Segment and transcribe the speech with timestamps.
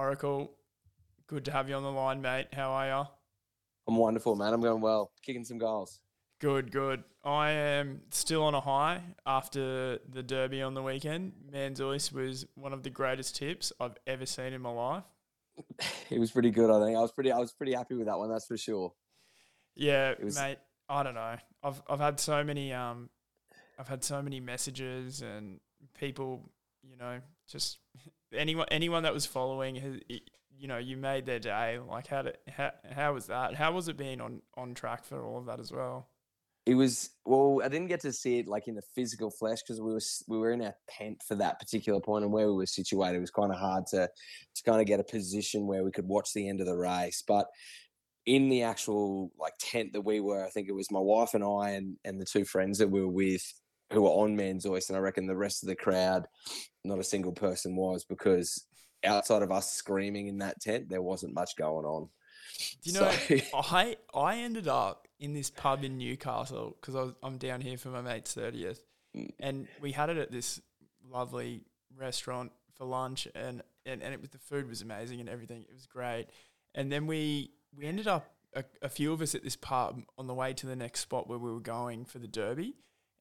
[0.00, 0.50] Oracle,
[1.26, 2.46] good to have you on the line, mate.
[2.54, 3.06] How are you?
[3.86, 4.54] I'm wonderful, man.
[4.54, 5.12] I'm going well.
[5.22, 6.00] Kicking some goals.
[6.40, 7.04] Good, good.
[7.22, 11.32] I am still on a high after the derby on the weekend.
[11.52, 15.04] Manzoice was one of the greatest tips I've ever seen in my life.
[16.08, 16.96] It was pretty good, I think.
[16.96, 18.94] I was pretty I was pretty happy with that one, that's for sure.
[19.76, 20.34] Yeah, was...
[20.34, 20.56] mate.
[20.88, 21.36] I don't know.
[21.62, 23.10] I've I've had so many um
[23.78, 25.60] I've had so many messages and
[25.98, 26.50] people,
[26.82, 27.80] you know, just
[28.36, 30.00] anyone anyone that was following
[30.60, 31.78] you know, you made their day.
[31.78, 33.54] Like how did how how was that?
[33.54, 36.08] How was it being on on track for all of that as well?
[36.66, 37.62] It was well.
[37.64, 40.38] I didn't get to see it like in the physical flesh because we were we
[40.38, 43.30] were in our tent for that particular point, and where we were situated it was
[43.30, 44.06] kind of hard to
[44.54, 47.24] to kind of get a position where we could watch the end of the race.
[47.26, 47.46] But
[48.26, 51.42] in the actual like tent that we were, I think it was my wife and
[51.42, 53.50] I and and the two friends that we were with
[53.92, 56.26] who were on Manzoice, and I reckon the rest of the crowd,
[56.84, 58.64] not a single person was because
[59.04, 62.08] outside of us screaming in that tent, there wasn't much going on.
[62.82, 67.38] Do you know, so, I I ended up in this pub in Newcastle because I'm
[67.38, 68.80] down here for my mate's thirtieth,
[69.16, 69.30] mm.
[69.38, 70.60] and we had it at this
[71.08, 71.62] lovely
[71.96, 75.62] restaurant for lunch, and, and and it was the food was amazing and everything.
[75.62, 76.26] It was great,
[76.74, 80.26] and then we we ended up a, a few of us at this pub on
[80.26, 82.74] the way to the next spot where we were going for the derby,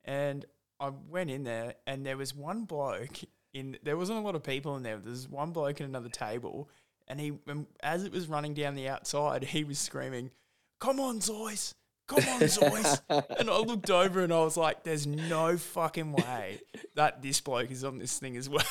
[0.04, 0.46] and
[0.80, 3.20] I went in there and there was one bloke
[3.54, 4.98] in there wasn't a lot of people in there.
[4.98, 6.70] There's one bloke at another table,
[7.08, 7.34] and he,
[7.82, 10.32] as it was running down the outside, he was screaming,
[10.80, 11.74] "Come on, Zois!
[12.08, 13.02] Come on, Zois!"
[13.40, 16.60] and I looked over and I was like, "There's no fucking way
[16.96, 18.64] that this bloke is on this thing as well."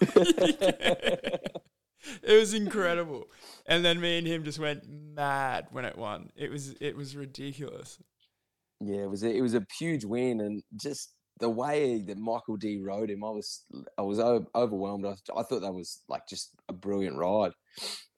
[0.00, 1.50] it
[2.24, 3.28] was incredible,
[3.66, 6.30] and then me and him just went mad when it won.
[6.36, 7.98] It was it was ridiculous.
[8.80, 12.56] Yeah, it was a, it was a huge win, and just the way that Michael
[12.56, 13.64] Dee rode him, I was
[13.98, 14.18] I was
[14.54, 15.06] overwhelmed.
[15.06, 17.52] I, I thought that was like just a brilliant ride,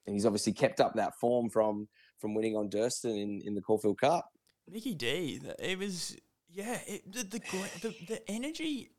[0.06, 3.60] and he's obviously kept up that form from from winning on Durston in, in the
[3.60, 4.28] Caulfield Cup.
[4.70, 6.16] Mickey D, it was
[6.50, 7.40] yeah, it, the, the,
[7.82, 8.90] the the energy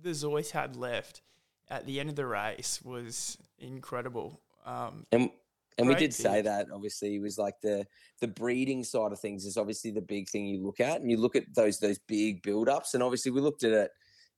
[0.00, 1.22] the Zois had left
[1.68, 4.40] at the end of the race was incredible.
[4.64, 5.30] Um, and
[5.78, 7.86] and we did say that obviously it was like the
[8.20, 11.16] the breeding side of things is obviously the big thing you look at, and you
[11.16, 13.90] look at those those big build ups, and obviously we looked at it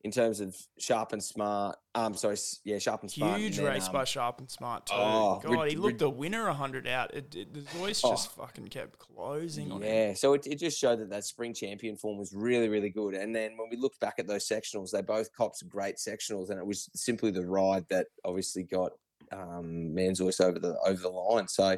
[0.02, 1.76] in terms of sharp and smart.
[1.94, 3.40] Um, sorry, yeah, sharp and smart.
[3.40, 4.94] Huge and race um, by sharp and smart too.
[4.96, 7.12] Oh, God, he looked the winner hundred out.
[7.14, 10.78] It, it, the voice oh, just fucking kept closing on Yeah, so it, it just
[10.78, 13.14] showed that that spring champion form was really really good.
[13.14, 16.58] And then when we looked back at those sectionals, they both copped great sectionals, and
[16.58, 18.92] it was simply the ride that obviously got
[19.32, 21.48] um, Manzoice over the over the line.
[21.48, 21.76] So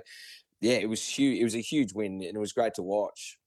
[0.61, 1.41] yeah, it was huge.
[1.41, 3.39] It was a huge win, and it was great to watch.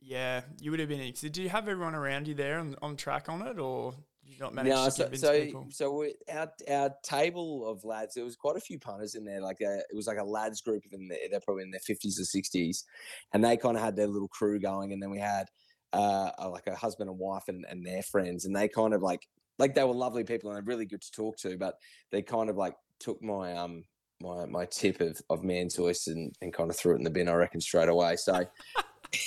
[0.00, 1.12] Yeah, you would have been.
[1.12, 3.94] Did you have everyone around you there on, on track on it, or
[4.24, 5.66] you not manage no, to so, so, people?
[5.70, 9.40] So we, our our table of lads, there was quite a few punters in there.
[9.40, 11.18] Like a, it was like a lads group in there.
[11.30, 12.84] They're probably in their fifties or sixties,
[13.32, 14.92] and they kind of had their little crew going.
[14.92, 15.46] And then we had
[15.92, 19.26] uh, like a husband and wife and, and their friends, and they kind of like
[19.58, 21.76] like they were lovely people and they're really good to talk to, but
[22.10, 23.84] they kind of like took my um
[24.20, 27.28] my my tip of of Manzoice and and kind of threw it in the bin.
[27.28, 28.16] I reckon straight away.
[28.16, 28.44] So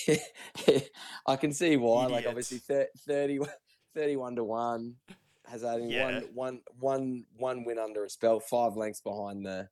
[1.27, 2.07] I can see why.
[2.07, 3.39] Like obviously 30,
[3.95, 4.95] 31 to one
[5.47, 6.05] has only yeah.
[6.05, 9.67] one one one one win under a spell, five lengths behind the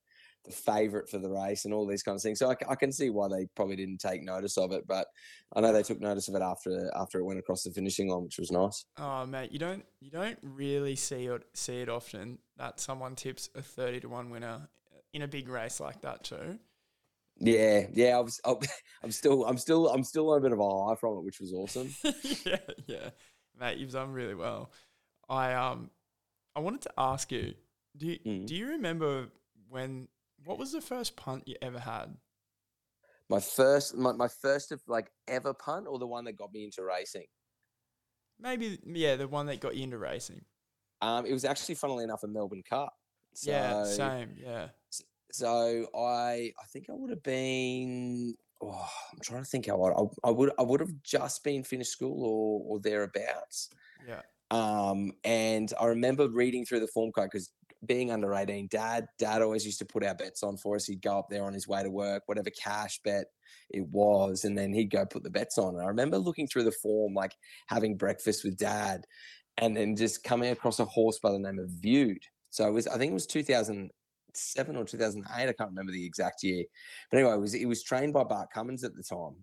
[0.45, 2.39] the favourite for the race and all these kind of things.
[2.39, 5.07] So I, I, can see why they probably didn't take notice of it, but
[5.53, 8.23] I know they took notice of it after after it went across the finishing line,
[8.23, 8.85] which was nice.
[8.97, 13.49] Oh mate, you don't you don't really see it see it often that someone tips
[13.55, 14.69] a thirty to one winner
[15.13, 16.59] in a big race like that too.
[17.39, 18.41] Yeah, yeah, I was,
[19.03, 21.39] I'm still, I'm still, I'm still on a bit of a high from it, which
[21.39, 21.93] was awesome.
[22.45, 22.57] yeah,
[22.87, 23.09] yeah,
[23.59, 24.71] mate, you've done really well.
[25.29, 25.91] I um,
[26.55, 27.53] I wanted to ask you,
[27.95, 28.47] do you, mm.
[28.47, 29.27] do you remember
[29.69, 30.07] when
[30.45, 32.15] what was the first punt you ever had?
[33.29, 36.63] My first, my, my first of like ever punt, or the one that got me
[36.63, 37.25] into racing.
[38.39, 40.45] Maybe, yeah, the one that got you into racing.
[41.01, 42.93] Um, it was actually, funnily enough, a Melbourne Cup.
[43.33, 44.35] So, yeah, same.
[44.41, 44.69] Yeah.
[45.31, 48.33] So I, I think I would have been.
[48.61, 50.51] Oh, I'm trying to think how I, I would.
[50.57, 53.69] I would have just been finished school or or thereabouts.
[54.07, 54.21] Yeah.
[54.49, 57.51] Um, and I remember reading through the form code because
[57.85, 60.85] being under 18, dad, dad always used to put our bets on for us.
[60.85, 63.25] He'd go up there on his way to work, whatever cash bet
[63.69, 65.75] it was, and then he'd go put the bets on.
[65.75, 67.33] And I remember looking through the form, like
[67.67, 69.05] having breakfast with dad,
[69.57, 72.23] and then just coming across a horse by the name of Viewed.
[72.49, 75.31] So it was, I think it was 2007 or 2008.
[75.31, 76.63] I can't remember the exact year.
[77.11, 79.35] But anyway, it was, it was trained by Bart Cummings at the time.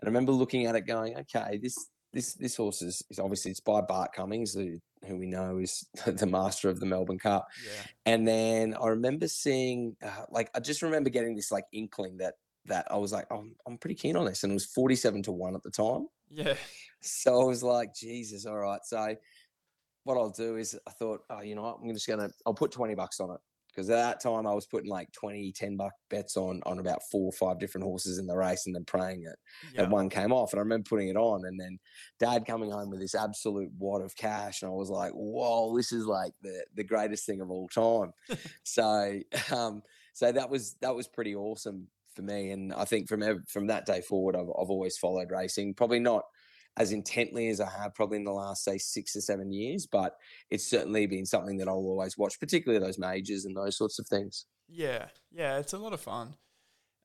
[0.00, 1.76] And I remember looking at it going, okay, this
[2.12, 5.86] this this horse is, is obviously it's by Bart Cummings, who, who we know is
[6.06, 7.46] the master of the Melbourne Cup.
[7.64, 7.82] Yeah.
[8.06, 12.34] And then I remember seeing, uh, like, I just remember getting this like inkling that
[12.66, 15.22] that I was like, oh, I'm, I'm pretty keen on this, and it was 47
[15.24, 16.06] to one at the time.
[16.30, 16.54] Yeah.
[17.00, 18.80] So I was like, Jesus, all right.
[18.84, 19.14] So
[20.08, 22.72] what I'll do is I thought, oh, you know what, I'm just gonna I'll put
[22.72, 25.92] 20 bucks on it because at that time I was putting like 20, 10 buck
[26.08, 29.24] bets on on about four or five different horses in the race and then praying
[29.24, 29.36] it
[29.74, 29.82] Yeah.
[29.82, 31.78] and one came off and I remember putting it on and then
[32.18, 35.92] dad coming home with this absolute wad of cash and I was like, whoa, this
[35.92, 38.12] is like the the greatest thing of all time.
[38.64, 39.20] so
[39.54, 39.82] um
[40.14, 43.66] so that was that was pretty awesome for me and I think from ev- from
[43.68, 46.24] that day forward I've I've always followed racing, probably not
[46.76, 50.16] as intently as I have probably in the last say six or seven years, but
[50.50, 54.06] it's certainly been something that I'll always watch, particularly those majors and those sorts of
[54.06, 54.46] things.
[54.68, 56.36] Yeah, yeah, it's a lot of fun.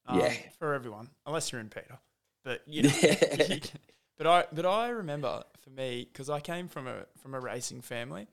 [0.06, 0.34] Um, Yeah.
[0.60, 1.98] for everyone, unless you're in Peter.
[2.44, 2.90] But you know,
[4.18, 7.82] but I but I remember for me because I came from a from a racing
[7.82, 8.28] family.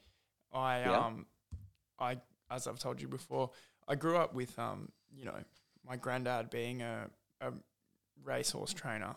[0.52, 1.06] I Yeah.
[1.06, 1.26] um
[1.98, 2.18] I
[2.50, 3.50] as I've told you before,
[3.86, 5.38] I grew up with um you know
[5.86, 7.08] my granddad being a
[7.40, 7.52] a
[8.24, 9.14] racehorse trainer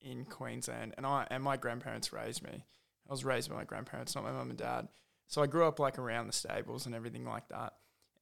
[0.00, 2.64] in Queensland, and I and my grandparents raised me.
[3.08, 4.88] I was raised by my grandparents, not my mum and dad.
[5.28, 7.74] So I grew up like around the stables and everything like that.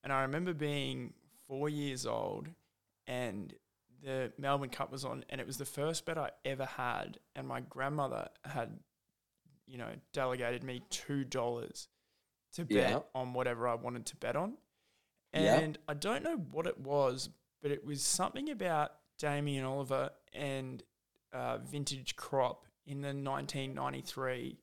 [0.02, 1.14] And I remember being
[1.46, 2.48] four years old
[3.06, 3.54] and
[4.02, 7.18] the Melbourne Cup was on, and it was the first bet I ever had.
[7.34, 8.78] And my grandmother had,
[9.66, 11.88] you know, delegated me $2
[12.52, 13.00] to bet Yeah.
[13.14, 14.58] on whatever I wanted to bet on.
[15.32, 15.58] Yeah.
[15.58, 17.30] And I don't know what it was,
[17.62, 20.82] but it was something about Damien Oliver and
[21.34, 24.56] uh, Vintage Crop in the 1993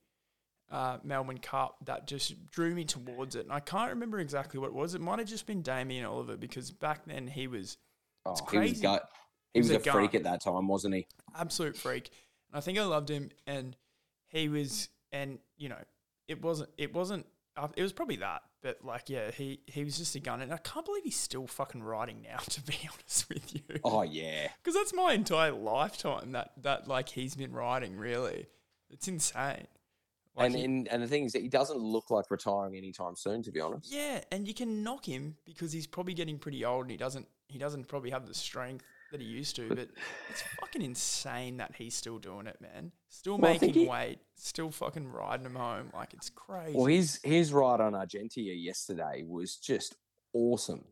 [0.71, 3.43] uh, Melbourne Cup that just drew me towards it.
[3.43, 4.95] And I can't remember exactly what it was.
[4.95, 7.77] It might have just been Damien Oliver because back then he was
[8.25, 8.81] Oh, It's he was crazy.
[8.83, 8.99] go- he
[9.53, 11.07] He was was, a a freak at that time, wasn't he?
[11.35, 12.09] absolute freak.
[12.49, 13.31] And I think I loved him.
[13.47, 13.75] And
[14.29, 15.81] he was, and you know,
[16.27, 17.25] it wasn't, it wasn't,
[17.57, 18.43] uh, it was probably that.
[18.61, 20.41] But like, yeah, he he was just a gun.
[20.41, 22.37] And I can't believe he's still fucking riding now.
[22.49, 24.49] To be honest with you, Oh yeah.
[24.61, 27.97] because that's my entire lifetime that that like he's been riding.
[27.97, 28.47] Really,
[28.89, 29.67] it's insane.
[30.35, 33.15] Like and, he- and and the thing is that he doesn't look like retiring anytime
[33.15, 33.91] soon, to be honest.
[33.91, 37.27] Yeah, and you can knock him because he's probably getting pretty old and he doesn't
[37.47, 39.69] he doesn't probably have the strength that he used to.
[39.69, 39.89] But
[40.29, 42.91] it's fucking insane that he's still doing it, man.
[43.09, 45.91] Still Well, making he- weight, still fucking riding him home.
[45.93, 46.75] Like it's crazy.
[46.77, 49.95] Well, his his ride on Argentia yesterday was just
[50.33, 50.85] awesome,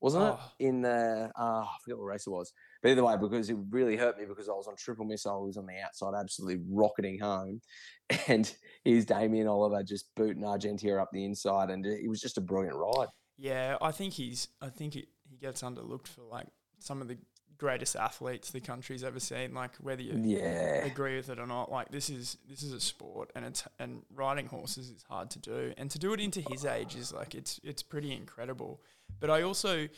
[0.00, 0.40] wasn't Oh.
[0.58, 0.64] it?
[0.66, 2.52] In the uh, I forget what race it was,
[2.82, 5.46] but either way, because it really hurt me because I was on triple missile, I
[5.46, 7.60] was on the outside, absolutely rocketing home,
[8.28, 8.54] and
[8.84, 12.76] here's Damien Oliver just booting Argentia up the inside, and it was just a brilliant
[12.76, 13.08] ride.
[13.36, 16.46] yeah, I think he's I think he, he gets underlooked for like
[16.78, 17.18] some of the
[17.58, 19.52] greatest athletes the country's ever seen.
[19.54, 21.70] Like whether you Yeah, agree with it or not.
[21.70, 25.38] Like this is this is a sport, and it's and riding horses is hard to
[25.38, 28.80] do, and to do it into his age is like it's it's pretty incredible.
[29.20, 29.88] But I also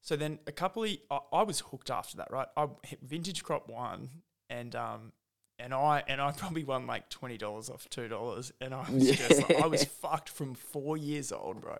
[0.00, 2.48] so then a couple of I, I was hooked after that, right?
[2.56, 4.08] I hit vintage crop one,
[4.48, 5.12] and um
[5.62, 9.16] and I and I probably won like twenty dollars off two dollars, and I was
[9.16, 11.76] just like, I was fucked from four years old, bro.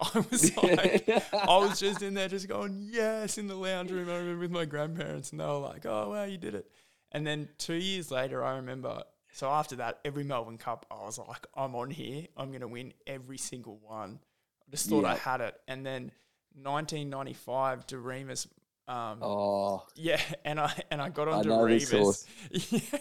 [0.00, 1.08] I was like.
[1.32, 4.08] I was just in there, just going yes in the lounge room.
[4.08, 6.70] I remember with my grandparents, and they were like, "Oh wow, you did it."
[7.12, 9.02] And then two years later, I remember.
[9.32, 12.26] So after that, every Melbourne Cup, I was like, "I'm on here.
[12.36, 14.20] I'm gonna win every single one."
[14.66, 15.54] I just thought I had it.
[15.68, 16.12] And then
[16.54, 18.46] 1995, Doriemus.
[18.86, 22.26] Um, oh, yeah, and I and I got on Doriemus.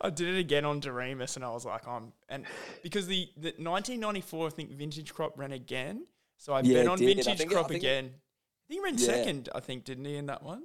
[0.00, 2.46] I did it again on Doriemus, and I was like, "I'm," and
[2.82, 6.06] because the, the 1994, I think Vintage Crop ran again,
[6.38, 7.16] so I Yeah, bet on did.
[7.16, 8.04] Vintage it- Crop I think it- again.
[8.04, 9.06] I think he ran Yeah.
[9.06, 9.48] second.
[9.54, 10.64] I think didn't he in that one?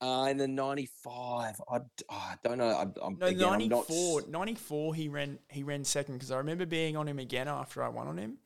[0.00, 2.68] uh, in the '95, I, oh, I don't know.
[2.76, 4.22] I'm, I'm, No, again, I'm not 94.
[4.28, 7.88] 94 he ran he ran second because I remember being on him again after I
[7.88, 8.36] won on him,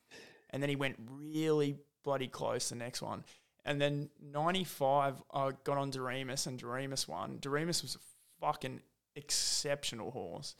[0.51, 3.23] and then he went really bloody close the next one.
[3.69, 7.37] And then 95, I got on Doriemus and Doriemus won.
[7.39, 7.99] Doriemus was a
[8.45, 8.81] fucking
[9.15, 10.55] exceptional horse.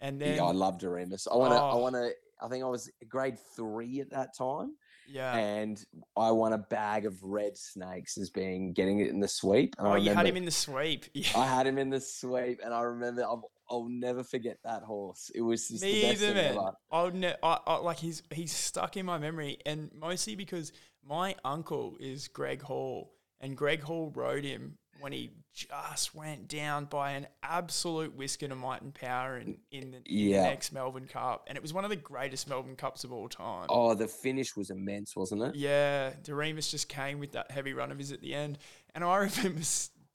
[0.00, 1.26] And then, yeah, I love Doriemus.
[1.30, 1.58] I want to.
[1.58, 1.78] I Oh.
[1.78, 2.10] want to.
[2.40, 4.74] I think I was grade three at that time,
[5.08, 5.32] yeah.
[5.36, 5.80] and
[6.16, 9.76] I won a bag of red snakes as being getting it in the sweep.
[9.78, 11.04] And Oh, I you had him in the sweep.
[11.14, 11.28] Yeah.
[11.36, 13.22] I had him in the sweep, and I remember.
[13.22, 15.30] I'll, I'll never forget that horse.
[15.34, 16.56] It was just Me the best either, thing man.
[16.58, 16.72] ever.
[16.90, 20.72] I would ne- I, I, like he's he's stuck in my memory, and mostly because
[21.06, 26.84] my uncle is Greg Hall, and Greg Hall rode him when he just went down
[26.86, 30.44] by an absolute whisker to might and power in in the, Yeah.
[30.44, 33.66] next Melbourne Cup, and it was one of the greatest Melbourne Cups of all time.
[33.68, 35.54] Oh, the finish was immense, wasn't it?
[35.56, 38.58] Yeah, Doriemus just came with that heavy run of his at the end,
[38.94, 39.62] and I remember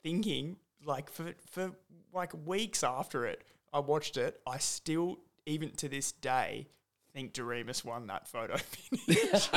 [0.02, 1.72] thinking, like for for
[2.12, 4.40] like weeks after it, I watched it.
[4.46, 6.68] I still, even to this day,
[7.12, 8.56] think Doriemus won that photo
[9.06, 9.48] finish.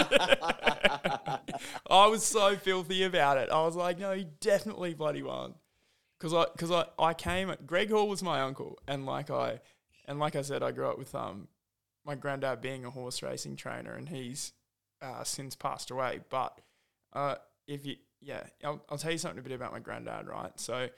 [1.90, 3.50] I was so filthy about it.
[3.50, 5.56] I was like, no, he definitely bloody won.
[6.20, 7.54] Cause I, cause I, I came.
[7.66, 9.60] Greg Hall was my uncle, and like I,
[10.06, 11.48] and like I said, I grew up with um,
[12.06, 14.54] my granddad being a horse racing trainer, and he's
[15.02, 16.20] uh, since passed away.
[16.30, 16.60] But
[17.14, 17.36] uh,
[17.68, 20.52] if you, yeah, I'll, I'll tell you something a bit about my granddad, right?
[20.60, 20.90] So,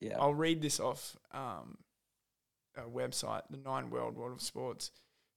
[0.00, 0.16] Yeah.
[0.18, 1.76] I'll read this off um,
[2.74, 4.90] a website, the Nine Wide World of Sports.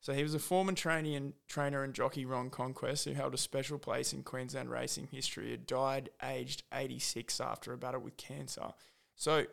[0.07, 3.37] So he was a former trainee and trainer and jockey Ron Conquest, who held a
[3.37, 5.51] special place in Queensland racing history.
[5.51, 8.69] Had died aged 86 after a battle with cancer.
[9.15, 9.47] So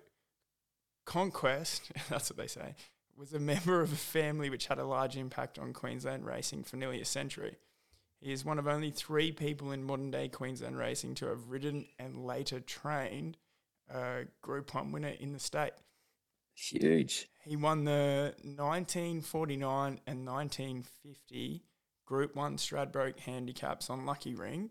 [1.07, 2.77] Conquest, that's what they say,
[3.17, 6.77] was a member of a family which had a large impact on Queensland racing for
[6.77, 7.57] nearly a century.
[8.21, 11.87] He is one of only three people in modern day Queensland racing to have ridden
[11.99, 13.39] and later trained
[13.93, 15.73] a Group 1 winner in the state.
[16.55, 17.29] Huge.
[17.45, 21.63] He won the 1949 and 1950
[22.07, 24.71] Group 1 Stradbroke handicaps on Lucky Ring.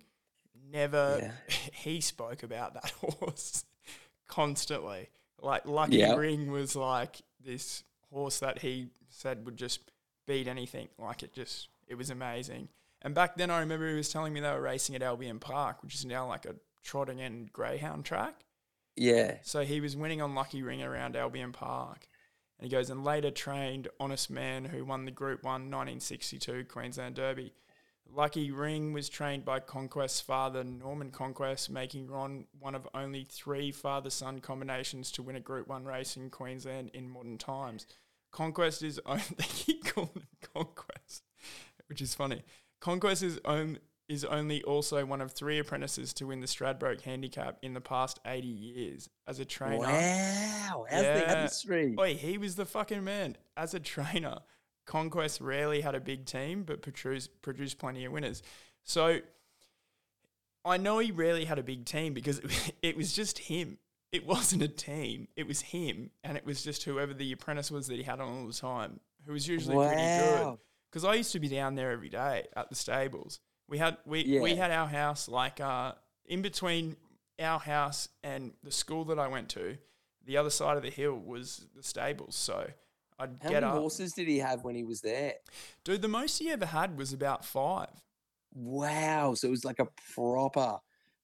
[0.72, 1.32] Never, Yeah.
[1.74, 3.66] he spoke about that horse
[4.28, 5.10] constantly.
[5.42, 6.16] Like, Lucky Yeah.
[6.16, 9.92] Ring was like this horse that he said would just
[10.26, 10.88] beat anything.
[10.98, 12.70] Like, it just, it was amazing.
[13.02, 15.84] And back then, I remember he was telling me they were racing at Albion Park,
[15.84, 18.46] which is now like a trotting and greyhound track.
[18.96, 19.36] Yeah.
[19.42, 22.08] So he was winning on Lucky Ring around Albion Park.
[22.60, 27.16] And he goes and later trained Honest Man, who won the Group 1 1962 Queensland
[27.16, 27.54] Derby.
[28.10, 33.72] Lucky Ring was trained by Conquest's father, Norman Conquest, making Ron one of only three
[33.72, 37.88] father son combinations to win a Group 1 race in Queensland in modern times.
[38.32, 41.24] Conquest is only, they keep calling him Conquest,
[41.88, 42.44] which is funny.
[42.80, 43.80] Conquest is own,
[44.14, 48.20] is only also one of three apprentices to win the Stradbroke Handicap in the past
[48.26, 49.10] 80 years.
[49.28, 50.86] As a trainer, Wow.
[50.90, 51.42] The Yeah.
[51.44, 51.96] history?
[52.00, 53.38] Oi, he was the fucking man.
[53.58, 54.40] As a trainer,
[54.86, 58.42] Conquest rarely had a big team, but produced produced plenty of winners.
[58.84, 59.20] So
[60.66, 62.40] I know he rarely had a big team because
[62.82, 63.78] it was just him.
[64.12, 65.28] It wasn't a team.
[65.36, 68.30] It was him, and it was just whoever the apprentice was that he had on
[68.30, 70.58] all the time, who was usually pretty good.
[70.92, 73.40] Because I used to be down there every day at the stables.
[73.74, 75.94] We had we, we had our house like uh,
[76.28, 76.96] in between
[77.42, 79.80] our house and the school that I went to.
[80.28, 82.68] The other side of the hill was the stables, so
[83.18, 83.80] I'd How get many up.
[83.80, 85.34] horses did he have when he was there?
[85.84, 87.90] Dude, the most he ever had was about five.
[88.54, 89.34] Wow.
[89.34, 90.78] So it was like a proper,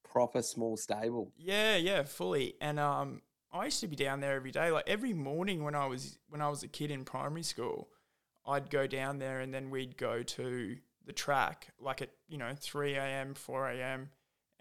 [0.04, 1.32] proper small stable.
[1.38, 2.56] Yeah, yeah, fully.
[2.62, 3.22] And um,
[3.54, 4.72] I used to be down there every day.
[4.72, 7.90] Like every morning when I was when I was a kid in primary school,
[8.44, 10.78] I'd go down there and then we'd go to
[11.10, 14.10] the track like at you know three a.m., four a.m.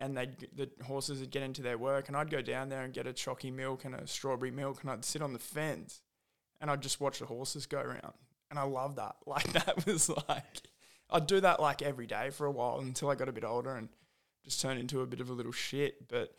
[0.00, 2.93] And they'd the horses would get into their work, and I'd go down there and
[2.95, 6.00] get a chalky milk and a strawberry milk, and I'd sit on the fence,
[6.61, 8.14] and I'd just watch the horses go around,
[8.50, 9.17] and I love that.
[9.26, 10.62] Like that was like
[11.11, 13.75] I'd do that like every day for a while until I got a bit older
[13.76, 13.88] and
[14.45, 16.07] just turned into a bit of a little shit.
[16.09, 16.33] But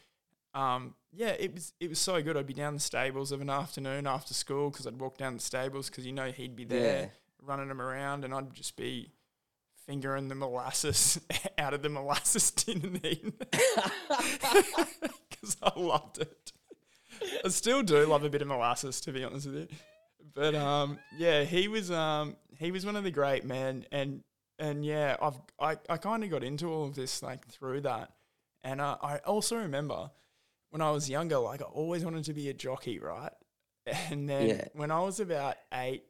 [0.55, 2.37] um, yeah, it was it was so good.
[2.37, 5.41] I'd be down the stables of an afternoon after school because I'd walk down the
[5.43, 7.07] stables because you know he'd be there Yeah.
[7.41, 9.11] running them around, and I'd just be
[9.89, 11.19] fingering the molasses
[11.57, 13.33] out of the molasses tin and
[15.29, 16.51] because I loved it.
[17.43, 19.67] I still do love a bit of molasses, to be honest with you.
[20.35, 24.23] But um, yeah, he was um, he was one of the great men, and
[24.59, 28.11] and yeah, I've I, I kind of got into all of this like through that,
[28.63, 30.11] and uh, I also remember
[30.69, 33.31] when I was younger, like I always wanted to be a jockey, right?
[34.11, 34.65] And then Yeah.
[34.73, 36.03] when I was about eight,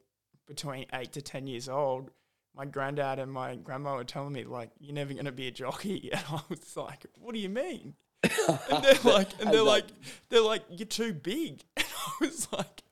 [0.47, 2.11] between eight to ten years old,
[2.59, 5.51] my granddad and my grandma were telling me like, "You're never going to be a
[5.51, 9.85] jockey," and I was like, "What do you mean?" And they're like, and they're like,
[10.27, 12.83] they're like, "You're too big," and I was like,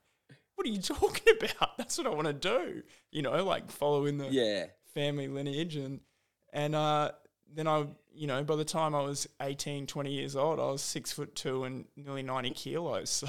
[0.56, 1.78] "What are you talking about?
[1.78, 4.68] That's what I want to do." You know, like following the yeah.
[4.94, 6.00] family lineage and
[6.54, 7.12] and uh,
[7.54, 10.82] then I you know by the time I was 18 20 years old I was
[10.82, 13.28] six foot two and nearly 90 kilos so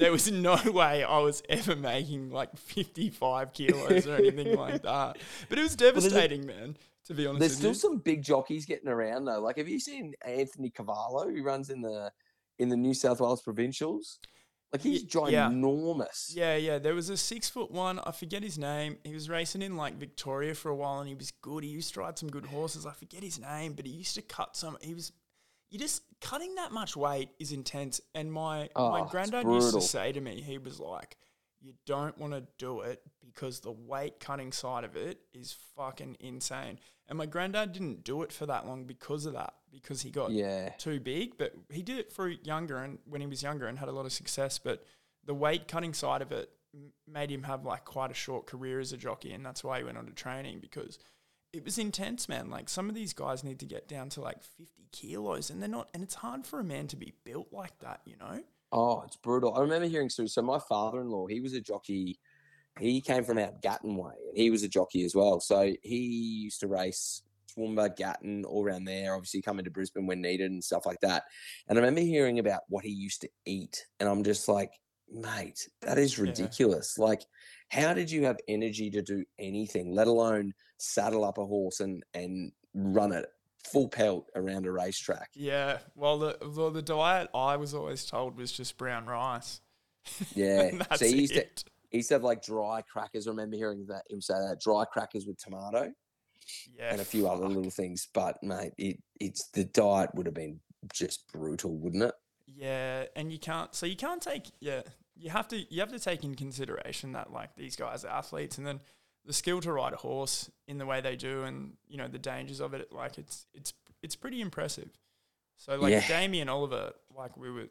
[0.00, 5.18] there was no way I was ever making like 55 kilos or anything like that
[5.48, 6.76] but it was devastating man
[7.10, 9.40] to be honest There's still you some big jockeys getting around though.
[9.40, 11.28] Like, have you seen Anthony Cavallo?
[11.28, 12.12] Who runs in the
[12.58, 14.18] in the New South Wales Provincials.
[14.72, 15.48] Like, he's yeah.
[15.48, 16.32] ginormous.
[16.32, 19.62] yeah yeah there was a six foot one I forget his name he was racing
[19.62, 22.28] in like Victoria for a while and he was good he used to ride some
[22.30, 25.10] good horses I forget his name but he used to cut some he was
[25.70, 28.00] you just cutting that much weight is intense.
[28.14, 31.16] And my Oh, my granddad used to say to me, he was like,
[31.60, 36.16] "You don't want to do it because the weight cutting side of it is fucking
[36.20, 40.10] insane." And my granddad didn't do it for that long because of that, because he
[40.10, 40.70] got Yeah.
[40.78, 41.38] too big.
[41.38, 44.06] But he did it for younger and when he was younger and had a lot
[44.06, 44.58] of success.
[44.58, 44.84] But
[45.24, 46.50] the weight cutting side of it
[47.06, 49.84] made him have like quite a short career as a jockey, and that's why he
[49.84, 50.98] went on to training because
[51.52, 52.50] it was intense, man.
[52.50, 55.68] Like some of these guys need to get down to like fifty kilos, and they're
[55.68, 58.40] not, and it's hard for a man to be built like that, you know.
[58.72, 59.54] Oh, it's brutal.
[59.56, 60.26] I remember hearing so.
[60.26, 62.18] So my father-in-law, he was a jockey.
[62.78, 65.40] He came from out Gatton way, and he was a jockey as well.
[65.40, 65.96] So he
[66.44, 67.22] used to race
[67.56, 69.14] Toowoomba, Gatton, all around there.
[69.14, 71.24] Obviously, coming to Brisbane when needed and stuff like that.
[71.68, 74.70] And I remember hearing about what he used to eat, and I'm just like,
[75.12, 76.26] mate, that is Yeah.
[76.26, 76.96] ridiculous.
[76.96, 77.22] Like,
[77.70, 82.02] how did you have energy to do anything, let alone saddle up a horse and
[82.14, 83.26] and run it
[83.72, 85.30] full pelt around a racetrack?
[85.34, 85.78] Yeah.
[85.94, 89.60] Well, the well, the diet I was always told was just brown rice.
[90.34, 90.70] Yeah.
[90.78, 91.64] That's so he used to it.
[91.90, 93.26] he used to have like dry crackers.
[93.26, 95.92] I remember hearing that him say that dry crackers with tomato
[96.76, 96.90] Yeah.
[96.92, 98.08] and a few other little things.
[98.12, 100.60] But mate, it it's the diet would have been
[100.92, 102.14] just brutal, wouldn't it?
[102.46, 103.72] Yeah, and you can't.
[103.74, 104.50] So you can't take.
[104.60, 104.82] Yeah,
[105.20, 105.72] you have to.
[105.72, 108.80] You have to take in consideration that like these guys are athletes, and then
[109.24, 112.18] the skill to ride a horse in the way they do, and you know the
[112.18, 112.92] dangers of it.
[112.92, 113.72] Like it's it's
[114.02, 114.90] it's pretty impressive.
[115.56, 116.06] So like Yeah.
[116.08, 117.68] Damien Oliver, like we were,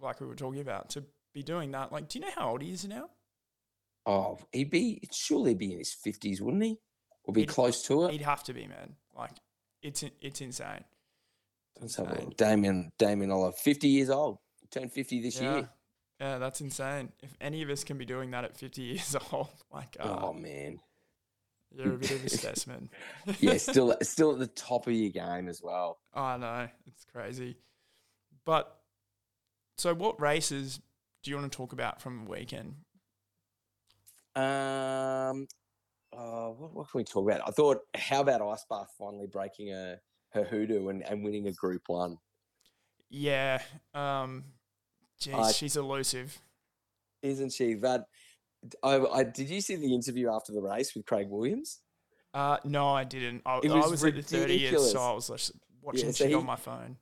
[0.00, 1.90] like we were talking about, to be doing that.
[1.90, 3.08] Like, do you know how old he is now?
[4.04, 6.76] Oh, he'd be he'd surely be in his fifties, wouldn't he?
[7.24, 8.12] Or be He'd- close to it.
[8.12, 8.96] He'd have to be, man.
[9.16, 9.32] Like,
[9.82, 10.84] it's it's insane.
[11.80, 12.24] Let's have a insane.
[12.26, 12.36] look.
[12.36, 14.38] Damien Damien Oliver, fifty years old.
[14.70, 15.54] Turned fifty this yeah.
[15.54, 15.68] year.
[16.20, 17.12] Yeah, that's insane.
[17.22, 20.32] If any of us can be doing that at 50 years old, like, uh, Oh
[20.32, 20.80] man.
[21.70, 22.90] you're a bit of a specimen.
[23.40, 25.98] Yeah, still still at the top of your game as well.
[26.12, 27.56] I know it's crazy,
[28.44, 28.80] but
[29.76, 30.80] so what races
[31.22, 32.74] do you want to talk about from the weekend?
[34.34, 35.46] Um,
[36.16, 37.46] uh, what, what can we talk about?
[37.46, 39.98] I thought, how about Ice Bath finally breaking a
[40.32, 42.18] her hoodoo and, and winning a Group One?
[43.10, 43.62] Yeah,
[43.94, 44.44] um,
[45.20, 46.38] geez, I- she's elusive.
[47.22, 47.74] Isn't she?
[47.74, 48.04] But
[48.82, 51.80] I, I did you see the interview after the race with Craig Williams?
[52.34, 53.42] Uh, no, I didn't.
[53.46, 54.92] I, It I was was at the 30th, ridiculous.
[54.92, 56.96] so I was watching so shit on my phone.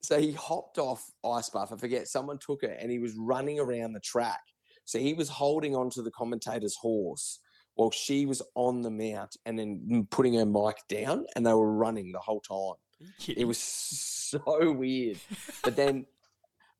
[0.00, 1.72] So he hopped off Ice Bath.
[1.72, 4.40] I forget someone took it, and he was running around the track.
[4.84, 7.40] So he was holding onto the commentator's horse
[7.74, 11.72] while she was on the mount, and then putting her mic down, and they were
[11.74, 13.08] running the whole time.
[13.36, 15.18] It was so weird.
[15.62, 16.06] But then,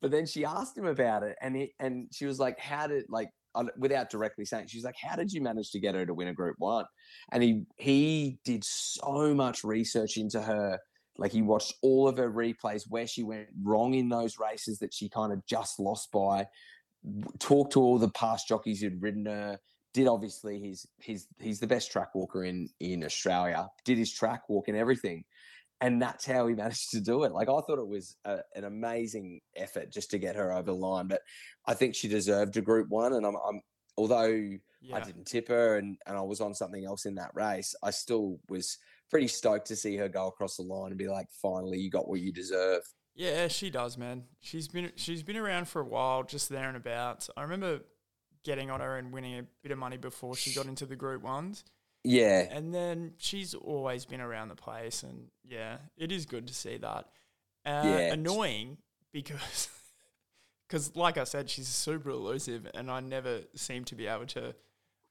[0.01, 3.05] but then she asked him about it, and he, and she was like, "How did
[3.09, 3.29] like?"
[3.77, 6.35] Without directly saying, she's like, "How did you manage to get her to win a
[6.35, 6.85] Group One?"
[7.33, 10.79] And he he did so much research into her.
[11.17, 14.95] Like he watched all of her replays where she went wrong in those races that
[14.95, 16.47] she kind of just lost by.
[17.41, 19.59] Talked to all the past jockeys who'd ridden her.
[19.95, 23.69] Did obviously he's he's he's the best track walker in in Australia.
[23.85, 25.25] Did his track walk and everything
[25.81, 27.33] and that's how he managed to do it.
[27.33, 30.75] Like I thought it was a, an amazing effort just to get her over the
[30.75, 31.23] line, but
[31.67, 33.14] I think she deserved a Group One.
[33.14, 33.61] And I'm, I'm
[33.97, 34.57] although
[34.93, 37.91] I didn't tip her and and I was on something else in that race, I
[37.91, 38.79] still was
[39.11, 42.09] pretty stoked to see her go across the line and be like, finally, you got
[42.09, 42.83] what you deserve.
[43.14, 44.25] Yeah, she does, man.
[44.41, 47.29] She's been she's been around for a while, just there and about.
[47.37, 47.81] I remember
[48.45, 51.23] getting on her and winning a bit of money before she got into the group
[51.23, 51.64] ones.
[52.05, 56.55] Yeah, And then she's always been around the place and yeah, it is good to
[56.55, 57.07] see that.
[57.67, 58.13] Uh, Yeah.
[58.15, 58.79] annoying
[59.13, 59.69] because
[60.69, 64.55] cuz like I said she's super elusive and I never seem to be able to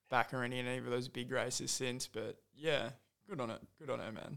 [0.09, 2.91] back her in any of those big races since, but yeah,
[3.29, 3.61] good on it.
[3.79, 4.35] Good on her, man.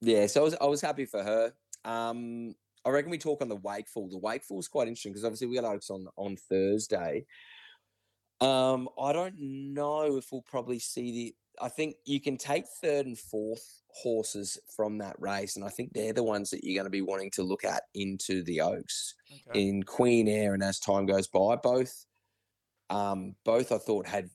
[0.00, 0.26] yeah.
[0.26, 1.52] So I was I was happy for her.
[1.84, 4.08] Um, I reckon we talk on the wakeful.
[4.08, 7.26] The wakeful is quite interesting because obviously we got Oaks on on Thursday.
[8.40, 11.34] Um, I don't know if we'll probably see the.
[11.60, 15.92] I think you can take third and fourth horses from that race, and I think
[15.92, 19.14] they're the ones that you're going to be wanting to look at into the Oaks
[19.48, 19.60] Okay.
[19.68, 20.54] in Queen Air.
[20.54, 22.04] And as time goes by, both,
[22.90, 24.30] um, both I thought had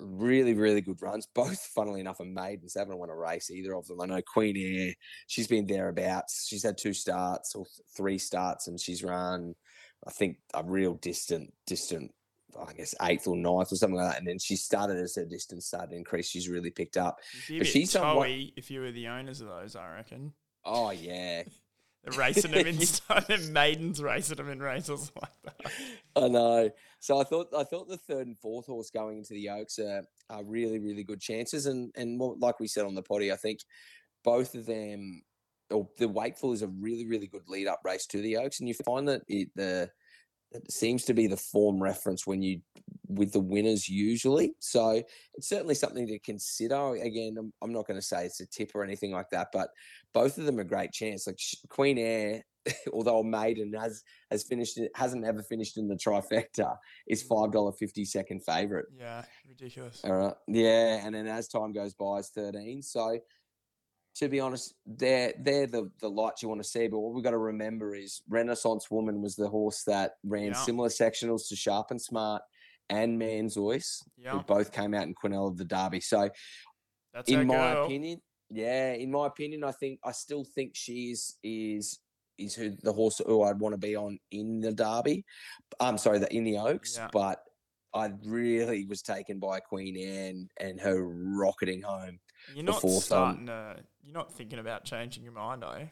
[0.00, 1.26] really, really good runs.
[1.34, 2.74] Both, funnily enough, are maidens.
[2.74, 4.00] They haven't won a race either of them.
[4.00, 4.92] I know Queen Air.
[5.28, 6.46] She's been thereabouts.
[6.48, 9.54] She's had two starts or th- three starts, and she's run,
[10.06, 12.12] I think, a real distant, distant.
[12.56, 15.24] I guess eighth or ninth or something like that, and then she started as her
[15.24, 16.28] distance started to increase.
[16.28, 17.18] She's really picked up.
[17.48, 20.32] You'd be but bit she's somewhat- if you were the owners of those, I reckon.
[20.64, 21.42] Oh yeah,
[22.04, 25.72] They're racing them in maidens racing them in races like that.
[26.16, 26.70] I know.
[27.00, 30.02] So I thought I thought the third and fourth horse going into the Oaks are,
[30.30, 33.36] are really really good chances, and and what, like we said on the potty, I
[33.36, 33.60] think
[34.22, 35.22] both of them,
[35.70, 38.68] or the Wakeful is a really really good lead up race to the Oaks, and
[38.68, 39.90] you find that it the
[40.54, 42.60] it seems to be the form reference when you
[43.08, 44.54] with the winners usually.
[44.60, 45.02] So
[45.34, 46.94] it's certainly something to consider.
[46.96, 49.68] Again, I'm, I'm not going to say it's a tip or anything like that, but
[50.12, 51.26] both of them a great chance.
[51.26, 51.38] Like
[51.68, 52.42] Queen Air,
[52.92, 57.28] although a maiden has has finished it hasn't ever finished in the trifecta, is Mm.
[57.28, 58.86] five dollar fifty second favorite.
[58.96, 60.00] Yeah, ridiculous.
[60.04, 60.34] All right.
[60.48, 62.82] Yeah, and then as time goes by, it's thirteen.
[62.82, 63.18] So
[64.16, 66.86] to be honest, they're they're the the lights you want to see.
[66.88, 70.52] But what we've got to remember is Renaissance Woman was the horse that ran Yeah.
[70.54, 72.42] similar sectionals to Sharp and Smart
[72.90, 76.00] and Manzoice, Yeah, who both came out in Quinella of the Derby.
[76.00, 76.30] So
[77.12, 77.84] that's in my girl.
[77.86, 81.98] opinion, yeah, in my opinion, I think I still think she is is
[82.38, 85.24] is who the horse who I'd want to be on in the Derby.
[85.80, 87.08] I'm sorry, the in the Oaks, Yeah.
[87.12, 87.40] but
[87.94, 92.18] I really was taken by Queen Anne and her rocketing home.
[92.54, 93.76] You're not before, starting to.
[94.02, 95.90] You're not thinking about changing your mind, are you?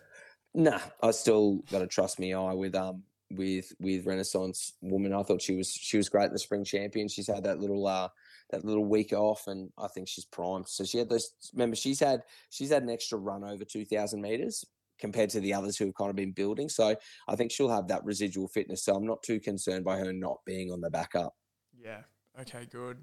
[0.55, 5.15] Nah, I still got to trust me eye with um with with Renaissance Woman.
[5.15, 7.09] I thought she was she was great in the Spring Champion.
[7.09, 8.09] She's had that little uh
[8.51, 10.69] that little week off, and I think she's primed.
[10.69, 11.33] So she had those.
[11.55, 14.65] Remember, she's had she's had an extra run over two thousand meters
[14.99, 16.69] compared to the others who have kind of been building.
[16.69, 16.95] So
[17.27, 18.85] I think she'll have that residual fitness.
[18.85, 21.35] So I'm not too concerned by her not being on the backup.
[21.77, 22.03] Yeah.
[22.41, 22.67] Okay.
[22.71, 22.99] Good.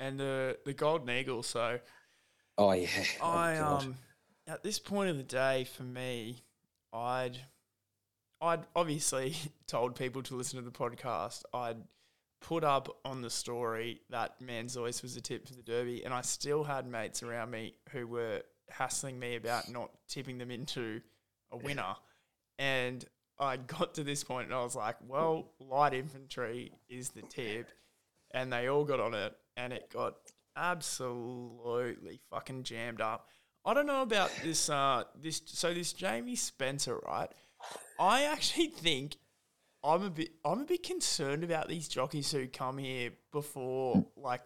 [0.00, 1.42] And the the Golden Eagle.
[1.44, 1.78] So
[2.58, 2.88] Oh yeah,
[3.20, 3.84] Oh, I God.
[3.84, 3.96] um
[4.46, 6.42] at this point of the day for me,
[6.92, 7.38] I'd
[8.40, 9.36] I'd obviously
[9.66, 11.44] told people to listen to the podcast.
[11.54, 11.76] I'd
[12.40, 16.22] put up on the story that Manzoice was a tip for the Derby, and I
[16.22, 21.00] still had mates around me who were hassling me about not tipping them into
[21.52, 21.94] a winner.
[22.58, 23.04] And
[23.38, 27.68] I got to this point and I was like, well, light infantry is the tip.
[28.34, 30.14] And they all got on it and it got
[30.56, 33.28] absolutely fucking jammed up.
[33.64, 37.30] I don't know about this uh this so this Jamie Spencer, right?
[37.98, 39.16] I actually think
[39.84, 44.42] I'm a bit I'm a bit concerned about these jockeys who come here before like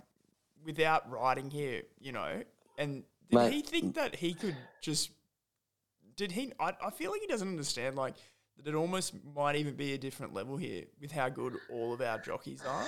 [0.64, 2.42] without riding here, you know.
[2.78, 5.10] And did Mate, he think that he could just
[6.16, 8.14] did he I, I feel like he doesn't understand like
[8.58, 12.00] that it almost might even be a different level here with how good all of
[12.00, 12.86] our jockeys are.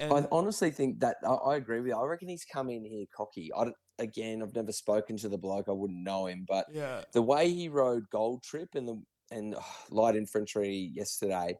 [0.00, 1.96] And I honestly think that I, I agree with you.
[1.96, 3.50] I reckon he's come in here cocky.
[3.54, 3.66] I
[3.98, 5.66] again, I've never spoken to the bloke.
[5.68, 9.54] I wouldn't know him, but yeah, the way he rode Gold Trip and the and
[9.56, 11.56] oh, light infantry yesterday,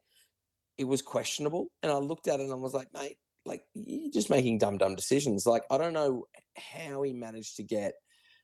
[0.79, 1.69] it was questionable.
[1.83, 4.79] And I looked at it and I was like, mate, like you're just making dumb
[4.79, 5.47] dumb decisions.
[5.47, 6.25] Like I don't know
[6.57, 7.93] how he managed to get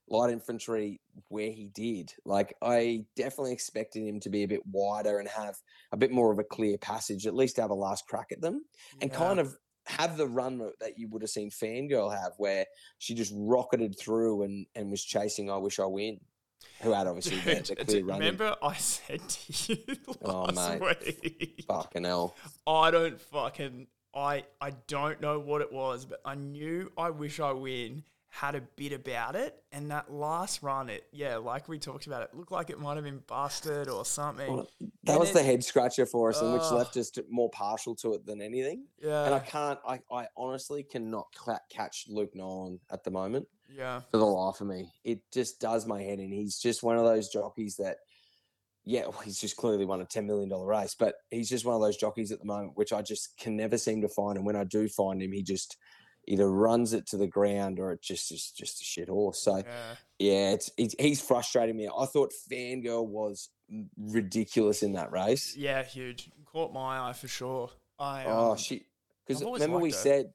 [0.09, 2.13] light infantry where he did.
[2.25, 5.57] Like I definitely expected him to be a bit wider and have
[5.93, 8.63] a bit more of a clear passage, at least have a last crack at them
[9.01, 9.17] and yeah.
[9.17, 12.67] kind of have the run that you would have seen Fangirl have, where
[12.99, 16.21] she just rocketed through and, and was chasing I Wish I Win,
[16.83, 18.19] who had obviously Dude, the d- clear run.
[18.19, 21.19] remember I said to you Oh, last mate.
[21.23, 21.65] week.
[21.69, 22.37] Fucking hell.
[22.67, 27.39] I don't fucking I I don't know what it was, but I knew I wish
[27.41, 28.03] I win
[28.37, 32.23] had a bit about it, and that last run, it yeah, like we talked about,
[32.23, 34.53] it looked like it might have been busted or something.
[34.53, 34.69] Well,
[35.05, 37.95] That And was it- the head scratcher for us, and which left us more partial
[37.97, 38.89] to it than anything.
[39.03, 41.29] yeah, And I can't, I, I honestly cannot
[41.71, 44.93] catch Luke Nolen at the moment yeah, for the life of me.
[45.03, 46.31] It just does my head in.
[46.31, 47.97] He's just one of those jockeys that,
[48.85, 51.81] yeah, well, he's just clearly won a $10 million race, but he's just one of
[51.81, 54.37] those jockeys at the moment, which I just can never seem to find.
[54.37, 55.79] And when I do find him, he just
[56.27, 59.39] either runs it to the ground or it just is just a shit horse.
[59.41, 59.63] So, yeah.
[60.19, 61.89] yeah, it's, it's he's frustrating me.
[61.89, 63.49] I thought Fangirl was
[63.99, 65.57] ridiculous in that race.
[65.57, 66.31] Yeah, huge.
[66.47, 67.71] Caught my eye for sure.
[67.99, 68.87] I Oh, um, she
[69.27, 69.97] because remember we her.
[69.97, 70.33] said,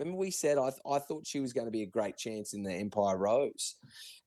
[0.00, 2.54] remember we said I th- I thought she was going to be a great chance
[2.54, 3.76] in the Empire Rose,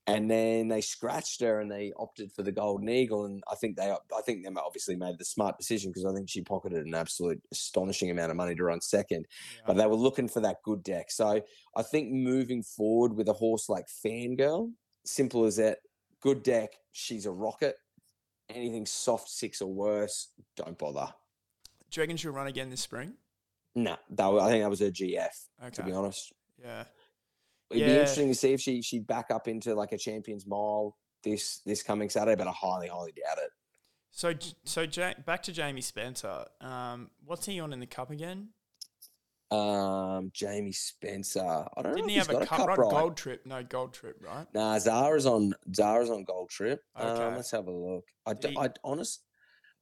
[0.07, 3.75] and then they scratched her and they opted for the Golden Eagle, and I think
[3.75, 6.95] they I think they obviously made the smart decision because I think she pocketed an
[6.95, 9.25] absolute astonishing amount of money to run second,
[9.65, 11.11] but they were looking for that good deck.
[11.11, 11.41] So
[11.75, 14.71] I think moving forward with a horse like Fangirl,
[15.05, 15.79] simple as that,
[16.21, 17.75] good deck, she's a rocket.
[18.49, 21.07] Anything soft six or worse, don't bother.
[21.89, 23.13] Do you reckon she'll run again this spring?
[23.75, 25.27] No, that wa- I think that was her GF.
[25.61, 25.69] Okay.
[25.71, 26.85] To be honest, Yeah.
[27.71, 30.95] it'd be interesting to see if she she back up into like a Champions Mile
[31.23, 33.49] this this coming Saturday, but I highly highly doubt it.
[34.11, 34.33] So
[34.63, 36.45] so ja- back to Jamie Spencer.
[36.61, 38.49] Um, what's he on in the cup again?
[39.51, 41.95] Um, Jamie Spencer, I don't know.
[41.95, 42.79] Didn't he he's have a cup, cup run?
[42.79, 42.91] ride.
[42.91, 43.45] Gold trip?
[43.45, 44.47] No, gold trip, right?
[44.53, 46.81] Nah, Zahra's on Zahra's on Gold Trip.
[46.95, 47.35] Um, Okay.
[47.35, 48.03] let's have a look.
[48.25, 49.23] I, he- I honest,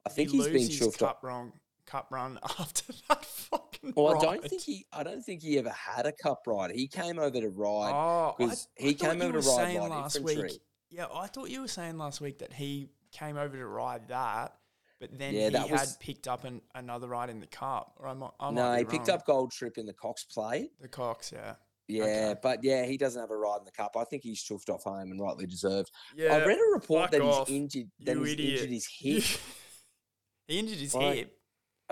[0.04, 1.08] I think he he's been chuffed up.
[1.16, 1.52] cup wrong
[1.92, 4.86] cup run after that fucking Well, I don't think he.
[4.92, 6.70] I don't think he ever had a cup ride.
[6.72, 7.92] He came over to ride.
[7.92, 10.42] Oh, I- I he thought came you over to were ride light last infantry.
[10.50, 10.60] week.
[10.90, 14.54] Yeah, I thought you were saying last week that he came over to ride that,
[15.00, 17.94] but then Yeah, he had was- picked up an, another ride in the cup.
[17.98, 19.18] Or I might, I no, he picked wrong.
[19.18, 20.70] up Gold Trip in the Cox Plate.
[20.80, 21.32] the Cox.
[21.32, 21.54] Yeah,
[21.88, 23.96] Yeah, but yeah, he doesn't have a ride in the cup.
[23.98, 25.90] I think he's chuffed off home and rightly deserved.
[26.16, 26.34] yeah.
[26.34, 27.90] I read a report that off, he's injured.
[28.00, 28.52] That he's idiot.
[28.60, 29.40] injured his hip.
[30.46, 31.16] he injured his Right.
[31.16, 31.38] hip.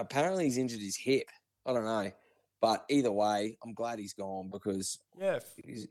[0.00, 1.24] Apparently, he's injured his hip.
[1.66, 2.10] I don't know,
[2.60, 5.86] but either way, I'm glad he's gone because Yeah, he's,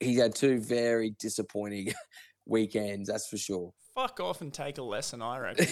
[0.00, 1.92] he's had two very disappointing
[2.46, 3.08] weekends.
[3.08, 3.72] That's for sure.
[3.94, 5.22] fuck off and take a lesson.
[5.22, 5.66] I reckon,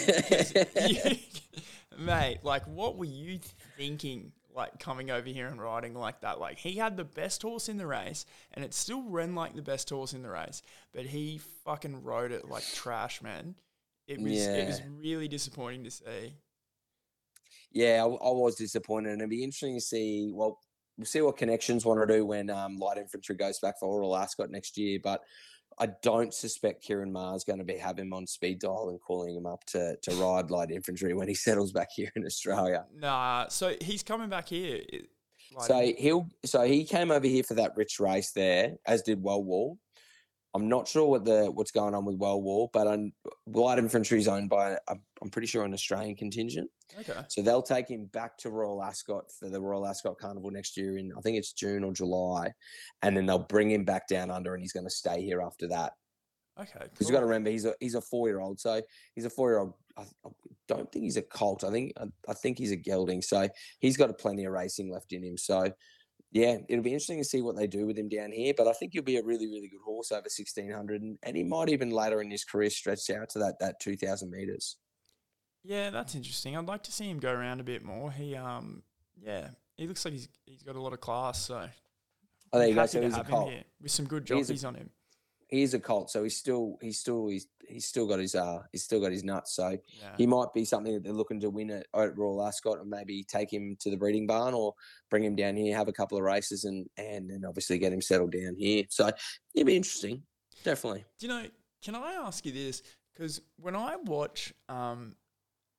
[0.89, 1.17] you-
[1.99, 2.39] mate.
[2.43, 3.41] Like, what were you
[3.77, 4.33] thinking?
[4.53, 6.41] Like coming over here and riding like that.
[6.41, 9.63] Like he had the best horse in the race, and it still ran like the
[9.63, 10.61] best horse in the race.
[10.93, 13.55] But he fucking rode it like trash, man.
[14.09, 16.35] It was it was really disappointing to see.
[17.73, 20.31] Yeah, I, I was disappointed, and it'd be interesting to see.
[20.35, 20.59] Well,
[20.99, 24.17] we'll see what connections want to do when um, light infantry goes back for Royal
[24.17, 24.99] Ascot next year.
[25.03, 25.21] But
[25.79, 29.35] I don't suspect Ciaron Maher's going to be having him on speed dial and calling
[29.37, 32.85] him up to to ride light infantry when he settles back here in Australia.
[32.95, 34.81] Nah, so he's coming back here.
[35.55, 39.23] like- So he'll so he came over here for that rich race there, as did
[39.23, 39.79] Well Wall.
[40.55, 43.13] I'm not sure what the what's going on with Well Wall, but I'm,
[43.47, 46.69] light infantry is owned by I'm, I'm pretty sure an Australian contingent.
[46.99, 50.77] okay, So they'll take him back to Royal Ascot for the Royal Ascot Carnival next
[50.77, 52.53] year in I think it's June or July,
[53.03, 55.69] and then they'll bring him back down under, and he's going to stay here after
[55.69, 55.93] that.
[56.61, 58.83] okay, Because you got to remember he's a he's a four year old, so
[59.15, 59.75] he's a four year old.
[59.97, 60.31] I, I
[60.67, 61.63] don't think he's a colt.
[61.63, 63.23] I think I, I think he's a gelding.
[63.23, 65.37] So he's got a plenty of racing left in him.
[65.37, 65.73] So
[66.33, 68.55] yeah, it'll be interesting to see what they do with him down here.
[68.57, 71.37] But I think he'll be a really really good horse over sixteen hundred, and, and
[71.37, 74.77] he might even later in his career stretch out to that that two thousand meters.
[75.65, 76.57] Yeah, that's interesting.
[76.57, 78.11] I'd like to see him go around a bit more.
[78.11, 78.83] He um
[79.21, 81.69] yeah, he looks like he's he's got a lot of class, so
[82.53, 82.87] Oh, there you go.
[82.87, 83.51] So to he's a have him colt.
[83.51, 84.91] here with some good is a- jockeys on him.
[85.51, 88.63] He is a colt, so he's still he's still he's he's still got his uh
[88.73, 89.55] he's still got his nuts.
[89.55, 90.15] So Yeah.
[90.17, 93.25] he might be something that they're looking to win at, at Royal Ascot and maybe
[93.25, 94.75] take him to the breeding barn or
[95.11, 98.01] bring him down here, have a couple of races, and and then obviously get him
[98.01, 98.85] settled down here.
[98.91, 99.11] So
[99.55, 100.23] it'd be interesting,
[100.65, 101.05] definitely.
[101.19, 101.47] Do you know?
[101.83, 102.83] Can I ask you this?
[103.13, 105.17] Because when I watch um,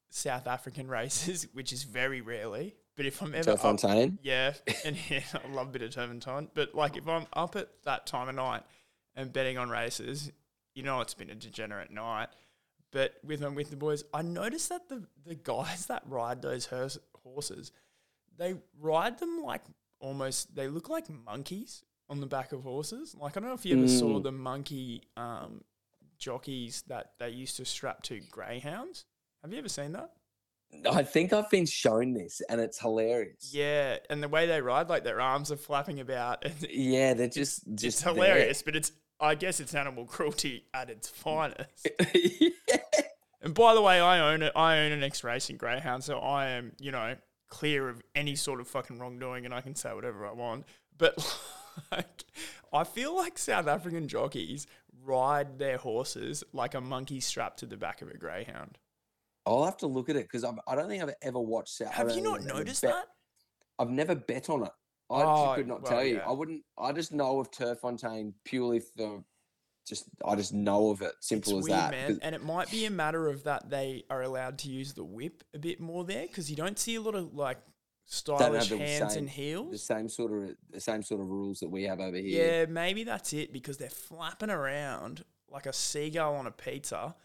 [0.09, 3.79] South African races, which is very rarely, but if I'm ever up,
[4.21, 4.53] yeah,
[4.85, 8.05] and yeah, I love a bit of Turffontein, but like if I'm up at that
[8.05, 8.63] time of night
[9.15, 10.31] and betting on races,
[10.75, 12.29] you know it's been a degenerate night.
[12.91, 16.65] But with um, with the boys, I noticed that the the guys that ride those
[16.65, 17.71] hers- horses,
[18.37, 19.61] they ride them like
[19.99, 23.15] almost they look like monkeys on the back of horses.
[23.15, 24.23] Like I don't know if you ever saw Mm.
[24.23, 25.63] the monkey um,
[26.17, 29.05] jockeys that they used to strap to greyhounds.
[29.41, 30.11] Have you ever seen that?
[30.89, 33.51] I think I've been shown this, and it's hilarious.
[33.53, 37.63] Yeah, and the way they ride, like their arms are flapping about, yeah, they're just
[37.75, 38.13] just it's there.
[38.13, 38.61] hilarious.
[38.61, 41.87] But it's I guess it's animal cruelty at its finest.
[42.13, 42.77] yeah.
[43.41, 44.51] and by the way, I own it.
[44.55, 47.15] I own an X Racing Greyhound, so I am you know
[47.47, 50.65] clear of any sort of fucking wrongdoing, and I can say whatever I want.
[50.97, 51.15] But
[51.91, 52.23] like,
[52.73, 54.67] I feel like South African jockeys
[55.03, 58.77] ride their horses like a monkey strapped to the back of a greyhound.
[59.45, 61.75] I'll have to look at it because I don't think I've ever watched.
[61.77, 63.07] South- Have you not noticed bet- that?
[63.79, 64.71] I've never bet on it.
[65.09, 66.15] I Oh, could not well, tell you.
[66.17, 66.27] yeah.
[66.27, 66.63] I wouldn't.
[66.77, 69.23] I just know of Turffontein purely for
[69.85, 70.05] just.
[70.25, 71.13] I just know of it.
[71.19, 71.91] Simple it's as weird, that.
[71.91, 72.19] man.
[72.21, 75.43] And it might be a matter of that they are allowed to use the whip
[75.53, 77.57] a bit more there because you don't see a lot of like
[78.05, 79.29] stylish hands same- and
[79.73, 82.59] the same sort of the same sort of rules that we have over here.
[82.61, 82.65] Yeah.
[82.67, 87.15] maybe that's it because they're flapping around like a seagull on a pizza,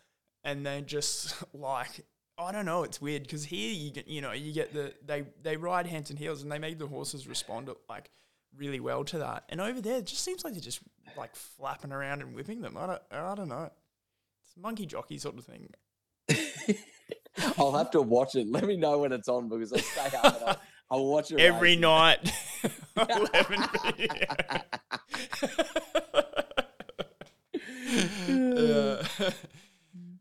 [0.46, 2.06] and they just like
[2.38, 2.82] I don't know.
[2.82, 6.08] It's weird because here you get you know you get the they they ride hands
[6.08, 8.10] and heels and they make the horses respond like
[8.56, 9.44] really well to that.
[9.50, 10.80] And over there, it just seems like they're just
[11.16, 12.76] like flapping around and whipping them.
[12.78, 13.70] I don't I don't know.
[14.44, 15.68] It's a monkey jockey sort of thing.
[17.58, 18.48] I'll have to watch it.
[18.48, 21.40] Let me know when it's on because I'll stay up and I'll, I'll watch it
[21.40, 22.32] every night.
[22.96, 24.62] 11 p.m.
[28.28, 29.04] Uh,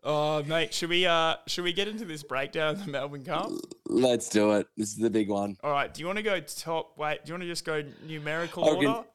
[0.05, 3.49] oh, mate, should we uh should we get into this breakdown of the Melbourne Cup?
[3.87, 4.67] Let's do it.
[4.77, 5.57] This is the big one.
[5.63, 6.97] All right, do you want to go top?
[6.97, 9.07] Wait, do you want to just go numerical reckon- order?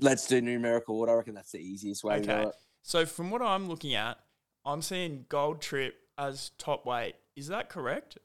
[0.00, 1.12] Let's do numerical order.
[1.12, 2.50] I reckon that's the easiest way to Okay.
[2.82, 4.18] So from what I'm looking at,
[4.64, 7.14] I'm seeing Gold Trip as top weight.
[7.36, 8.16] Is that correct?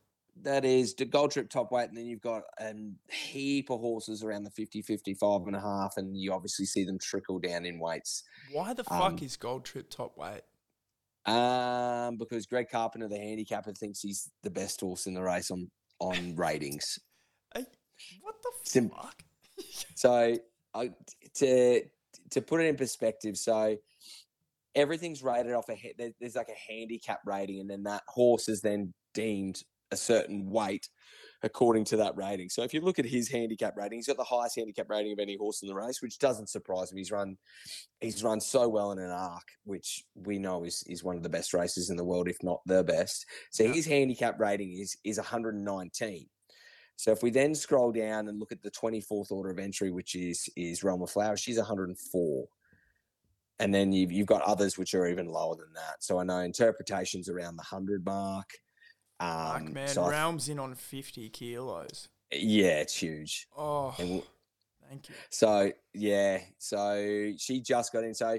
[0.41, 2.73] That is the gold trip top weight, and then you've got a
[3.12, 6.97] heap of horses around the 50, 55 and a half, and you obviously see them
[6.97, 8.23] trickle down in weights.
[8.51, 10.41] Why the fuck Um, is Gold Trip top weight?
[11.25, 15.69] Um, because Greg Carpenter, the handicapper, thinks he's the best horse in the race on
[15.99, 16.99] on ratings.
[17.55, 17.65] Hey,
[18.21, 19.21] what the Sim- fuck?
[19.95, 20.36] So,
[20.73, 20.91] I,
[21.36, 21.83] to
[22.31, 23.77] to put it in perspective, so
[24.75, 28.93] everything's rated off a there's like a handicap rating, and then that horse is then
[29.13, 30.89] deemed a certain weight
[31.43, 32.49] according to that rating.
[32.49, 35.19] So if you look at his handicap rating, he's got the highest handicap rating of
[35.19, 37.01] any horse in the race, which doesn't surprise me.
[37.01, 37.38] He's run
[37.99, 41.29] he's run so well in an arc, which we know is is one of the
[41.29, 43.25] best races in the world, if not the best.
[43.51, 46.27] So his handicap rating is is 119.
[46.95, 50.15] So if we then scroll down and look at the 24th order of entry, which
[50.15, 52.47] is is Realm of Flowers, she's 104.
[53.60, 56.03] And then you've, you've got others which are even lower than that.
[56.03, 58.49] So I know interpretations around the 100 mark.
[59.19, 62.10] Fuck, Um, man, so I th- Realm's in on 50 kilos.
[62.32, 63.47] yeah, it's huge.
[63.56, 64.23] Oh, And w-
[64.89, 65.15] thank you.
[65.30, 68.13] so yeah, so she just got in.
[68.13, 68.38] So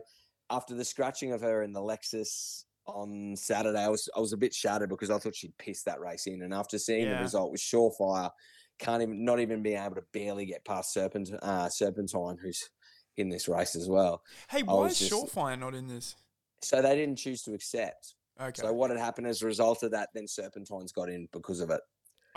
[0.50, 4.36] after the scratching of her in the Lexus on Saturday, I was I was a
[4.36, 6.42] bit shattered because I thought she'd pissed that race in.
[6.42, 7.16] And after seeing Yeah.
[7.18, 8.30] the result with Surefire,
[8.78, 12.68] can't even not even be able to barely get past Serpent uh, Serpentine, who's
[13.16, 14.22] in this race as well.
[14.50, 16.16] Hey, why is just- Surefire not in this?
[16.62, 18.14] So they didn't choose to accept.
[18.40, 18.62] Okay.
[18.62, 21.70] So what had happened as a result of that, then Serpentine's got in because of
[21.70, 21.80] it.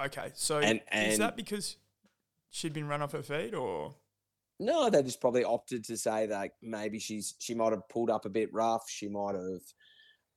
[0.04, 0.32] okay.
[0.36, 1.78] So and- is that because
[2.52, 3.96] she'd been run off her feet or?
[4.60, 8.26] No, they just probably opted to say that maybe she's she might have pulled up
[8.26, 8.90] a bit rough.
[8.90, 9.62] She might have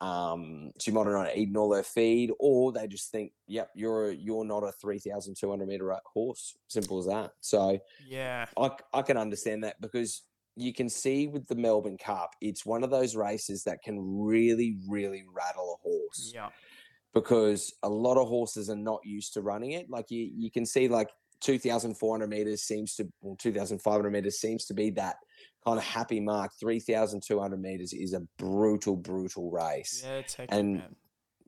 [0.06, 4.12] um she might have not eaten all her feed, or they just think, yep, you're
[4.12, 6.56] you're not a three thousand two hundred meter horse.
[6.68, 7.32] Simple as that.
[7.40, 8.46] So Yeah.
[8.56, 10.22] I, I can understand that because
[10.60, 14.76] you can see with the Melbourne Cup, it's one of those races that can really
[14.88, 16.50] really rattle a horse Yeah.
[17.14, 19.88] because a lot of horses are not used to running it.
[19.90, 21.08] Like you, you can see like
[21.40, 25.16] 2,400 meters seems to, well, 2,500 meters seems to be that
[25.64, 26.52] kind of happy mark.
[26.60, 30.02] 3,200 meters is a brutal, brutal race.
[30.04, 30.96] Yeah, And- man.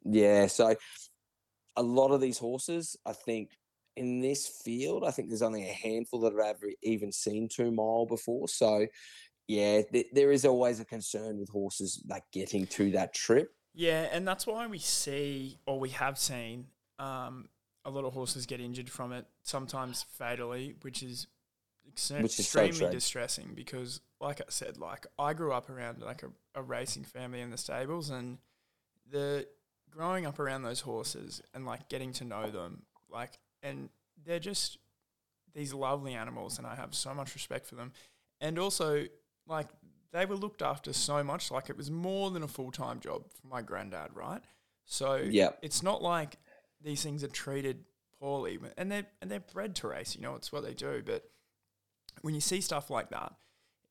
[0.05, 0.46] Yeah.
[0.46, 0.75] So
[1.77, 3.51] a lot of these horses, I think
[3.97, 7.71] in this field, I think there's only a handful that have ever even seen two
[7.71, 8.49] mile before.
[8.49, 8.87] So
[9.49, 13.55] yeah, th- there is always a concern with horses like getting to that trip.
[13.75, 16.67] Yeah, and that's why we see, or we have seen,
[16.99, 17.49] um,
[17.85, 21.27] a lot of horses get injured from it, sometimes fatally, which is
[21.85, 22.91] Which is extremely true.
[22.91, 27.41] distressing because, like I said, like I grew up around like a, a racing family
[27.41, 28.39] in the stables, and
[29.11, 29.49] the
[29.91, 33.88] growing up around those horses and like getting to know them, like, and
[34.25, 34.79] they're just
[35.55, 37.92] these lovely animals, and I have so much respect for them,
[38.40, 39.07] and also
[39.46, 39.68] like
[40.12, 43.25] they were looked after so much, like it was more than a full time job
[43.33, 44.42] for my granddad, right?
[44.85, 45.59] So Yep.
[45.62, 46.37] it's not like
[46.83, 47.85] these things are treated
[48.20, 50.14] poorly, and they're and they're bred to race.
[50.14, 51.03] You know, it's what they do.
[51.05, 51.31] But
[52.22, 53.33] when you see stuff like that,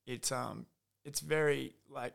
[0.05, 0.65] it's um
[1.03, 2.13] it's very like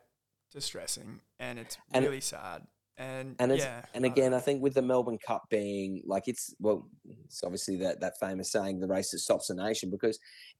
[0.51, 2.65] distressing and it's And- really sad.
[2.99, 4.33] And and it's yeah, and again.
[4.33, 6.89] I think with the Melbourne Cup being like it's well,
[7.25, 10.17] it's obviously that that famous saying, "The race that stops a nation," because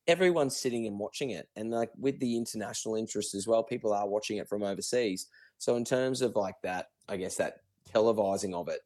[0.08, 4.08] everyone's sitting and watching it, and like with the international interest as well, people are
[4.08, 5.28] watching it from overseas.
[5.58, 8.82] So in terms of like that, I guess that televising of it,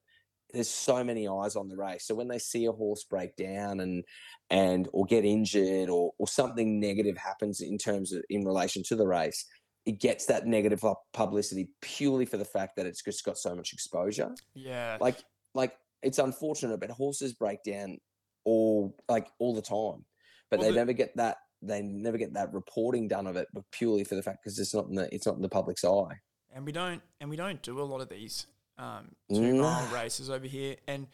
[0.54, 2.06] there's so many eyes on the race.
[2.06, 4.06] So when they see a horse break down and
[4.50, 8.96] and or get injured or or something negative happens in terms of in relation to
[8.96, 9.46] the race,
[9.86, 13.74] it gets that negative publicity purely for the fact that it's just got so much
[13.74, 14.34] exposure.
[14.54, 15.18] yeah, Like
[15.56, 17.98] like it's unfortunate, but horses break down
[18.46, 20.06] all like all the time,
[20.50, 23.48] but Well, they the- never get that they never get that reporting done of it,
[23.54, 25.84] but purely for the fact because it's not in the it's not in the public's
[25.84, 26.20] eye.
[26.54, 30.30] and we don't and we don't do a lot of these um, two mile races
[30.30, 30.76] over here.
[30.88, 31.06] And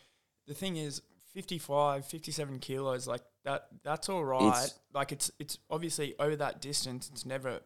[0.47, 1.01] the thing is,
[1.33, 4.69] 55, 57 kilos, like that, that's all right.
[4.93, 7.09] like it's it's obviously over that distance.
[7.11, 7.59] It's never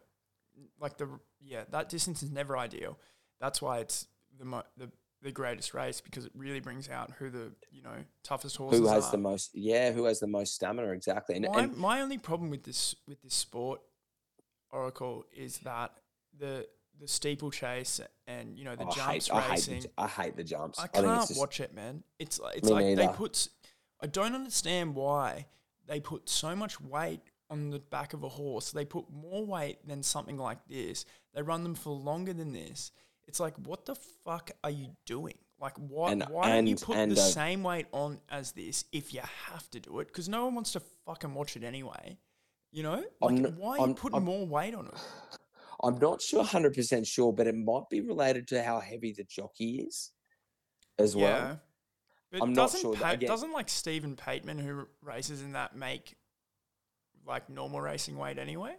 [0.80, 1.08] like the
[1.40, 2.98] yeah that distance is never ideal.
[3.40, 4.06] That's why it's
[4.38, 4.90] the mo- the
[5.22, 8.86] the greatest race because it really brings out who the you know toughest horses Who
[8.86, 9.12] has are.
[9.12, 9.50] the most?
[9.54, 10.88] Yeah, who has the most stamina?
[10.88, 11.36] Exactly.
[11.36, 13.80] And, my, and my only problem with this with this sport
[14.70, 15.92] oracle is that
[16.38, 16.66] the
[17.00, 20.36] the steeplechase and you know the oh, I jumps hate, I hate, the, I hate
[20.36, 20.78] the jumps.
[20.78, 22.02] I can't just- watch it, man.
[22.18, 23.48] It's like it's like they put.
[24.00, 25.46] I don't understand why
[25.86, 27.20] they put so much weight
[27.52, 28.72] on the back of a horse.
[28.72, 31.04] They put more weight than something like this.
[31.34, 32.90] They run them for longer than this.
[33.28, 35.36] It's like, what the fuck are you doing?
[35.60, 36.12] Like, why?
[36.12, 39.12] And- why don't you and- put and, the uh, same weight on as this if
[39.14, 40.08] you have to do it?
[40.08, 42.16] Because no one wants to fucking watch it anyway.
[42.72, 44.94] You know, like, I'm why are you I'm- putting I'm- more weight on it?
[45.84, 49.24] I'm not sure, hundred percent sure, but it might be related to how heavy the
[49.24, 50.10] jockey is,
[50.98, 51.60] as well.
[52.30, 55.76] But I'm not doesn't sure that- again- doesn't like Stephen Pateman who races in that
[55.76, 56.14] make
[57.26, 58.74] like normal racing weight anyway?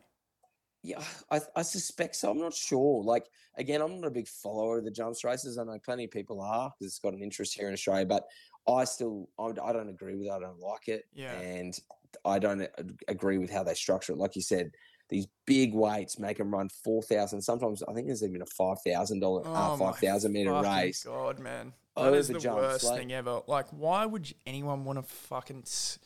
[0.86, 2.30] Yeah, I, I suspect so.
[2.32, 3.04] I'm not sure.
[3.04, 3.26] Like
[3.58, 5.58] again, I'm not a big follower of the jumps races.
[5.58, 8.26] I know plenty of people are because it's got an interest here in Australia, but
[8.68, 10.32] I still I, I don't agree with it.
[10.32, 11.32] I don't like it, Yeah.
[11.40, 11.78] and
[12.26, 12.68] I don't
[13.08, 14.18] agree with how they structure it.
[14.18, 14.72] Like you said,
[15.10, 17.42] these big weights make them run four thousand.
[17.42, 20.54] Sometimes I think there's even a five thousand dollar, uh, Oh my five thousand meter
[20.54, 21.04] race.
[21.06, 23.42] God, man, that is the jumps, worst like- thing ever.
[23.48, 25.98] Like, why would anyone want to fucking s-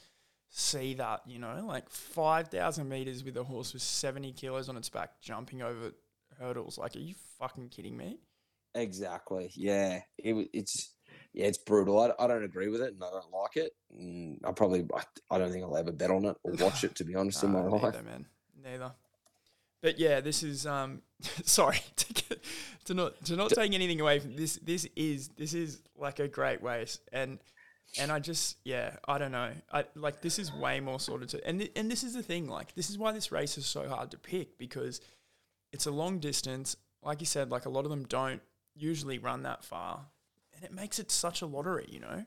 [0.57, 1.21] see that?
[1.27, 5.21] You know, like five thousand meters with a horse with seventy kilos on its back
[5.21, 5.91] jumping over
[6.39, 6.77] hurdles.
[6.77, 8.17] Like, are you fucking kidding me?
[8.75, 9.51] Exactly.
[9.55, 10.01] Yeah.
[10.17, 10.91] It, it's
[11.33, 11.99] yeah, it's brutal.
[11.99, 13.71] I, I don't agree with it, and I don't like it.
[13.95, 15.03] Mm, I probably I,
[15.33, 16.95] I don't think I'll ever bet on it or watch it.
[16.95, 17.81] To be honest, in my Nah, life.
[17.83, 18.25] neither, man,
[18.63, 18.91] neither.
[19.81, 21.01] But yeah, this is um,
[21.43, 22.43] sorry to, get,
[22.85, 24.57] to not to not take anything away from this.
[24.57, 27.39] This is this is like a great race, and
[27.99, 29.51] and I just yeah, I don't know.
[29.71, 32.47] I like this is way more sorted to, and th- and this is the thing.
[32.47, 35.01] Like this is why this race is so hard to pick because
[35.71, 36.75] it's a long distance.
[37.03, 38.41] Like you said, like a lot of them don't
[38.75, 40.05] usually run that far,
[40.55, 41.87] and it makes it such a lottery.
[41.89, 42.25] You know.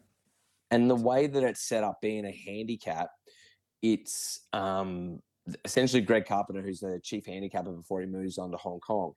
[0.71, 3.09] and the way that it's set up being a handicap
[3.83, 5.21] it's um
[5.65, 9.13] essentially greg carpenter who's the chief handicapper before he moves on to hong kong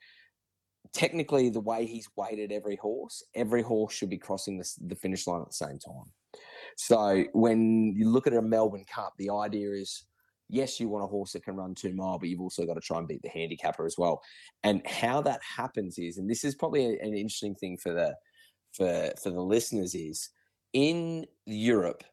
[0.94, 5.28] technically the way he's weighted every horse every horse should be crossing the, the finish
[5.28, 6.06] line at the same time
[6.78, 10.06] so when you look at a melbourne cup the idea is
[10.50, 12.82] yes you want a horse that can run two mile but you've also got to
[12.82, 14.22] try and beat the handicapper as well
[14.64, 18.14] and how that happens is and this is probably an interesting thing for the
[18.74, 20.30] for for the listeners is
[20.74, 22.04] in Europe,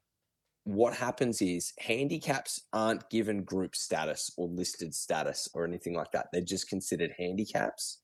[0.65, 6.27] what happens is handicaps aren't given group status or listed status or anything like that.
[6.33, 7.99] They're just considered handicaps.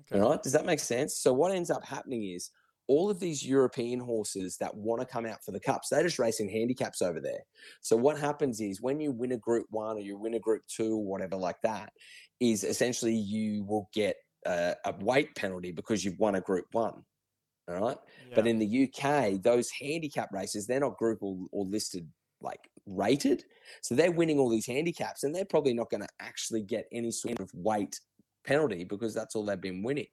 [0.00, 0.20] Okay.
[0.20, 0.42] All right.
[0.42, 1.18] Does that make sense?
[1.18, 2.50] So what ends up happening is
[2.86, 6.18] all of these European horses that want to come out for the cups, they're just
[6.18, 7.40] racing handicaps over there.
[7.80, 10.62] So what happens is when you win a group one or you win a group
[10.68, 11.92] two or whatever like that,
[12.40, 14.16] is essentially you will get
[14.46, 17.02] a, a weight penalty because you've won a group one.
[17.68, 17.96] All right.
[18.34, 22.06] But in the UK, those handicap races, they're not group or, or listed
[22.42, 23.44] like rated.
[23.80, 27.10] So they're winning all these handicaps and they're probably not going to actually get any
[27.10, 27.98] sort of weight
[28.46, 30.06] penalty because that's all they've been winning.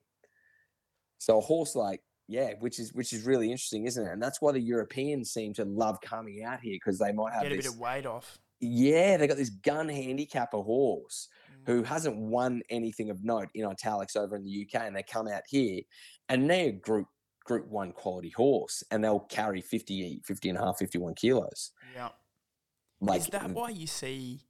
[1.18, 2.00] So a horse like,
[2.32, 4.10] yeah, which is which is really interesting, isn't it?
[4.12, 7.42] And that's why the Europeans seem to love coming out here because they might have
[7.42, 7.66] get a this.
[7.66, 8.38] bit of weight off.
[8.60, 11.66] yeah, they got this gun handicapper horse Mm.
[11.66, 15.28] who hasn't won anything of note in italics over in the UK, and they come
[15.28, 15.82] out here
[16.30, 17.08] and they're group
[17.44, 21.72] group one quality horse, and they'll carry 50, 50 and a half, 51 kilos.
[21.94, 22.10] Yeah.
[23.00, 24.46] Like is that why you see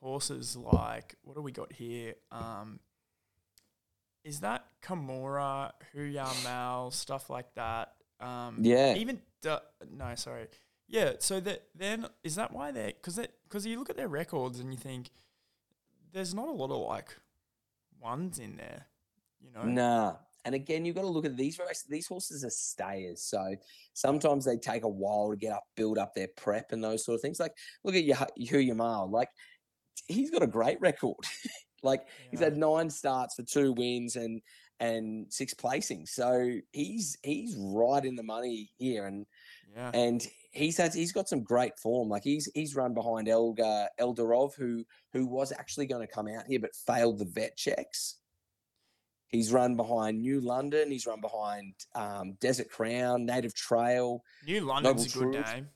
[0.00, 2.14] horses like what do we got here?
[2.32, 2.80] Um,
[4.24, 7.94] is that Camorra, Huya Mal, stuff like that?
[8.20, 8.94] Um, Yeah.
[8.94, 10.48] Even Du- no, sorry.
[10.88, 11.12] Yeah.
[11.18, 14.72] So that then is that why they're because because you look at their records and
[14.72, 15.10] you think
[16.12, 17.14] there's not a lot of like
[18.00, 18.86] ones in there.
[19.40, 19.64] You know.
[19.64, 20.16] Nah.
[20.46, 21.84] And again, you've got to look at these races.
[21.88, 23.56] These horses are stayers, so
[23.94, 27.14] sometimes they take a while to get up, build up their prep, and those sort
[27.14, 27.40] of things.
[27.40, 28.04] Like, look at
[28.50, 29.10] Hoo Ya Mal.
[29.10, 29.30] Like,
[30.06, 31.16] he's got a great record.
[31.84, 34.40] like, he's had nine starts for two wins and
[34.80, 36.08] and six placings.
[36.08, 39.24] So he's he's right in the money here, and
[39.74, 39.90] Yeah.
[39.94, 42.08] and he's had he's got some great form.
[42.08, 46.46] Like he's he's run behind Eldar Eldarov, who who was actually going to come out
[46.48, 48.16] here but failed the vet checks.
[49.28, 50.90] He's run behind New London.
[50.90, 54.22] He's run behind um, Desert Crown, Native Trail.
[54.46, 55.54] New London's a good Truth.
[55.54, 55.68] name.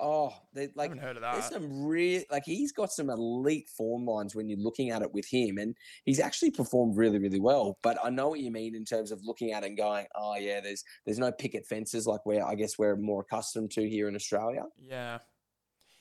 [0.00, 1.32] Oh, they like heard of that.
[1.34, 5.12] there's some real like he's got some elite form lines when you're looking at it
[5.12, 5.74] with him, and
[6.04, 7.78] he's actually performed really, really well.
[7.82, 10.36] But I know what you mean in terms of looking at it and going, oh
[10.36, 14.08] yeah, there's there's no picket fences like where I guess we're more accustomed to here
[14.08, 14.62] in Australia.
[14.80, 15.18] Yeah.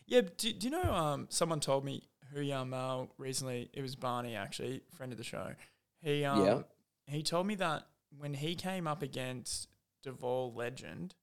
[0.06, 0.22] Yeah.
[0.38, 4.36] Do, do you know, um, someone told me Hoo Ya Mal recently, it was Barney
[4.36, 5.54] actually, friend of the show.
[6.02, 6.62] He, um, Yeah.
[7.08, 7.88] he told me that
[8.18, 9.68] when he came up against
[10.04, 11.16] Deauville Legend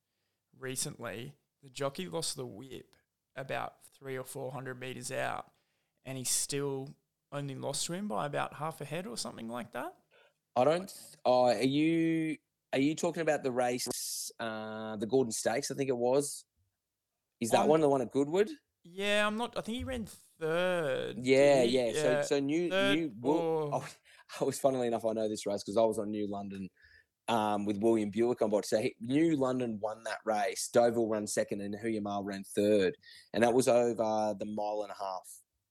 [0.58, 1.32] recently,
[1.64, 2.86] the jockey lost the whip
[3.36, 5.46] about three or 400 meters out
[6.04, 6.90] and he still
[7.32, 9.94] only lost to him by about half a head or something like that.
[10.54, 10.92] I don't.
[11.24, 12.36] Oh, are you
[12.72, 15.70] are you talking about the race, uh, the Gordon Stakes?
[15.70, 16.44] I think it was.
[17.40, 18.50] Is that On- one the one at Goodwood?
[18.84, 20.06] Yeah, I'm not, I think he ran
[20.38, 21.16] third.
[21.16, 21.92] did Yeah, yeah.
[21.94, 23.12] So so new third new.
[23.22, 23.88] Or- oh,
[24.40, 26.68] I was funnily enough, I know this race because I was on New London
[27.28, 28.64] um, with William Buick on board.
[28.64, 30.68] So he, New London won that race.
[30.72, 32.96] Deauville ran second, and Hoo Ya Mal ran third,
[33.32, 35.28] and that was over the mile and a half.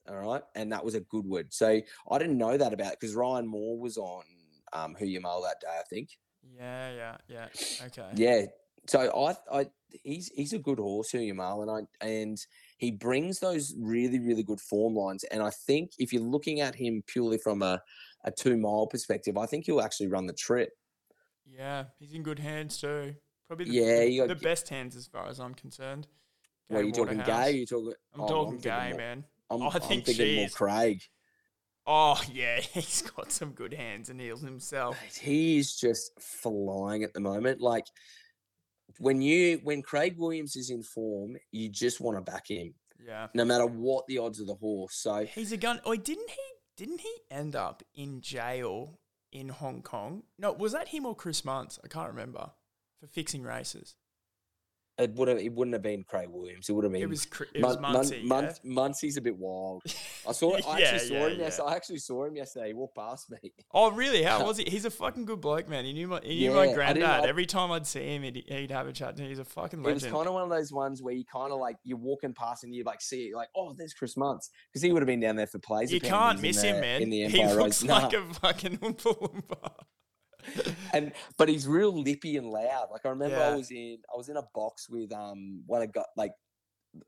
[0.09, 1.53] All right, and that was a Goodwood.
[1.53, 1.79] So
[2.11, 4.23] I didn't know that about because Ryan Moore was on
[4.73, 6.09] um, Hoo Ya Mal that day, I think.
[6.57, 7.47] Yeah, yeah, yeah.
[7.85, 8.09] Okay.
[8.15, 8.45] Yeah.
[8.85, 9.65] So I, I,
[10.03, 12.37] he's he's a good horse, Hoo Ya Mal, and I and
[12.77, 15.23] he brings those really really good form lines.
[15.25, 17.81] And I think if you're looking at him purely from a,
[18.25, 20.71] a two mile perspective, I think he'll actually run the trip.
[21.45, 23.15] Yeah, he's in good hands too.
[23.47, 26.07] Probably the, Yeah, the, you the got- best hands as far as I'm concerned.
[26.67, 27.51] What are you talking gay?
[27.51, 27.93] You talking?
[28.15, 29.23] I'm oh, talking thinking gay, more- man.
[29.49, 31.01] I'm, I I'm think thinking more Craig.
[31.85, 34.97] Oh yeah, he's got some good hands and heels himself.
[35.21, 37.59] He is just flying at the moment.
[37.61, 37.85] Like
[38.99, 42.73] when you when Craig Williams is in form, you just want to back him,
[43.05, 44.95] Yeah, no matter what the odds of the horse.
[44.95, 45.81] So he's a gun.
[45.85, 46.41] Oh, didn't he?
[46.77, 48.97] Didn't he end up in jail
[49.33, 50.23] in Hong Kong?
[50.37, 51.79] No, was that him or Chris Munce?
[51.83, 52.51] I can't remember
[52.99, 53.95] for fixing races.
[54.99, 56.69] It would have it wouldn't have been Craig Williams.
[56.69, 57.25] It would have been It was
[57.55, 58.23] it was Mun- Muncie.
[58.23, 58.51] Mun- yeah?
[58.63, 59.81] Mun- Muncie's a bit wild.
[60.29, 60.53] I saw.
[60.67, 61.39] I Yeah, actually saw yeah, him.
[61.39, 61.59] Yes.
[61.59, 62.67] I actually saw him yesterday.
[62.67, 63.51] He walked past me.
[63.73, 64.21] Oh really?
[64.21, 64.65] How was he?
[64.65, 65.83] He's a fucking good bloke, man.
[65.83, 67.25] He knew my he knew my granddad.
[67.25, 69.23] Every time I'd see him, he'd, he'd have a chat to.
[69.23, 71.57] He's a fucking It was kind of one of those ones where you kind of
[71.59, 74.83] like you're walking past and you like see it, like, oh, there's Chris Munce because
[74.83, 75.91] he would have been down there for plays.
[75.91, 77.01] you can't miss him, man.
[77.01, 77.89] In the he looks Road.
[77.89, 78.19] like Nah.
[78.19, 79.71] a fucking Oompa Loompa.
[80.93, 82.87] And but he's real lippy and loud.
[82.91, 85.91] Like I remember I was in I was in a box with um one of
[85.91, 86.33] got like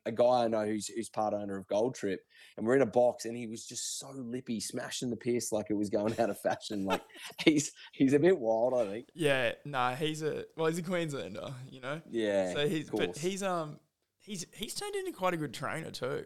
[0.07, 2.19] a guy I know who's who's part owner of Gold Trip,
[2.57, 5.67] and we're in a box, and he was just so lippy, smashing the piss like
[5.69, 6.85] it was going out of fashion.
[6.85, 7.03] Like
[7.45, 9.09] he's he's a bit wild, I think.
[9.13, 12.01] Yeah, nah, he's a well, he's a Queenslander, you know.
[12.09, 12.53] Yeah.
[12.53, 13.77] so he's but he's um
[14.19, 16.25] he's he's turned into quite a good trainer too.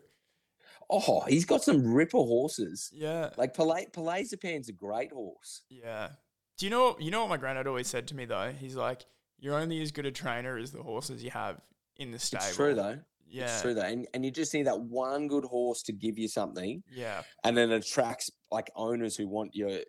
[0.89, 2.89] oh, he's got some ripper horses.
[2.93, 5.63] Yeah, Like Palais Palaisipan's a great horse.
[5.69, 6.11] yeah.
[6.59, 8.51] Do you know you know what my granddad always said to me though?
[8.51, 9.05] He's like,
[9.39, 11.61] "You're only as good a trainer as the horses you have
[11.95, 12.99] in the stable." It's true though.
[13.31, 13.83] Yeah, It's true though.
[13.83, 17.55] And, and you just need that one good horse to give you something yeah, and
[17.55, 19.79] then it attracts like owners who want your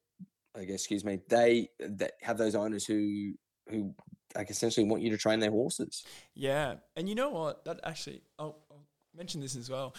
[0.54, 3.32] I guess excuse me, they that have those owners who
[3.68, 3.94] who
[4.36, 6.04] like essentially want you to train their horses.
[6.34, 6.76] yeah.
[6.94, 7.64] And you know what?
[7.64, 9.94] That actually, I'll, I'll mention this as well.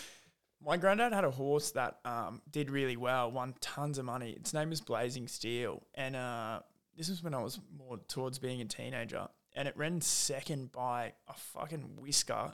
[0.63, 4.31] My granddad had a horse that um, did really well, won tons of money.
[4.31, 6.59] Its name was Blazing Steel, and uh,
[6.95, 9.27] this was when I was more towards being a teenager.
[9.53, 12.53] And it ran second by a fucking whisker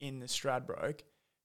[0.00, 1.00] in the Stradbroke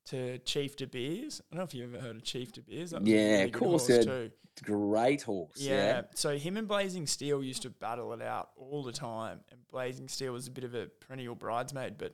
[0.06, 1.42] to Chief De Beers.
[1.42, 2.94] I don't know if you've ever heard of Chief De Beers.
[3.02, 4.32] Yeah, of course, horse too.
[4.64, 5.58] Great horse.
[5.58, 5.74] Yeah.
[5.74, 6.02] Yeah.
[6.16, 10.08] So him and Blazing Steel used to battle it out all the time, and Blazing
[10.08, 11.98] Steel was a bit of a perennial bridesmaid.
[11.98, 12.14] But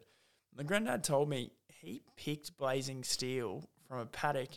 [0.55, 4.49] my granddad told me he picked Blazing Steel from a paddock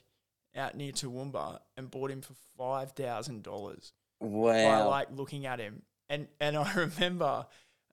[0.54, 4.52] out near Toowoomba and bought him for five thousand dollars Wow!
[4.52, 5.82] by like looking at him.
[6.08, 7.46] And and I remember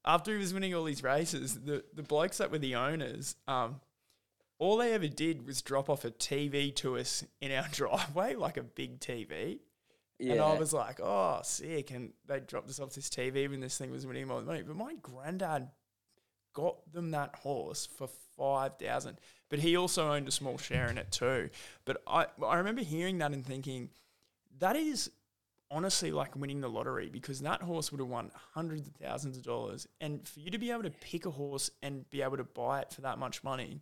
[0.05, 3.79] after he was winning all these races, the the blokes that were the owners, um,
[4.59, 8.57] all they ever did was drop off a TV to us in our driveway, like
[8.57, 9.59] a big TV.
[10.19, 10.33] yeah.
[10.33, 11.91] And I was like, oh, sick.
[11.91, 14.61] And they dropped us off this TV when this thing was winning more money.
[14.61, 15.69] But my granddad
[16.53, 19.17] got them that horse for 5000
[19.49, 21.49] But he also owned a small share in it too.
[21.85, 23.89] But I, I remember hearing that and thinking,
[24.59, 25.11] that is
[25.71, 29.43] honestly like winning the lottery because that horse would have won hundreds of thousands of
[29.43, 29.87] dollars.
[30.01, 32.81] And for you to be able to pick a horse and be able to buy
[32.81, 33.81] it for that much money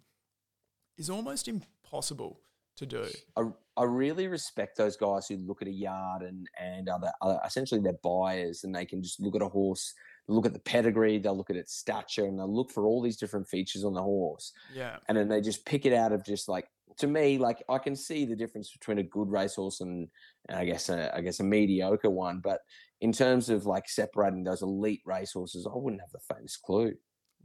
[0.97, 2.39] is almost impossible
[2.77, 3.05] to do.
[3.35, 3.43] I,
[3.75, 7.81] I really respect those guys who look at a yard and and other, other essentially
[7.81, 9.93] they're buyers and they can just look at a horse,
[10.27, 13.17] look at the pedigree, they'll look at its stature, and they'll look for all these
[13.17, 14.97] different features on the horse, Yeah.
[15.07, 16.67] and then they just pick it out of just like
[16.97, 20.07] to me, like I can see the difference between a good racehorse and,
[20.49, 22.61] and I guess a, I guess a mediocre one, but
[23.01, 26.95] in terms of like separating those elite racehorses, I wouldn't have the faintest clue.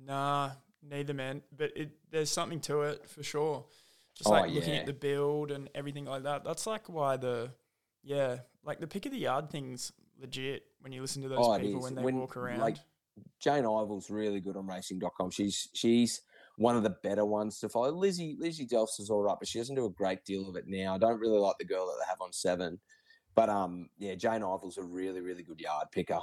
[0.02, 0.52] Nah,
[0.82, 1.42] neither man.
[1.54, 3.66] But it there's something to it for sure.
[4.14, 6.44] Just Oh, like looking at the build and everything like that.
[6.44, 7.50] That's like why the
[8.02, 11.58] yeah, like the pick of the yard thing's legit when you listen to those Oh,
[11.58, 12.60] people when they When, walk around.
[12.60, 12.78] like,
[13.40, 15.30] Jane Ival's really good on racing.com.
[15.30, 16.22] She's she's
[16.56, 17.90] one of the better ones to follow.
[17.90, 20.64] Lizzie Lizzie Delfs is all right, but she doesn't do a great deal of it
[20.66, 20.94] now.
[20.94, 22.78] I don't really like the girl that they have on seven.
[23.34, 26.20] But um yeah, Jane Ival's a really, really good yard picker.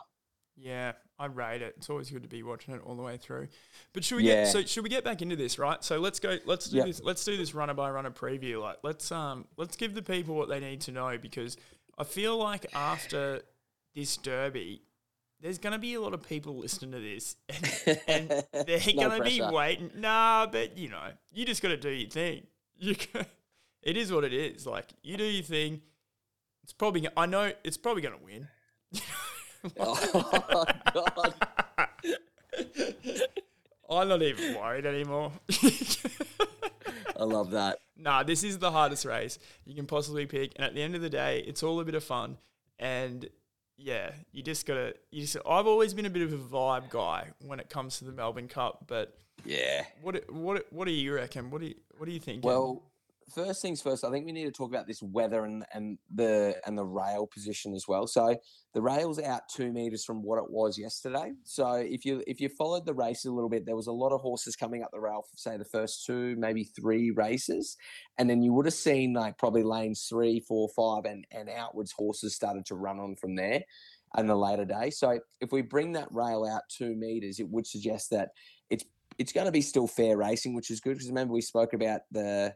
[0.57, 1.75] yeah, I rate it.
[1.77, 3.49] It's always good to be watching it all the way through.
[3.93, 4.43] But should we Yeah.
[4.45, 5.83] get so should we get back into this, right?
[5.83, 6.85] So let's go let's do Yep.
[6.87, 8.61] this let's do this runner by runner preview.
[8.61, 11.55] Like let's um let's give the people what they need to know because
[11.99, 13.41] I feel like after
[13.95, 14.81] this derby,
[15.41, 17.35] there's going to be a lot of people listening to this,
[18.07, 19.91] and, and they're No going to be waiting.
[19.95, 22.43] Nah, but you know, you just got to do your thing.
[22.81, 23.25] You, go-
[23.83, 24.65] it is what it is.
[24.65, 25.81] Like you do your thing.
[26.63, 27.05] It's probably.
[27.17, 28.47] I know it's probably going to win.
[29.77, 31.33] oh god.
[33.89, 35.33] I'm not even worried anymore.
[37.19, 37.79] I love that.
[37.97, 41.01] nah, this is the hardest race you can possibly pick, and at the end of
[41.01, 42.37] the day, it's all a bit of fun.
[42.79, 43.27] And
[43.79, 44.93] yeah, you just gotta.
[45.11, 45.37] You just.
[45.47, 48.47] I've always been a bit of a vibe guy when it comes to the Melbourne
[48.47, 49.85] Cup, but Yeah.
[50.01, 51.49] what what what do you reckon?
[51.49, 52.43] What do you what do you think?
[52.43, 52.83] Well,
[53.33, 56.55] first things first, I think we need to talk about this weather and and the
[56.65, 58.07] and the rail position as well.
[58.07, 58.37] So
[58.73, 61.33] the rail's out two meters from what it was yesterday.
[61.43, 64.11] So if you if you followed the race a little bit, there was a lot
[64.11, 67.77] of horses coming up the rail for say the first two, maybe three races,
[68.17, 71.91] and then you would have seen like probably lanes three, four, five, and and outwards
[71.91, 73.63] horses started to run on from there
[74.17, 74.89] in the later day.
[74.89, 78.29] So if we bring that rail out two meters, it would suggest that
[78.69, 78.85] it's
[79.17, 82.01] it's going to be still fair racing, which is good because remember we spoke about
[82.11, 82.53] the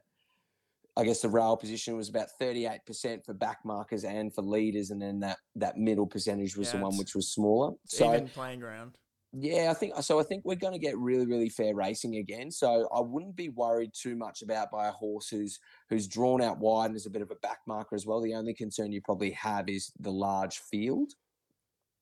[0.96, 5.02] I guess the rail position was about 38% for back markers and for leaders, and
[5.02, 7.74] then that that middle percentage was Yeah, the one which was smaller.
[7.88, 8.96] So Even playing ground.
[9.32, 10.20] yeah, I think so.
[10.20, 12.52] I think we're going to get really, really fair racing again.
[12.52, 15.58] So I wouldn't be worried too much about by a horse who's
[15.90, 18.22] who's drawn out wide and is a bit of a back marker as well.
[18.22, 21.14] The only concern you probably have is the large field.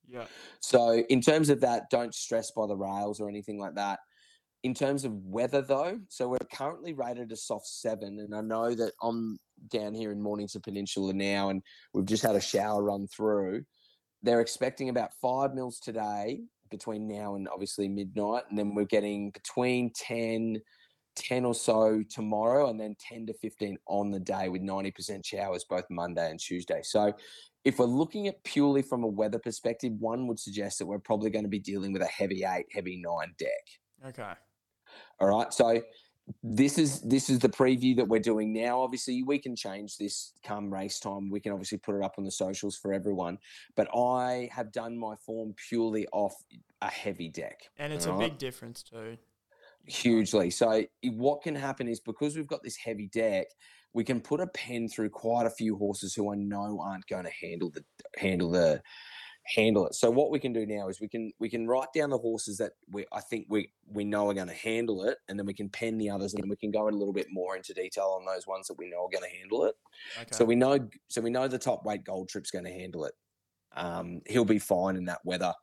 [0.09, 0.25] Yeah.
[0.59, 3.99] So in terms of that, don't stress by the rails or anything like that.
[4.63, 8.75] In terms of weather, though, so we're currently rated a soft seven, and I know
[8.75, 9.39] that I'm
[9.69, 13.63] down here in Mornington Peninsula now, and we've just had a shower run through.
[14.21, 19.31] They're expecting about five mils today between now and obviously midnight, and then we're getting
[19.31, 20.61] between 10,
[21.15, 25.65] 10 or so tomorrow, and then 10 to 15 on the day with 90% showers
[25.67, 26.81] both Monday and Tuesday.
[26.83, 27.13] So
[27.65, 31.31] if we're looking at purely from a weather perspective, one would suggest that we're probably
[31.31, 33.49] going to be dealing with a heavy eight, heavy nine deck.
[34.07, 34.33] Okay.
[35.21, 35.53] All right.
[35.53, 35.81] So
[36.43, 38.81] this is this is the preview that we're doing now.
[38.81, 41.29] Obviously, we can change this come race time.
[41.29, 43.37] We can obviously put it up on the socials for everyone.
[43.75, 46.33] But I have done my form purely off
[46.81, 47.69] a heavy deck.
[47.77, 48.31] And it's a Alright.
[48.31, 49.17] big difference too.
[49.85, 50.49] hugely.
[50.49, 53.47] So what can happen is because we've got this heavy deck,
[53.93, 57.25] we can put a pen through quite a few horses who I know aren't going
[57.25, 57.83] to handle the
[58.17, 58.81] handle the
[59.45, 59.95] handle it.
[59.95, 62.57] So what we can do now is we can we can write down the horses
[62.57, 65.53] that we I think we we know are going to handle it, and then we
[65.53, 67.73] can pen the others, and then we can go in a little bit more into
[67.73, 69.75] detail on those ones that we know are going to handle it.
[70.19, 70.29] Okay.
[70.31, 73.13] So we know so we know the top weight gold trip's going to handle it.
[73.75, 75.53] Um, he'll be fine in that weather.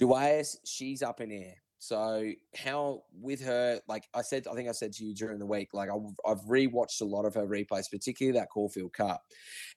[0.00, 1.54] Duais, she's up in air.
[1.78, 5.46] So how with her, like I said, I think I said to you during the
[5.46, 9.22] week, like I've, I've rewatched a lot of her replays, particularly that Caulfield Cup,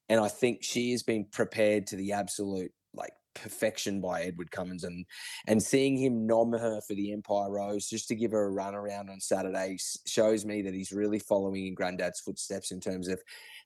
[0.09, 2.73] and I think she has been prepared to the absolute
[3.36, 5.05] perfection by Edward Cummings, and
[5.47, 8.75] and seeing him nom her for the Empire Rose just to give her a run
[8.75, 13.21] around on Saturday shows me that he's really following in Granddad's footsteps in terms of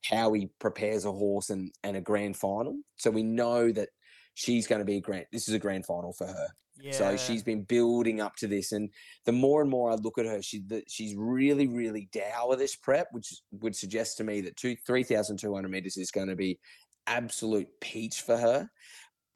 [0.06, 2.78] how he prepares a horse and and a grand final.
[2.98, 3.90] So we know that
[4.36, 5.26] she's going to be a grand.
[5.32, 6.48] This is a grand final for her.
[6.80, 6.92] yeah.
[6.92, 8.90] So she's been building up to this, and
[9.26, 12.76] the more and more I look at her, she that she's really, really dour this
[12.76, 16.28] prep, which would suggest to me that two three thousand two hundred meters is going
[16.28, 16.60] to be
[17.08, 18.70] absolute peach for her.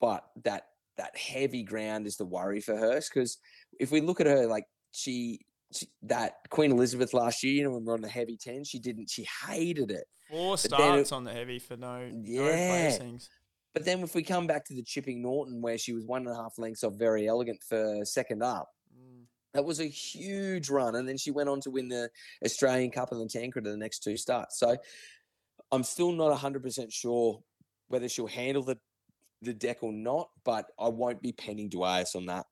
[0.02, 0.64] But that
[0.98, 3.38] that heavy ground is the worry for her, because
[3.80, 5.40] if we look at her, like she,
[5.74, 8.64] she that Queen Elizabeth last year, you know, when we we're on the heavy ten,
[8.66, 10.06] she didn't, she hated it.
[10.30, 12.90] Four then it- starts on the heavy for no, no Yeah.
[12.92, 13.30] placings.
[13.74, 16.36] But then if we come back to the Chipping Norton, where she was one and
[16.36, 19.24] a half lengths off Verry Elegant for second up, Mm.
[19.54, 22.10] That was a huge run, and then she went on to win the
[22.44, 24.60] Australian Cup and the Tancred in the next two starts.
[24.60, 24.76] So
[25.72, 27.42] I'm still not 100% sure
[27.88, 28.78] whether she'll handle the
[29.42, 32.46] the deck or not, but I won't be penning Duais on that.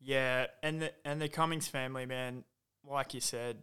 [0.00, 2.44] Yeah, and the and the Cummings family, man,
[2.88, 3.58] like you said,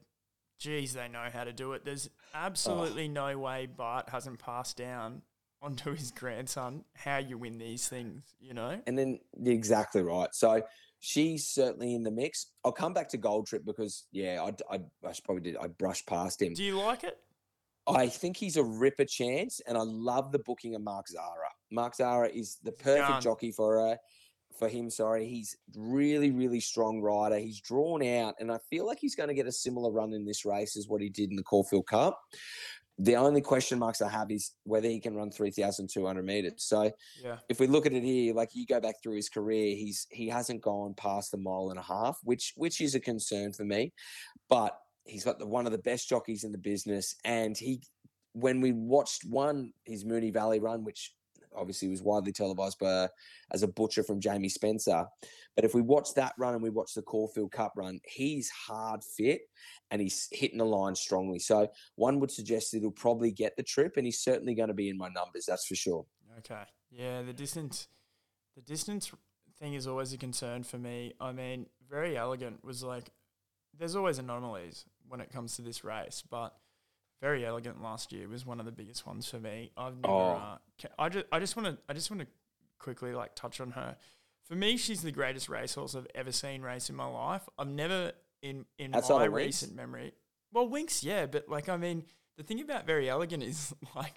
[0.60, 1.86] geez, they know how to do it.
[1.86, 5.22] There's absolutely no way Bart hasn't passed down
[5.62, 8.82] onto his grandson how you win these things, you know?
[8.86, 10.28] And then you're exactly right.
[10.34, 10.62] So
[11.00, 12.48] she's certainly in the mix.
[12.66, 15.58] I'll come back to Gold Trip because yeah, I, I, I probably did.
[15.58, 16.54] I brushed past him.
[16.54, 17.18] Do you like it?
[17.88, 21.50] I think he's a ripper chance, and I love the booking of Mark Zahra.
[21.72, 23.98] Mark Zahra is the perfect jockey for her,
[24.58, 24.90] for him.
[24.90, 27.38] Sorry, he's really, really strong rider.
[27.40, 30.26] He's drawn out, and I feel like he's going to get a similar run in
[30.26, 32.20] this race as what he did in the Caulfield Cup.
[33.00, 36.26] The only question marks I have is whether he can run three thousand two hundred
[36.28, 36.64] meters.
[36.64, 36.92] So
[37.24, 37.40] Yeah.
[37.50, 40.30] if we look at it here, like you go back through his career, he's he
[40.30, 43.94] hasn't gone past the mile and a half, which which is a concern for me.
[44.48, 47.82] But he's got the one of the best jockeys in the business, and he
[48.34, 51.14] when we watched one his Moonee Valley run, which
[51.56, 53.08] obviously was widely televised by
[53.52, 55.06] as a butcher from Jamie Spencer.
[55.56, 59.02] But if we watch that run and we watch the Caulfield Cup run, he's hard
[59.04, 59.42] fit
[59.92, 61.38] and he's hitting the line strongly.
[61.38, 64.74] So one would suggest that he'll probably get the trip, and he's certainly going to
[64.74, 65.46] be in my numbers.
[65.48, 66.06] That's for sure.
[66.40, 66.64] Okay.
[66.90, 67.88] Yeah, the distance
[68.56, 69.12] the distance
[69.60, 71.14] thing is always a concern for me.
[71.20, 73.10] I mean, Verry Elegant was like
[73.78, 76.56] there's always anomalies when it comes to this race, but
[77.22, 79.72] Verry Elegant last year was one of the biggest ones for me.
[79.78, 80.32] I've never Oh.
[80.34, 80.58] uh,
[80.98, 82.28] I just I just want to I just want to
[82.80, 83.96] quickly like touch on her.
[84.48, 87.44] For me, she's the greatest racehorse I've ever seen race in my life.
[87.60, 89.46] I've never in in Outside my Winx?
[89.46, 90.14] recent memory.
[90.52, 92.06] Well, Winx, yeah, but like I mean,
[92.38, 94.16] the thing about Verry Elegant is like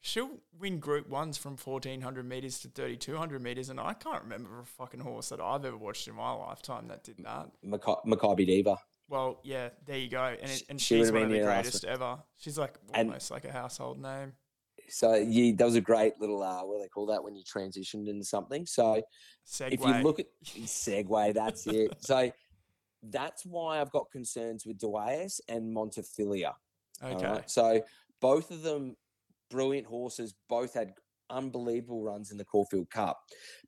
[0.00, 3.92] she'll win Group Ones from fourteen hundred meters to thirty two hundred meters, and I
[3.92, 7.50] can't remember a fucking horse that I've ever watched in my lifetime that did that.
[7.64, 8.76] Maca- Makybe Diva.
[9.10, 12.18] Well, yeah, there you go, and it, and She she's one of the greatest ever.
[12.36, 14.32] She's like And- almost like a household name.
[14.88, 18.08] So that was a great little uh, what do they call that when you transitioned
[18.08, 18.66] into something.
[18.66, 19.02] So
[19.46, 19.72] Segue.
[19.72, 21.94] if you look at segue, that's it.
[22.00, 22.30] So
[23.02, 26.54] that's why I've got concerns with Duais and Montefilia.
[27.04, 27.50] okay, right?
[27.50, 27.82] So
[28.20, 28.96] both of them
[29.50, 30.92] brilliant horses, both had
[31.30, 33.20] unbelievable runs in the Caulfield Cup.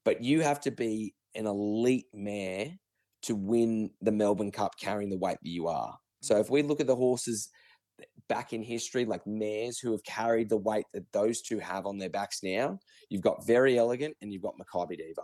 [0.04, 2.72] But you have to be an elite mare
[3.22, 5.96] to win the Melbourne Cup carrying the weight that you are.
[6.20, 7.48] So if we look at the horses
[8.28, 11.98] back in history, like mares who have carried the weight that those two have on
[11.98, 15.22] their backs now, you've got Verry Elegant and you've got Makybe Diva.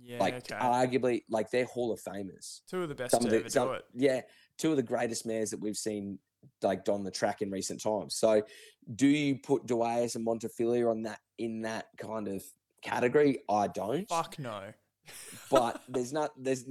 [0.00, 0.54] yeah, like okay.
[0.56, 3.68] arguably, like they're Hall of Famers Two of the best some of the ever some-
[3.68, 3.84] do it.
[3.94, 4.20] yeah
[4.58, 6.18] two of the greatest mares that we've seen
[6.62, 8.42] like on the track in recent times so
[8.96, 12.42] do you put Duais and Montefilia on that in that kind of
[12.82, 14.72] category i don't Fuck no.
[15.50, 16.64] But there's not there's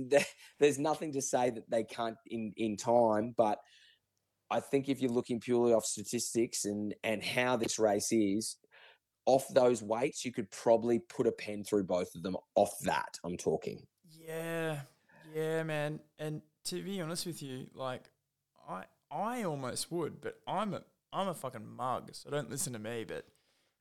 [0.60, 3.60] there's nothing to say that they can't in in time but
[4.50, 8.58] i think if you're looking purely off statistics and and how this race is
[9.26, 13.18] off those weights you could probably put a pen through both of them off that
[13.24, 14.82] i'm talking Yeah,
[15.34, 16.00] yeah, man.
[16.20, 18.04] And to be honest with you, like
[18.68, 20.82] I I almost would, but I'm a
[21.14, 23.06] I'm a fucking mug, so don't listen to me.
[23.08, 23.26] But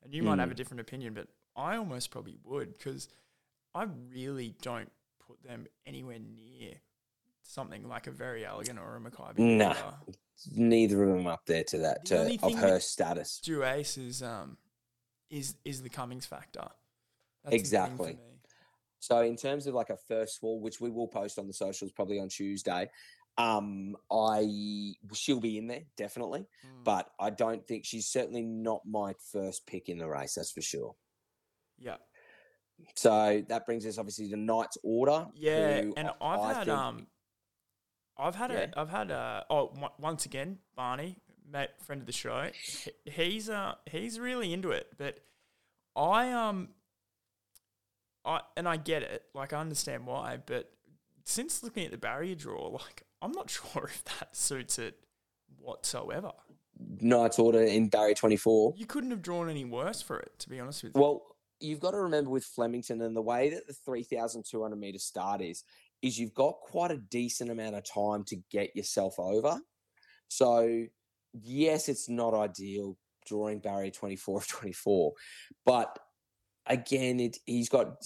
[0.03, 0.55] and you might have a Mm.
[0.55, 3.09] different opinion, but I almost probably would because
[3.75, 4.91] I really don't
[5.27, 6.75] put them anywhere near
[7.43, 9.33] something like a Verry Elegant or a Mackay.
[9.39, 9.75] Nah.
[10.55, 14.57] neither of them up there to that The to, of her status Duais is um
[15.29, 16.69] is is the Cummings factor.
[17.45, 18.19] That's the thing for Exactly.
[19.01, 21.91] So in terms of like a first wall, which we will post on the socials
[21.91, 22.91] probably on Tuesday,
[23.39, 26.85] um, I she'll be in there definitely, Mm.
[26.85, 30.35] but I don't think she's certainly not my first pick in the race.
[30.35, 30.95] That's for sure.
[31.79, 31.97] yeah,
[32.95, 35.27] So that brings us obviously to Knight's Order.
[35.35, 37.07] Yeah, and I- I've I had um,
[38.19, 38.67] I've had Yeah.
[38.77, 41.17] a, I've had a, oh, on- once again, Barney,
[41.51, 42.51] mate, friend of the show,
[43.05, 45.21] he's uh, he's really into it, but
[45.97, 46.69] I um,
[48.25, 50.71] I and I get it, like I understand why, but
[51.25, 54.97] since looking at the barrier draw, like I'm not sure if that suits it
[55.59, 56.33] whatsoever.
[57.01, 58.73] Knight's Order in Barrier twenty four.
[58.77, 61.01] You couldn't have drawn any worse for it, to be honest with you.
[61.01, 61.30] Well,
[61.61, 65.65] you've got to remember with Flemington and the way that the 3,200 meter start is,
[66.03, 69.59] is you've got quite a decent amount of time to get yourself over.
[70.29, 70.85] So,
[71.33, 72.97] yes, it's not ideal
[73.27, 75.13] drawing barrier 24 of 24,
[75.67, 75.99] but
[76.67, 77.97] again, it he's got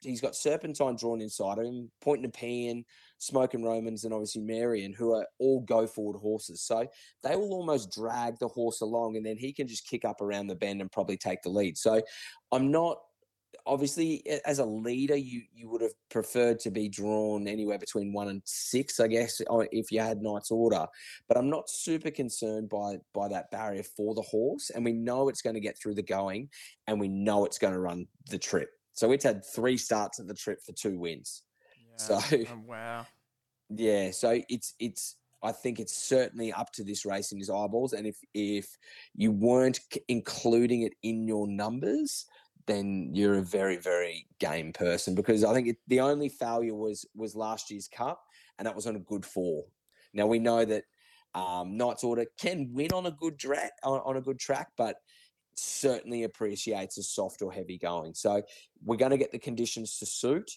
[0.00, 2.84] he's got Serpentine drawn inside of him, a Nepean,
[3.20, 6.62] Smokin' Romans, and obviously Marion, who are all go forward horses.
[6.62, 6.86] So
[7.22, 10.48] they will almost drag the horse along, and then he can just kick up around
[10.48, 11.78] the bend and probably take the lead.
[11.78, 12.02] So
[12.50, 12.98] I'm not
[13.66, 18.28] obviously as a leader, you you would have preferred to be drawn anywhere between one
[18.28, 19.40] and six, I guess,
[19.70, 20.86] if you had Knight's Order.
[21.28, 25.28] But I'm not super concerned by by that barrier for the horse, and we know
[25.28, 26.48] it's going to get through the going,
[26.86, 28.70] and we know it's going to run the trip.
[28.92, 31.42] So it's had three starts at the trip for two wins.
[32.06, 33.06] So- um, wow.
[33.68, 35.16] Yeah, so it's it's.
[35.42, 38.76] I think it's certainly up to this race in his eyeballs, and if if
[39.14, 42.26] you weren't c- including it in your numbers,
[42.66, 47.06] then you're a very very game person because I think it, the only failure was
[47.14, 48.20] was last year's cup,
[48.58, 49.64] and that was on a good four.
[50.12, 50.84] Now we know that
[51.34, 54.96] um, Knight's Order can win on a good track on, on a good track, but
[55.54, 58.14] certainly appreciates a soft or heavy going.
[58.14, 58.42] So
[58.84, 60.50] we're going to get the conditions to suit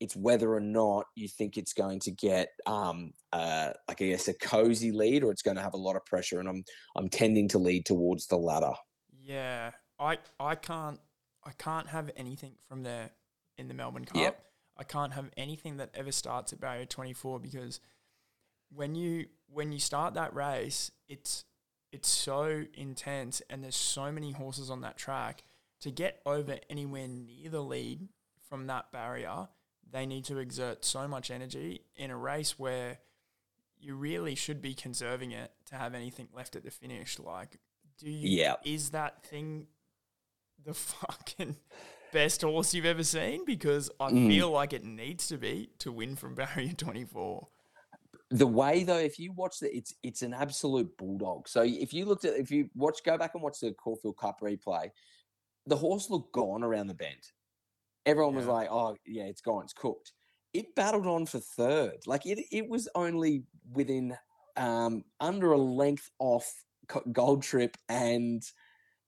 [0.00, 4.28] it's whether or not you think it's going to get um uh like I guess
[4.28, 6.64] a cozy lead or it's going to have a lot of pressure and I'm
[6.96, 8.72] I'm tending to lead towards the latter.
[9.22, 10.98] Yeah, I I can't
[11.44, 13.10] I can't have anything from there
[13.56, 14.16] in the Melbourne Cup.
[14.16, 14.42] Yep.
[14.78, 17.80] I can't have anything that ever starts at barrier 24 because
[18.72, 21.44] when you when you start that race, it's
[21.92, 25.42] it's so intense and there's so many horses on that track
[25.80, 28.08] to get over anywhere near the lead
[28.48, 29.48] from that barrier.
[29.92, 32.98] They need to exert so much energy in a race where
[33.78, 37.18] you really should be conserving it to have anything left at the finish.
[37.18, 37.58] Like,
[37.98, 38.38] do you?
[38.40, 38.54] Yeah.
[38.64, 39.66] Is that thing
[40.64, 41.56] the fucking
[42.12, 43.44] best horse you've ever seen?
[43.44, 44.28] Because I Mm.
[44.28, 47.48] feel like it needs to be to win from barrier twenty four.
[48.32, 51.48] The way though, if you watch the, it's it's an absolute bulldog.
[51.48, 54.40] So if you looked at if you watch go back and watch the Caulfield Cup
[54.40, 54.90] replay,
[55.66, 57.32] the horse looked gone around the bend.
[58.06, 60.12] Everyone was like, "Oh yeah, it's gone, it's cooked."
[60.52, 61.98] It battled on for third.
[62.06, 64.16] Like it, it was only within
[64.56, 66.50] um, under a length off
[67.12, 68.42] Gold Trip and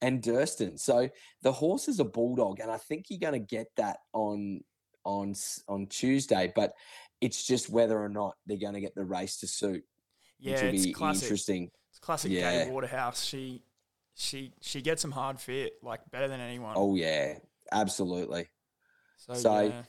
[0.01, 0.79] and Durston.
[0.79, 1.09] So
[1.43, 4.61] the horse is a bulldog, and I think you're going to get that on
[5.05, 5.35] on
[5.69, 6.53] on Tuesday.
[6.55, 6.73] But
[7.21, 9.85] it's just whether or not they're going to get the race to suit.
[10.39, 11.23] Yeah, it's classic.
[11.23, 11.71] interesting.
[11.91, 12.65] It's classic yeah.
[12.65, 13.25] Gay Waterhouse.
[13.25, 13.63] She
[14.15, 16.75] she she gets them hard fit, like better than anyone.
[16.77, 17.35] Oh yeah,
[17.71, 18.49] absolutely.
[19.27, 19.83] So, so yeah.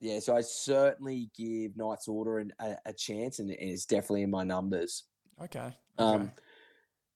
[0.00, 0.20] yeah.
[0.20, 4.44] so I certainly give Knight's Order an, a, a, chance, and it's definitely in my
[4.44, 5.04] numbers.
[5.42, 5.58] Okay.
[5.58, 5.74] okay.
[5.98, 6.32] Um,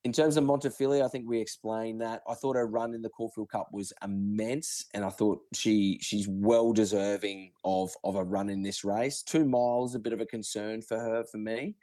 [0.03, 2.23] in terms of Montefilia, I think we explained that.
[2.27, 6.27] I thought her run in the Caulfield Cup was immense, and I thought she she's
[6.27, 9.21] well deserving of of a run in this race.
[9.21, 11.75] Two miles, a bit of a concern for her for me,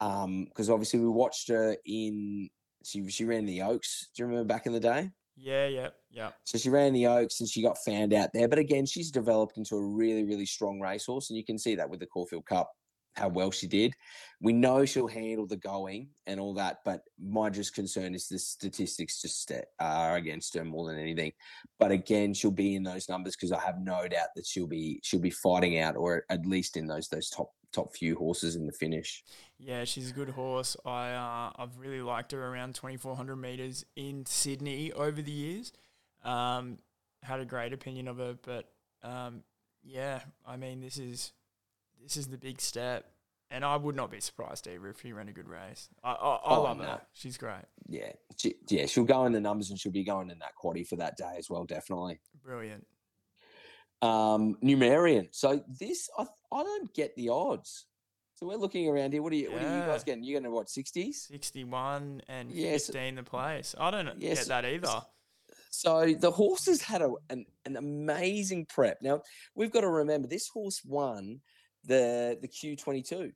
[0.00, 2.50] Um, because um, obviously we watched her in
[2.84, 4.08] she she ran the Oaks.
[4.14, 5.10] Do you remember back in the day?
[5.36, 6.30] Yeah, yeah, yeah.
[6.44, 8.48] So she ran the Oaks and she got found out there.
[8.48, 11.90] But again, she's developed into a really, really strong racehorse, and you can see that
[11.90, 12.70] with the Caulfield Cup
[13.16, 13.94] how well she did.
[14.40, 18.38] We know she'll handle the going and all that, but my just concern is the
[18.38, 19.50] statistics just
[19.80, 21.32] are against her more than anything.
[21.78, 25.00] But again, she'll be in those numbers because I have no doubt that she'll be
[25.02, 28.66] she'll be fighting out, or at least in those those top top few horses in
[28.66, 29.22] the finish.
[29.58, 30.76] Yeah, she's a good horse.
[30.84, 35.32] I uh, I've really liked her around twenty four hundred meters in Sydney over the
[35.32, 35.72] years.
[36.24, 36.78] Um,
[37.22, 38.68] had a great opinion of her, but
[39.02, 39.42] um,
[39.82, 41.32] yeah, I mean this is
[42.04, 43.06] this is the big step.
[43.50, 45.88] And I would not be surprised either if she ran a good race.
[46.02, 46.84] I, I, I oh, love no.
[46.84, 47.00] her.
[47.12, 47.66] She's great.
[47.88, 50.84] Yeah, she, yeah, she'll go in the numbers and she'll be going in that quaddy
[50.84, 51.64] for that day as well.
[51.64, 52.86] Definitely brilliant.
[54.02, 55.28] Um, Numerian.
[55.30, 57.86] So this, I, I don't get the odds.
[58.34, 59.22] So we're looking around here.
[59.22, 59.50] What are you?
[59.50, 59.54] Yeah.
[59.54, 60.24] What are you guys getting?
[60.24, 60.68] You're going to what?
[60.68, 61.28] Sixties?
[61.30, 62.86] Sixty-one and yes.
[62.86, 63.74] fifteen the place.
[63.78, 64.40] I don't yes.
[64.40, 65.02] get that either.
[65.70, 68.98] So the horses had a, an, an amazing prep.
[69.02, 69.22] Now
[69.54, 71.40] we've got to remember this horse won
[71.86, 73.32] the the Q22.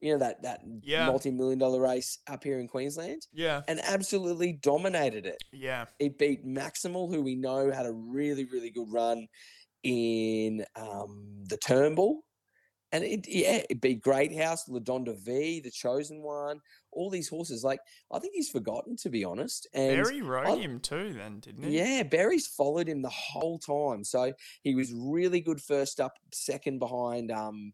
[0.00, 1.06] You know that that yeah.
[1.06, 3.26] multi-million dollar race up here in Queensland.
[3.32, 5.42] Yeah, and absolutely dominated it.
[5.52, 9.28] Yeah, it beat Maximal, who we know had a really really good run
[9.82, 12.24] in um, the Turnbull.
[12.94, 16.60] And it, yeah, it beat Great House, Ladonda V, the chosen one,
[16.92, 17.64] all these horses.
[17.64, 17.80] Like,
[18.12, 19.66] I think he's forgotten, to be honest.
[19.72, 21.78] And Berry rode I, him too, then, didn't he?
[21.78, 24.04] Yeah, Barry's followed him the whole time.
[24.04, 27.72] So he was really good first up, second behind um,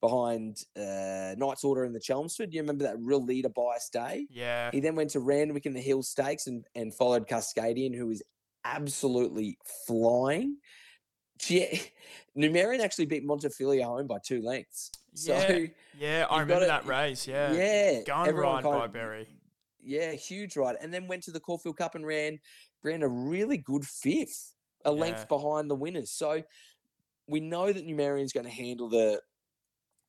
[0.00, 2.52] behind uh, Knight's Order in the Chelmsford.
[2.52, 4.26] You remember that real leader bias day?
[4.30, 4.70] Yeah.
[4.72, 8.22] He then went to Randwick in the Hill Stakes and, and followed Cascadian, who was
[8.64, 10.56] absolutely flying.
[11.48, 11.66] Yeah,
[12.38, 14.90] Numerian actually beat Montefilia home by two lengths.
[15.14, 15.66] Yeah, so
[15.98, 17.26] yeah, I remember that race.
[17.26, 19.28] Yeah, yeah, going ride by Berry.
[19.82, 22.38] Yeah, huge ride, and then went to the Caulfield Cup and ran
[22.82, 25.00] ran a really good fifth, a yeah.
[25.00, 26.10] length behind the winners.
[26.10, 26.42] So
[27.26, 29.20] we know that Numerian's going to handle the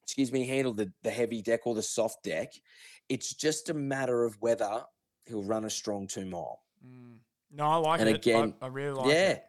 [0.04, 2.54] excuse me, handle the, the heavy deck or the soft deck.
[3.10, 4.84] It's just a matter of whether
[5.26, 6.60] he'll run a strong two mile.
[6.86, 7.18] Mm.
[7.54, 8.16] No, I like and it.
[8.16, 9.30] Again, I, I really like yeah.
[9.32, 9.44] it.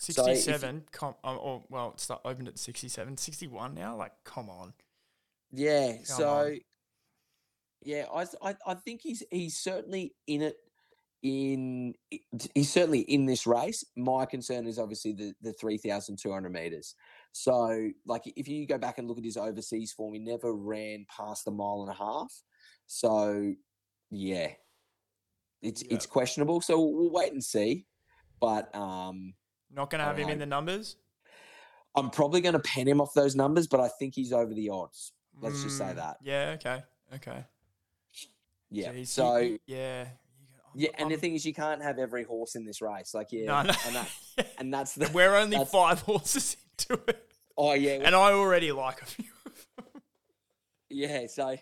[0.00, 3.96] 67, so com- oh, oh, well, it's opened at 67, 61 now.
[3.96, 4.72] Like, come on.
[5.52, 5.92] Yeah.
[5.92, 6.58] Come so, on.
[7.82, 10.56] yeah, I, I, I think he's he's certainly in it.
[11.22, 11.94] In
[12.54, 13.82] he's certainly in this race.
[13.96, 16.94] My concern is obviously the the three thousand two hundred meters.
[17.36, 21.04] So, like, if you go back and look at his overseas form, he never ran
[21.14, 22.32] past the mile and a half.
[22.86, 23.54] So,
[24.12, 24.52] yeah,
[25.60, 25.96] it's yeah.
[25.96, 26.60] it's questionable.
[26.60, 27.86] So we'll wait and see.
[28.40, 29.34] But um,
[29.68, 30.94] not going to have him in the numbers.
[31.96, 34.68] I'm probably going to pen him off those numbers, but I think he's over the
[34.68, 35.12] odds.
[35.40, 36.18] Let's mm, just say mm, that.
[36.22, 36.52] Yeah.
[36.54, 36.82] Okay.
[37.16, 37.44] Okay.
[38.70, 38.92] Yeah.
[38.92, 40.06] Jeez, so yeah.
[40.76, 43.12] Yeah, and the thing is, you can't have every horse in this race.
[43.14, 43.74] Like, yeah, no, no.
[43.86, 44.08] and, that,
[44.58, 45.08] and that's the.
[45.12, 46.56] We're only five horses
[46.90, 47.26] into it.
[47.56, 49.24] Oh yeah, and I already like a few.
[50.90, 51.56] yeah, so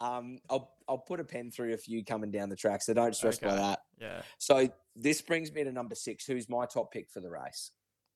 [0.00, 3.14] um, I'll I'll put a pen through a few coming down the track, so don't
[3.14, 3.46] stress okay.
[3.46, 3.80] by that.
[3.98, 4.22] Yeah.
[4.38, 7.70] So this brings me to number six, who's my top pick for the race.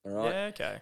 [0.05, 0.33] All right.
[0.33, 0.45] Yeah.
[0.47, 0.77] Okay.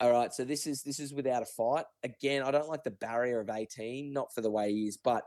[0.00, 0.32] All right.
[0.32, 1.84] So this is this is without a fight.
[2.02, 5.24] Again, I don't like the barrier of eighteen, not for the way he is, but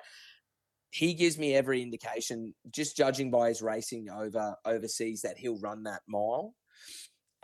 [0.90, 5.84] he gives me every indication, just judging by his racing over overseas, that he'll run
[5.84, 6.54] that mile.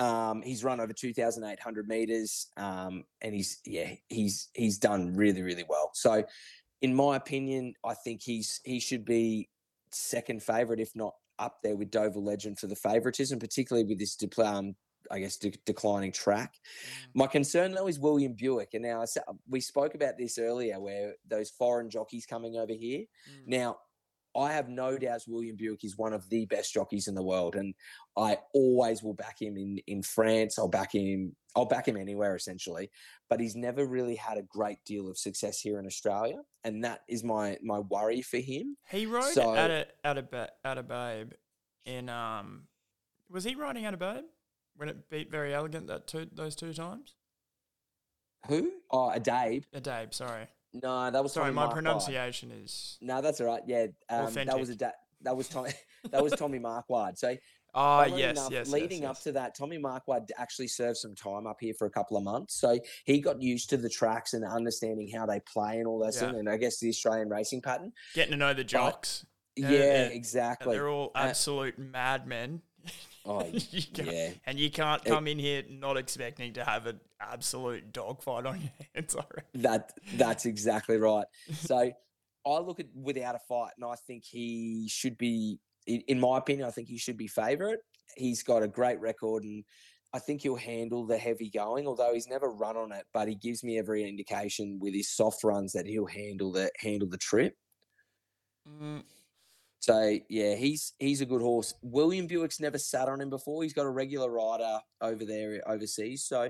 [0.03, 4.77] Um, he's run over two thousand eight hundred meters, um, and he's yeah he's he's
[4.77, 5.91] done really really well.
[5.93, 6.13] So
[6.81, 9.49] in my opinion, I think he's he should be
[9.91, 14.17] second favourite, if not up there with Deauville Legend for the favouritism, particularly with this
[14.43, 14.75] um,
[15.09, 16.53] I guess de- declining track.
[16.55, 17.21] Mm.
[17.21, 19.05] My concern though is William Buick, and now
[19.47, 23.01] we spoke about this earlier, where those foreign jockeys coming over here.
[23.01, 23.47] Mm.
[23.47, 23.77] Now,
[24.35, 27.55] I have no doubts William Buick is one of the best jockeys in the world,
[27.55, 27.73] and
[28.17, 30.57] I always will back him in in France.
[30.57, 31.35] I'll back him.
[31.55, 32.89] I'll back him anywhere essentially,
[33.29, 37.01] but he's never really had a great deal of success here in Australia, and that
[37.07, 38.75] is my my worry for him.
[38.89, 41.33] He rode So- at a at a ba- at a babe
[41.85, 42.67] in um,
[43.29, 44.23] was he riding at a babe
[44.75, 47.13] when it beat Verry Elegant that two those two times?
[48.47, 48.71] Who?
[48.91, 49.09] Oh.
[49.11, 51.85] A Dabe, sorry, No, that was sorry, Tommy my Marquand.
[51.85, 52.97] pronunciation is.
[53.01, 53.61] No, that's all right.
[53.67, 54.89] Yeah, um, that was a da-
[55.21, 55.71] that was Tommy
[56.11, 57.17] that was Tommy Marquand.
[57.17, 57.35] So
[57.75, 59.23] Oh funnily yes, enough, yes, leading yes, up yes.
[59.23, 62.53] to that, Tommy Marquand actually served some time up here for a couple of months.
[62.59, 66.15] So he got used to the tracks and understanding how they play and all that
[66.21, 66.29] Yeah.
[66.37, 67.91] and I guess the Australian racing pattern.
[68.13, 69.25] getting to know the jocks.
[69.55, 70.01] Yeah, Yeah, yeah.
[70.05, 70.75] Exactly.
[70.75, 72.61] they're all Uh, absolute madmen.
[73.25, 74.31] Oh, You yeah.
[74.45, 78.59] And you can't It- come in here not expecting to have an absolute dogfight on
[78.61, 79.15] your hands.
[79.15, 79.23] I.
[79.55, 81.25] That that's exactly right.
[81.53, 81.91] So
[82.45, 86.37] I look at without a fight, and I think he should be, in, in my
[86.37, 87.79] opinion, I think he should be favourite.
[88.17, 89.63] He's got a great record, and
[90.13, 91.87] I think he'll handle the heavy going.
[91.87, 95.45] Although he's never run on it, but he gives me every indication with his soft
[95.45, 97.55] runs that he'll handle the handle the trip.
[98.67, 99.03] Mm,
[99.83, 101.73] So yeah, he's he's a good horse.
[101.81, 103.63] William Buick's never sat on him before.
[103.63, 106.49] He's got a regular rider over there uh, overseas, so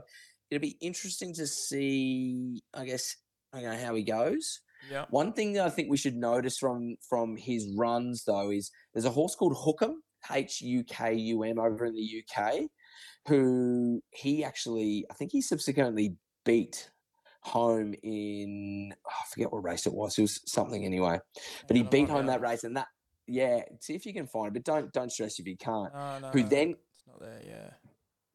[0.52, 2.62] it'll be interesting to see.
[2.76, 3.16] I guess
[3.52, 4.60] I know how he goes.
[4.88, 5.06] yeah.
[5.10, 9.06] One thing that I think we should notice from from his runs though is there's
[9.06, 9.96] a horse called Hukum,
[10.32, 12.70] H U K U M, over in the UK,
[13.28, 16.88] who he actually I think he subsequently beat
[17.42, 20.20] home in oh, I forget what race it was.
[20.20, 21.20] It was something anyway,
[21.68, 22.90] but he beat home that race and that
[23.28, 23.62] yeah.
[23.80, 25.94] See if you can find it, but don't don't stress if you can't.
[25.94, 27.42] No, no, Who then It's not there.
[27.46, 27.70] Yeah.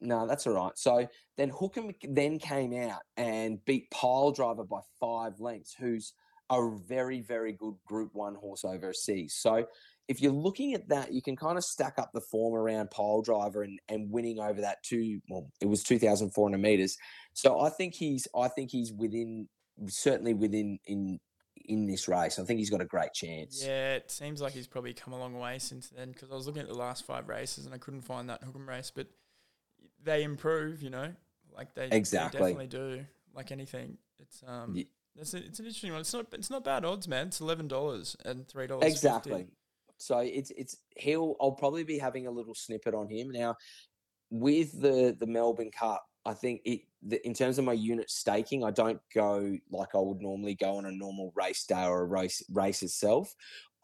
[0.00, 0.76] no, that's all right.
[0.76, 6.12] So then Hukum then came out and beat Pyledriver by five lengths, who's
[6.50, 9.34] a very, very good Group One horse overseas.
[9.38, 9.66] So
[10.08, 13.64] if you're looking at that, you can kind of stack up the form around Pyledriver
[13.64, 15.20] and, and winning over that two.
[15.28, 16.96] Well, it was two thousand four hundred meters.
[17.34, 19.48] So I think he's I think he's within
[19.88, 21.20] certainly within in
[21.68, 22.38] in this race.
[22.38, 23.62] I think he's got a great chance.
[23.64, 26.46] Yeah, it seems like he's probably come a long way since then because I was
[26.46, 29.06] looking at the last five races and I couldn't find that Hukum race, but
[30.02, 31.12] they improve, you know,
[31.54, 32.38] like they, they Exactly.
[32.40, 33.04] definitely do.
[33.34, 36.00] Like anything, it's um, Ye- it's, a, it's an interesting one.
[36.00, 37.28] It's not it's not bad odds, man.
[37.28, 39.46] It's eleven dollars and three dollars Exactly.
[39.98, 43.56] So it's it's he'll I'll probably be having a little snippet on him now
[44.30, 46.04] with the the Melbourne Cup.
[46.26, 49.98] I think it the, in terms of my unit staking, I don't go like I
[49.98, 53.34] would normally go on a normal race day or a race race itself.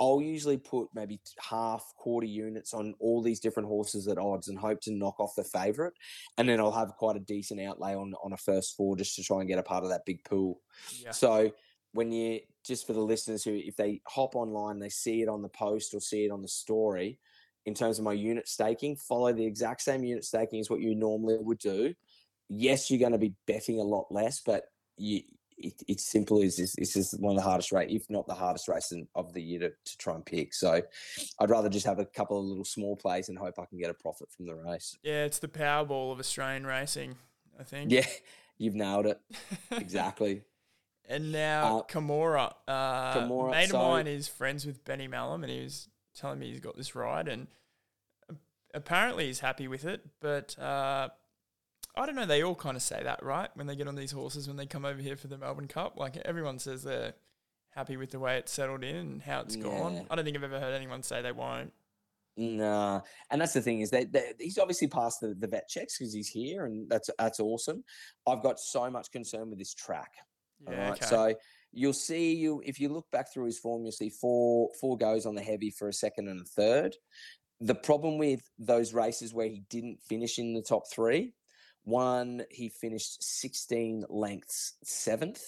[0.00, 4.58] I'll usually put maybe half quarter units on all these different horses at odds and
[4.58, 5.92] hope to knock off the favourite,
[6.36, 9.22] and then I'll have quite a decent outlay on on a first four just to
[9.22, 10.60] try and get a part of that big pool.
[11.00, 11.12] Yeah.
[11.12, 11.52] So
[11.92, 15.42] when you just for the listeners who if they hop online, they see it on
[15.42, 17.20] the post or see it on the story,
[17.66, 20.94] in terms of my unit staking, follow the exact same unit staking as what you
[20.94, 21.94] normally would do.
[22.48, 24.64] Yes, you're going to be betting a lot less, but
[24.96, 25.22] you
[25.56, 26.74] it, it's simple as this.
[26.76, 29.40] This is one of the hardest race, if not the hardest race in, of the
[29.40, 30.52] year to, to try and pick.
[30.52, 30.82] So
[31.38, 33.88] I'd rather just have a couple of little small plays and hope I can get
[33.90, 34.96] a profit from the race.
[35.02, 37.14] Yeah, it's the Powerball of Australian racing,
[37.58, 37.92] I think.
[37.92, 38.06] Yeah,
[38.58, 39.20] you've nailed it.
[39.70, 40.42] Exactly.
[41.08, 45.42] And now Uh, Camorra, uh, Camorra, mate so- of mine is friends with Benny Melham,
[45.44, 47.46] and he was telling me he's got this ride, and
[48.72, 50.00] apparently he's happy with it.
[50.20, 51.10] But uh,
[51.96, 52.26] I don't know.
[52.26, 53.48] They all kind of say that, right?
[53.54, 55.96] When they get on these horses, when they come over here for the Melbourne Cup,
[55.96, 57.14] like everyone says they're
[57.70, 59.62] happy with the way it's settled in and how it's Yeah.
[59.64, 60.06] gone.
[60.10, 61.72] I don't think I've ever heard anyone say they won't.
[62.36, 65.98] Nah, and that's the thing is that, that he's obviously passed the, the vet checks
[65.98, 67.84] because he's here, and that's that's awesome.
[68.26, 70.10] I've got so much concern with this track.
[70.60, 71.06] Yeah, all right, okay.
[71.06, 71.34] so
[71.70, 75.26] you'll see you if you look back through his form, you'll see four four goes
[75.26, 76.96] on the heavy for a second and a third.
[77.60, 81.34] The problem with those races where he didn't finish in the top three,
[81.84, 85.42] one he finished sixteen lengths seventh,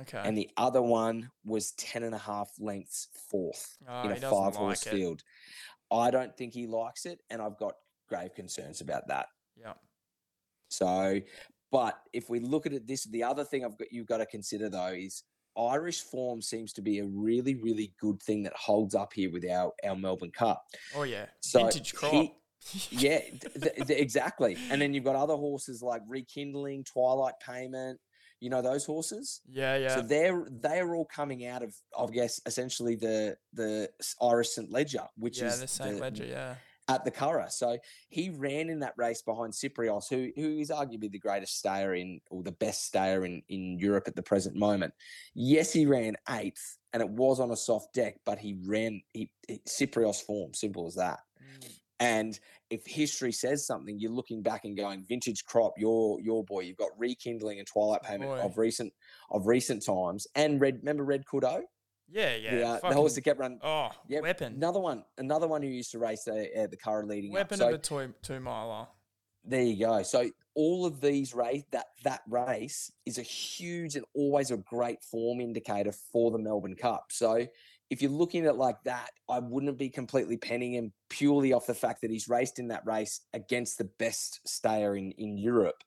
[0.00, 0.20] okay.
[0.24, 4.54] and the other one was 10 and a half lengths fourth Oh, in a five
[4.54, 5.22] horse like field.
[5.90, 7.74] I don't think he likes it, and I've got
[8.08, 9.26] grave concerns about that.
[9.58, 9.74] yeah.
[10.70, 11.20] So,
[11.70, 14.26] but if we look at it, this the other thing I've got you've got to
[14.26, 15.22] consider though is
[15.58, 19.44] Irish form seems to be a really, really good thing that holds up here with
[19.50, 20.64] our our Melbourne Cup.
[20.94, 21.26] Oh yeah.
[21.40, 22.12] So Vintage crop.
[22.12, 22.34] he-
[22.90, 24.56] Yeah, th- th- exactly.
[24.70, 27.98] And then you've got other horses like Rekindling, Twilight Payment.
[28.40, 29.40] You know those horses.
[29.48, 29.94] yeah, yeah.
[29.94, 34.70] So they're they're all coming out of, I guess, essentially the the s- Irish St
[34.70, 36.00] Leger, which yeah, is the St.
[36.00, 36.56] Leger, yeah.
[36.88, 37.52] at the Curragh.
[37.52, 41.94] So he ran in that race behind Kyprios, who who is arguably the greatest stayer
[41.94, 44.92] in or the best stayer in in Europe at the present moment.
[45.34, 49.30] Yes, he ran eighth, and it was on a soft deck, but he ran he,
[49.46, 51.20] he Kyprios form, simple as that.
[51.40, 51.78] Mm.
[52.02, 56.60] And if history says something, you're looking back and going, vintage crop, your your boy,
[56.60, 58.40] you've got rekindling and twilight payment Boy.
[58.40, 58.92] of recent
[59.30, 60.26] of recent times.
[60.34, 61.62] And red remember Red Cadeaux?
[62.10, 62.54] Yeah, yeah.
[62.54, 63.60] the, uh, the horse that kept running.
[63.62, 64.54] oh, Yep, weapon.
[64.54, 67.60] Another one, another one who used to race the, uh, the car leading weapon up.
[67.60, 68.86] So of a two, two miler.
[69.44, 70.02] there you go.
[70.02, 75.02] So all of these race that that race is a huge and always a great
[75.02, 77.06] form indicator for the Melbourne Cup.
[77.10, 77.46] So
[77.92, 81.66] if you're looking at it like that, I wouldn't be completely penning him purely off
[81.66, 85.84] the fact that he's raced in that race against the best stayer in in Europe.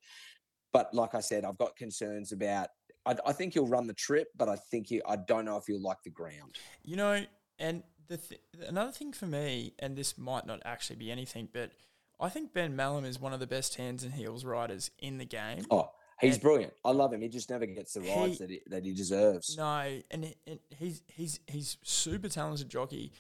[0.72, 2.68] But like I said, I've got concerns about.
[3.08, 5.66] I, I think he'll run the trip, but I think he, I don't know if
[5.66, 6.58] he'll like the ground.
[6.84, 7.26] You know,
[7.58, 11.72] and the th- another thing for me, and this might not actually be anything, but
[12.20, 15.26] I think Ben Melham is one of the best hands and heels riders in the
[15.26, 15.66] game.
[15.72, 15.90] Oh,
[16.22, 16.74] he's And- brilliant.
[16.84, 17.22] I love him.
[17.22, 19.56] He just never gets the rides He- that he, that he deserves.
[19.58, 23.12] No, and, and he's he's he's super talented jockey,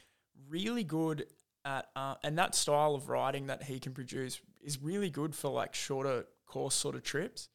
[0.49, 1.27] really good
[1.63, 5.49] at uh, and that style of riding that he can produce is really good for
[5.49, 7.49] like shorter course sort of trips,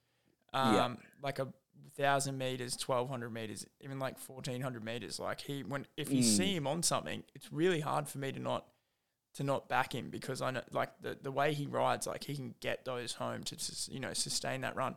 [0.53, 0.95] um, Yeah.
[1.23, 1.49] like a
[1.97, 5.19] thousand meters, twelve hundred meters, even like fourteen hundred meters.
[5.21, 6.37] Like he when if you Mm.
[6.37, 8.67] see him on something, it's really hard for me to not
[9.35, 12.35] to not back him because I know like the the way he rides, like he
[12.35, 13.57] can get those home to
[13.93, 14.97] you know sustain that run.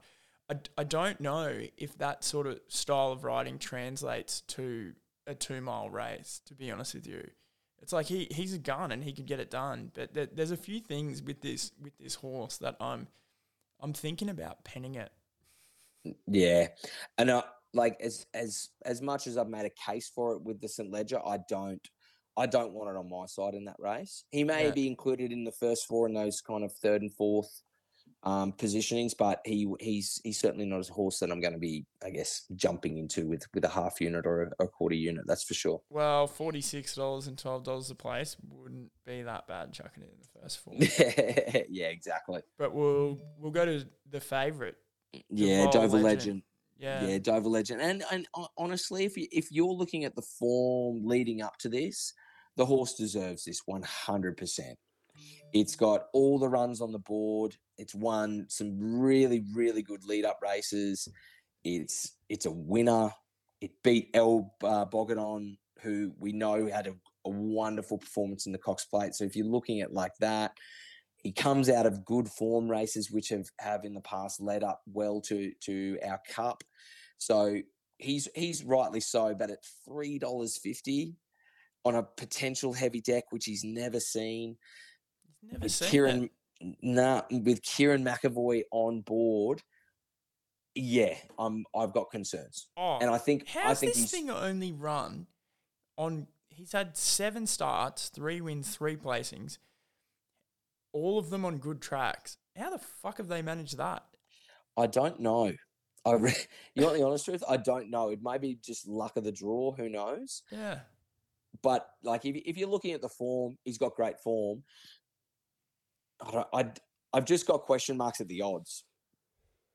[0.53, 4.93] I, I don't know if that sort of style of riding translates to
[5.27, 6.41] a two mile race.
[6.45, 7.27] To be honest with you,
[7.81, 9.91] it's like he, he's a gun and he could get it done.
[9.93, 13.07] But there, there's a few things with this with this horse that I'm
[13.79, 15.11] I'm thinking about penning it.
[16.27, 16.67] Yeah,
[17.17, 17.43] and uh,
[17.73, 20.91] like as as as much as I've made a case for it with the St
[20.91, 21.85] Leger, I don't
[22.35, 24.25] I don't want it on my side in that race.
[24.31, 24.71] He may Yeah.
[24.71, 27.61] be included in the first four in those kind of third and fourth
[28.23, 31.85] um, positionings, but he he's he's certainly not a horse that I'm going to be,
[32.03, 35.25] I guess, jumping into with with a half unit or a, a quarter unit.
[35.27, 35.81] That's for sure.
[35.89, 40.13] Well, forty six dollars and twelve dollars a place wouldn't be that bad chucking it
[40.13, 40.73] in the first four.
[41.69, 42.41] yeah, exactly.
[42.57, 44.75] but we'll we'll go to the favourite.
[45.29, 46.03] Yeah, Deauville Legend.
[46.03, 46.41] Legend.
[46.77, 47.05] Yeah.
[47.05, 47.81] Yeah, Deauville Legend.
[47.81, 52.13] And and honestly, if you, if you're looking at the form leading up to this,
[52.55, 54.59] the horse deserves this 100%.
[55.53, 57.55] It's got all the runs on the board.
[57.77, 61.07] It's won some really really good lead up races.
[61.63, 63.11] It's it's a winner.
[63.61, 66.95] It beat El uh, Bodegon, who we know had a,
[67.25, 69.15] a wonderful performance in the Cox Plate.
[69.15, 70.51] So if you're looking at like that,
[71.23, 74.81] he comes out of good form races, which have, have in the past led up
[74.85, 76.63] well to to our cup.
[77.17, 77.59] So
[77.97, 81.15] he's he's rightly so, but at three dollars fifty
[81.85, 84.57] on a potential heavy deck, which he's never seen,
[85.51, 86.29] Never with Kieran
[86.81, 89.61] nah, with Kieran McAvoy on board,
[90.75, 92.67] yeah, I'm I've got concerns.
[92.77, 95.27] Oh, and I think I How's think this thing only run
[95.97, 96.27] on?
[96.49, 99.57] He's had seven starts, three wins, three placings,
[100.93, 102.37] all of them on good tracks.
[102.55, 104.03] How the fuck have they managed that?
[104.77, 105.51] I don't know.
[106.05, 106.35] I re-
[106.75, 107.43] you want the honest truth?
[107.49, 108.09] I don't know.
[108.09, 109.71] It may be just luck of the draw.
[109.71, 110.43] Who knows?
[110.51, 110.79] Yeah,
[111.61, 114.63] but like if, if you're looking at the form, he's got great form.
[116.25, 116.65] I don't, I
[117.13, 118.83] I've just got question marks at the odds.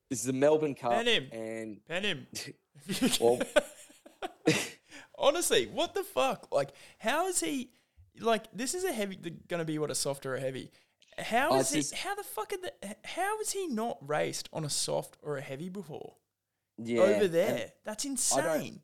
[0.09, 1.27] This is the Melbourne Cup, Bet him.
[1.31, 2.27] and pen him.
[3.21, 3.41] Well-
[5.17, 6.47] Honestly, what the fuck?
[6.51, 7.71] Like, how is he?
[8.19, 9.17] Like, this is a heavy.
[9.47, 10.71] Going to be what a soft or a heavy.
[11.17, 11.79] How is he?
[11.81, 12.53] just- How the fuck?
[12.53, 16.15] Are the, how is he not raced on a soft or a heavy before?
[16.77, 18.43] yeah, Over there, that's I insane.
[18.43, 18.81] don't-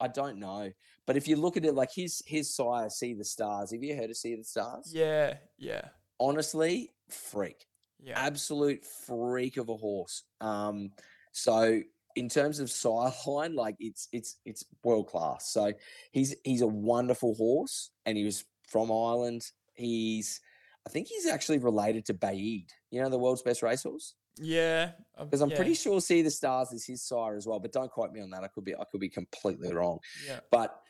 [0.00, 0.70] I don't know,
[1.06, 3.72] but if you look at it like his his sire, see the stars.
[3.72, 4.92] Have you heard of see the stars?
[4.94, 5.88] Yeah, yeah,
[6.20, 7.66] Honestly, freak.
[8.02, 8.18] yeah.
[8.18, 10.24] absolute freak of a horse.
[10.40, 10.90] Um,
[11.32, 11.80] so
[12.16, 15.50] in terms of sideline, like it's it's it's world class.
[15.50, 15.72] So
[16.12, 19.42] he's he's a wonderful horse, and he was from Ireland.
[19.74, 20.40] He's
[20.86, 24.14] I think he's actually related to Baaeed, you know, the world's best racehorse.
[24.40, 27.90] Yeah, Because I'm pretty sure See the Stars is his sire as well, but don't
[27.90, 28.44] quote me on that.
[28.44, 29.98] I could be I could be completely wrong.
[30.26, 30.80] Yeah, But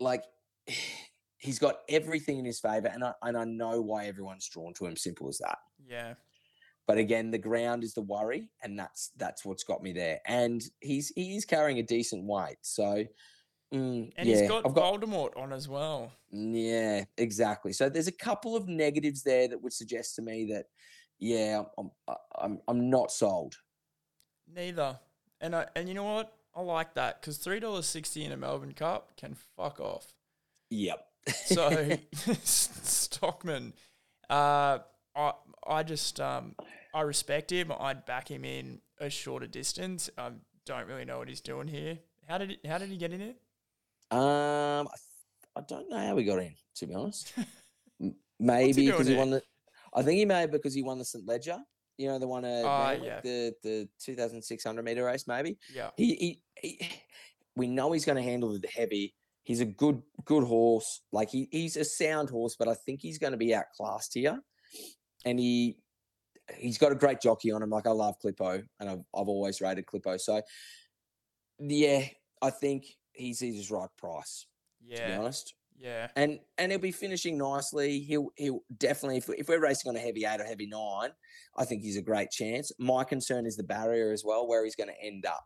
[0.00, 0.22] like
[1.38, 4.86] he's got everything in his favor, and I and I know why everyone's drawn to
[4.86, 4.96] him.
[4.96, 5.58] Simple as that.
[5.88, 6.14] yeah.
[6.88, 10.20] But again, the ground is the worry, and that's that's what's got me there.
[10.24, 13.04] And he's he is carrying a decent weight, so
[13.74, 16.12] mm, And yeah, he's got, I've got Voldemort on as well.
[16.30, 17.72] yeah, exactly.
[17.72, 20.66] So there's a couple of negatives there that would suggest to me that
[21.18, 23.56] yeah, I'm I'm I'm, I'm not sold.
[24.54, 25.00] Neither.
[25.40, 26.32] And I and you know what?
[26.54, 30.14] I like that because three dollars sixty in a Melbourne Cup can fuck off.
[30.70, 31.04] Yep.
[31.46, 31.96] So
[32.44, 33.72] Stockman,
[34.30, 34.78] uh,
[35.14, 35.32] I
[35.66, 36.54] I just um
[36.94, 37.72] I respect him.
[37.78, 40.08] I'd back him in a shorter distance.
[40.16, 40.30] I
[40.64, 41.98] don't really know what he's doing here.
[42.28, 43.36] How did he, how did he get in it?
[44.10, 46.54] Um, I, I don't know how we got in.
[46.76, 47.32] To be honest,
[48.40, 49.42] maybe because he, he won the.
[49.94, 51.58] I think he may because he won the St Leger.
[51.98, 53.20] You know the one at uh, yeah.
[53.20, 55.26] the the two thousand six hundred meter race.
[55.26, 55.58] Maybe.
[55.74, 55.90] Yeah.
[55.96, 56.42] He he.
[56.60, 56.90] he
[57.56, 59.14] we know he's going to handle the heavy.
[59.46, 61.02] He's a good good horse.
[61.12, 64.40] Like he, he's a sound horse, but I think he's going to be outclassed here.
[65.24, 65.76] And he
[66.56, 67.70] he's got a great jockey on him.
[67.70, 70.20] Like I love Clippo, and I've I've always rated Clippo.
[70.20, 70.42] So
[71.60, 72.06] yeah,
[72.42, 74.46] I think he's his right price.
[74.84, 75.06] Yeah.
[75.06, 75.54] To be honest.
[75.78, 76.08] Yeah.
[76.16, 78.00] And and he'll be finishing nicely.
[78.00, 81.10] He'll he'll definitely if, if we're racing on a heavy eight or heavy nine,
[81.56, 82.72] I think he's a great chance.
[82.80, 85.44] My concern is the barrier as well, where he's going to end up.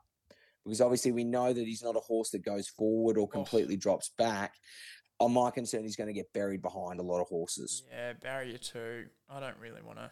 [0.65, 3.78] Because obviously we know that he's not a horse that goes forward or completely oh.
[3.78, 4.55] drops back.
[5.19, 7.82] On my concern, he's going to get buried behind a lot of horses.
[7.91, 9.07] Yeah, barrier two.
[9.28, 10.11] I don't really want to.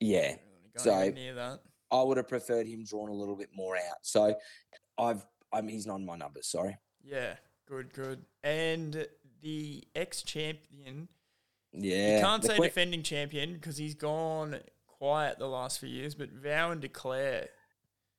[0.00, 0.28] Yeah.
[0.28, 0.38] Really
[0.76, 1.60] so near that.
[1.90, 3.98] I would have preferred him drawn a little bit more out.
[4.02, 4.34] So
[4.98, 6.76] I've I mean he's not in my numbers, sorry.
[7.02, 7.34] Yeah,
[7.66, 8.24] good, good.
[8.42, 9.06] And
[9.42, 11.08] the ex champion.
[11.72, 12.16] Yeah.
[12.16, 16.30] You can't say que- defending champion because he's gone quiet the last few years, but
[16.32, 17.48] vow and declare.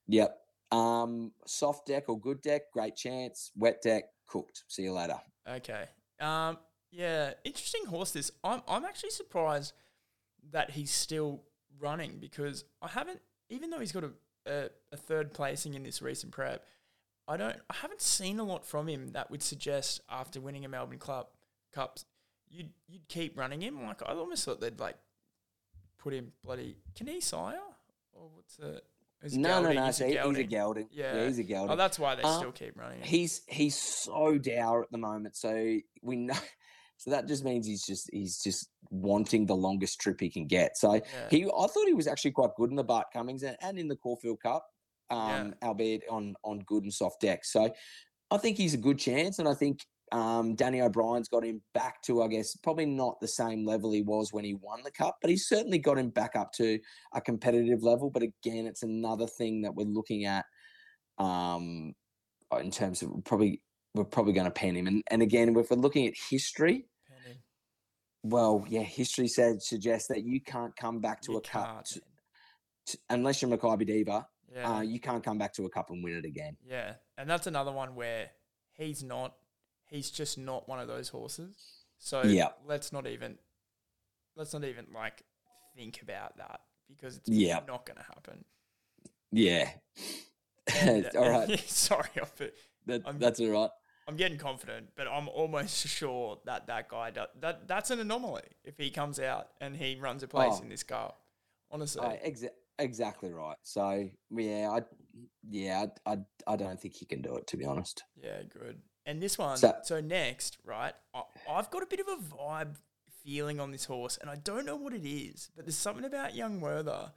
[0.07, 0.37] Yep.
[0.71, 3.51] Um, soft deck or good deck, great chance.
[3.55, 4.63] Wet deck, cooked.
[4.67, 5.17] See you later.
[5.49, 5.85] Okay.
[6.19, 6.57] Um,
[6.91, 8.11] yeah, interesting horse.
[8.11, 9.73] This I'm I'm actually surprised
[10.51, 11.43] that he's still
[11.79, 13.19] running because I haven't,
[13.49, 14.11] even though he's got a,
[14.45, 16.65] a, a third placing in this recent prep,
[17.27, 20.69] I don't, I haven't seen a lot from him that would suggest after winning a
[20.69, 21.27] Melbourne Club
[21.73, 22.05] Cups,
[22.49, 23.83] you'd you'd keep running him.
[23.83, 24.95] Like I almost thought they'd like
[25.97, 26.77] put him bloody.
[26.95, 27.59] Can he sire
[28.13, 28.57] or what's
[29.21, 29.37] the?
[29.37, 30.87] no, no, no, he's, a he's a gelding.
[30.91, 31.15] Yeah.
[31.15, 31.27] yeah.
[31.27, 31.71] he's a gelding.
[31.71, 33.01] Oh, that's why they uh, still keep running.
[33.03, 36.35] He's he's so dour at the moment, so we know.
[36.99, 40.75] So that just means he's just he's just wanting the longest trip he can get.
[40.77, 41.01] So yeah.
[41.29, 43.87] he, I thought he was actually quite good in the Bart Cummings and, and in
[43.87, 44.65] the Caulfield Cup
[45.09, 45.19] um,
[45.61, 45.67] yeah.
[45.67, 47.51] albeit on on good and soft decks.
[47.51, 47.71] So
[48.31, 52.01] I think he's a good chance, and I think um, Danny O'Brien's got him back
[52.03, 55.17] to, I guess, probably not the same level he was when he won the cup,
[55.21, 56.79] but he's certainly got him back up to
[57.13, 58.09] a competitive level.
[58.09, 60.45] But again, it's another thing that we're looking at
[61.17, 61.93] um,
[62.59, 63.61] in terms of probably
[63.93, 64.87] we're probably going to pen him.
[64.87, 66.85] And and again, if we're looking at history.
[68.23, 72.01] Well, yeah, history said suggests that you can't come back to you a cup to,
[72.87, 74.77] to, unless you're Makybe Diva yeah.
[74.77, 76.57] Uh, you can't come back to a cup and win it again.
[76.67, 76.93] Yeah.
[77.17, 78.29] And that's another one where
[78.73, 79.33] he's not,
[79.87, 81.55] he's just not one of those horses.
[81.97, 82.49] So yeah.
[82.65, 83.37] let's not even,
[84.35, 85.23] let's not even like
[85.75, 87.59] think about that because it's yeah.
[87.67, 88.45] not going to happen.
[89.31, 89.69] Yeah.
[90.81, 91.59] And, all right.
[91.67, 92.09] sorry,
[92.85, 93.69] that, that's all right.
[94.07, 98.43] I'm getting confident, but I'm almost sure that that guy does, that that's an anomaly
[98.63, 100.63] if he comes out and he runs a place oh.
[100.63, 101.13] in this car.
[101.69, 102.49] Honestly, exa-
[102.79, 103.57] Exactly right.
[103.63, 104.81] So yeah, I
[105.49, 108.03] yeah, I, I, I don't think he can do it to be honest.
[108.21, 108.79] Yeah, good.
[109.07, 110.93] And this one, so, so next, right?
[111.15, 112.75] I, I've got a bit of a vibe
[113.23, 116.35] feeling on this horse, and I don't know what it is, but there's something about
[116.35, 117.13] Young Werther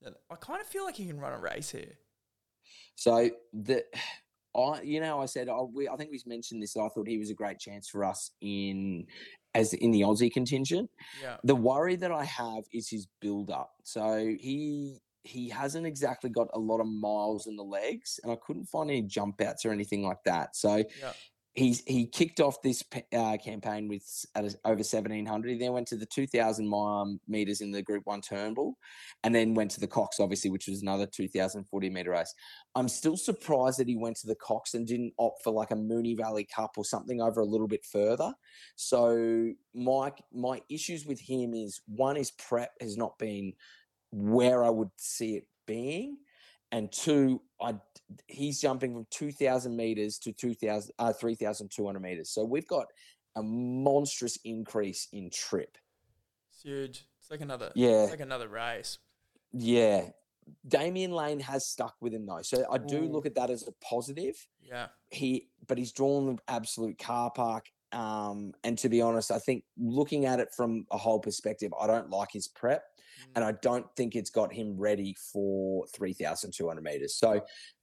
[0.00, 1.98] that I kind of feel like he can run a race here.
[2.96, 3.84] So the
[4.56, 6.76] I, you know, I said, oh, we, I think we mentioned this.
[6.76, 9.06] I thought he was a great chance for us in
[9.54, 10.88] as in the Aussie contingent.
[11.20, 11.36] Yeah.
[11.44, 13.72] The worry that I have is his build up.
[13.82, 18.36] So he he hasn't exactly got a lot of miles in the legs, and I
[18.36, 20.56] couldn't find any jump outs or anything like that.
[20.56, 21.12] So yeah
[21.54, 22.82] he's he kicked off this
[23.12, 27.82] uh, campaign with over 1700 he then went to the 2000 mile meters in the
[27.82, 28.76] group 1 turnbull
[29.22, 32.34] and then went to the cox obviously which was another 2040 meter race.
[32.74, 35.76] I'm still surprised that he went to the cox and didn't opt for like a
[35.76, 38.34] moonee valley cup or something over a little bit further.
[38.76, 43.52] So my my issues with him is one is prep has not been
[44.10, 46.18] where i would see it being
[46.74, 47.76] and two, I
[48.26, 52.30] he's jumping from two thousand meters to 2,000, uh, three thousand two hundred meters.
[52.30, 52.86] So we've got
[53.36, 55.78] a monstrous increase in trip.
[56.50, 57.06] It's huge.
[57.20, 58.98] It's like another yeah, it's like another race.
[59.52, 60.08] Yeah,
[60.66, 63.08] Damian Lane has stuck with him though, so I do Ooh.
[63.08, 64.34] look at that as a positive.
[64.60, 67.66] Yeah, he but he's drawn the absolute car park.
[67.92, 71.86] Um, and to be honest, I think looking at it from a whole perspective, I
[71.86, 72.82] don't like his prep
[73.34, 73.60] and I mm.
[73.60, 77.16] don't think it's got him ready for 3,200 meters.
[77.16, 77.40] So,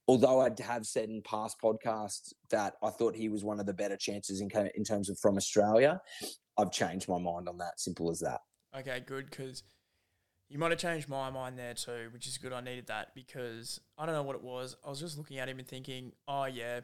[0.08, 3.72] although I have said in past podcasts that I thought he was one of the
[3.72, 6.00] better chances in, in terms of from Australia,
[6.58, 7.80] I've changed my mind on that.
[7.80, 8.40] Simple as that.
[8.76, 9.30] Okay, good.
[9.30, 9.62] Because
[10.48, 12.52] you might have changed my mind there too, which is good.
[12.52, 14.76] I needed that because I don't know what it was.
[14.84, 16.80] I was just looking at him and thinking, oh, yeah,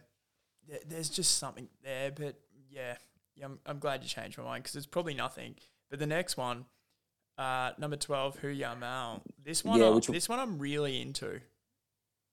[0.68, 2.10] th- there's just something there.
[2.10, 2.36] But
[2.70, 2.96] yeah,
[3.36, 5.56] yeah I'm, I'm glad you changed my mind because it's probably nothing.
[5.90, 6.64] But the next one,
[7.38, 9.22] uh, number twelve, Hoo Ya Mal.
[9.44, 11.40] This one, yeah, which, this one I'm really into.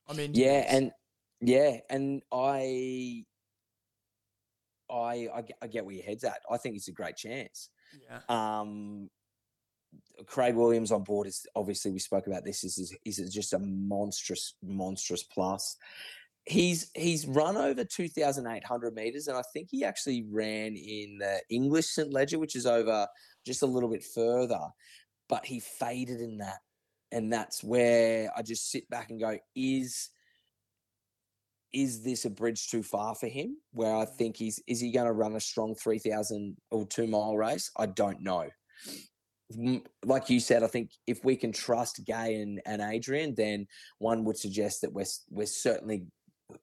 [0.07, 0.39] I'm into.
[0.39, 0.73] Yeah, this.
[0.73, 0.91] and
[1.41, 3.23] yeah, and I
[4.89, 6.39] I, I I get where your head's at.
[6.49, 7.69] I think it's a great chance.
[8.09, 8.19] Yeah.
[8.29, 9.09] Um,
[10.25, 12.63] Craig Williams on board is obviously we spoke about this.
[12.63, 15.77] Is is, is just a monstrous monstrous plus.
[16.45, 20.75] He's he's run over two thousand eight hundred meters, and I think he actually ran
[20.75, 23.07] in the English St Leger, which is over
[23.45, 24.61] just a little bit further.
[25.27, 26.59] But he faded in that,
[27.11, 30.09] and that's where I just sit back and go: is
[31.73, 33.57] is this a bridge too far for him?
[33.71, 34.15] Where I mm.
[34.17, 37.71] think he's is he going to run a strong three thousand or two mile race?
[37.77, 38.49] I don't know
[40.03, 43.67] like you said, I think if we can trust Gai and, and Adrian, then
[43.99, 46.05] one would suggest that we're we're certainly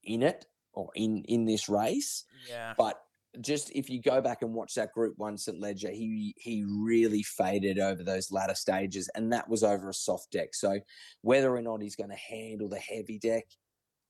[0.03, 0.45] in it
[0.75, 2.25] or in in this race.
[2.49, 2.75] Yeah.
[2.77, 2.97] But
[3.41, 7.23] just if you go back and watch that Group One St Leger, he he really
[7.23, 10.55] faded over those latter stages, and that was over a soft deck.
[10.55, 10.81] So
[11.23, 13.45] whether or not he's going to handle the heavy deck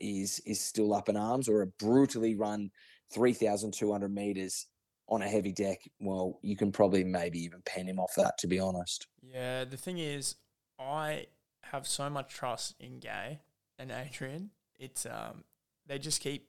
[0.01, 2.70] is is still up in arms, or a brutally run
[3.12, 4.66] three thousand two hundred meters
[5.09, 8.47] on a heavy deck, well, you can probably maybe even pen him off that, to
[8.47, 9.07] be honest.
[9.20, 10.36] Yeah, the thing is,
[10.78, 11.27] I
[11.65, 13.40] have so much trust in Gai
[13.78, 14.51] and Adrian.
[14.78, 15.44] It's um,
[15.86, 16.49] they just keep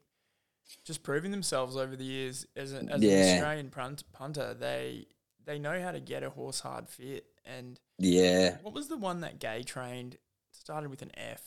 [0.86, 3.12] just proving themselves over the years as, a, as Yeah.
[3.14, 4.54] an Australian punt, punter.
[4.54, 5.08] They
[5.46, 7.26] they know how to get a horse hard fit.
[7.46, 8.58] And Yeah.
[8.62, 10.18] what was the one that Gai trained?
[10.52, 11.42] Started with an F.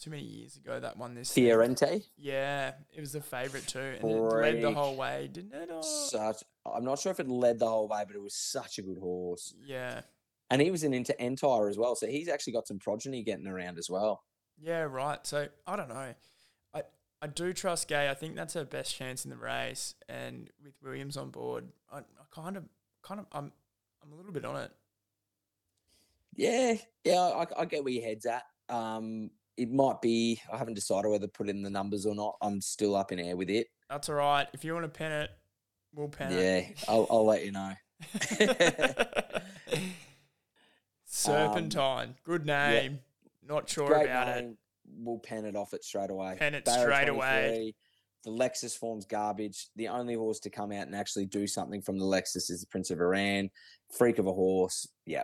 [0.00, 0.78] Too many years ago.
[0.78, 1.32] That one this.
[1.34, 5.70] Fiorente, Yeah, it was the favourite too, and it led the whole way, didn't it?
[5.72, 8.78] Or- such I'm not sure if it led the whole way, but it was such
[8.78, 9.54] a good horse.
[9.64, 10.02] yeah,
[10.50, 11.96] And he was an into Entire as well.
[11.96, 14.22] So he's actually got some progeny getting around as well.
[14.60, 15.24] yeah, right.
[15.26, 16.14] So I don't know.
[17.20, 18.10] I do trust Gai.
[18.10, 21.98] I think that's her best chance in the race, and with Williams on board, I,
[21.98, 22.64] I kind of
[23.02, 23.52] kind of I'm
[24.02, 24.70] I'm a little bit on it.
[26.36, 26.74] Yeah,
[27.04, 28.44] yeah, I, I get where your head's at.
[28.68, 30.40] Um, it might be.
[30.52, 32.36] I haven't decided whether to put in the numbers or not.
[32.40, 33.66] I'm still up in air with it.
[33.90, 34.46] That's all right.
[34.52, 35.30] If you want to pen it,
[35.92, 36.40] we'll pen it.
[36.40, 37.72] Yeah, I'll, I'll let you know.
[41.04, 43.00] Serpentine, good name.
[43.46, 44.56] Not sure about it.
[44.96, 46.36] We'll pen it off it straight away.
[46.38, 47.74] Pen it Barrow straight away.
[48.24, 49.68] The Lexus form's garbage.
[49.76, 52.66] The only horse to come out and actually do something from the Lexus is the
[52.66, 53.50] Prince of Iran.
[53.96, 54.88] Freak of a horse.
[55.06, 55.22] Yeah,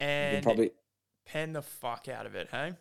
[0.00, 0.70] And probably.
[1.26, 2.72] pen the fuck out of it, hey?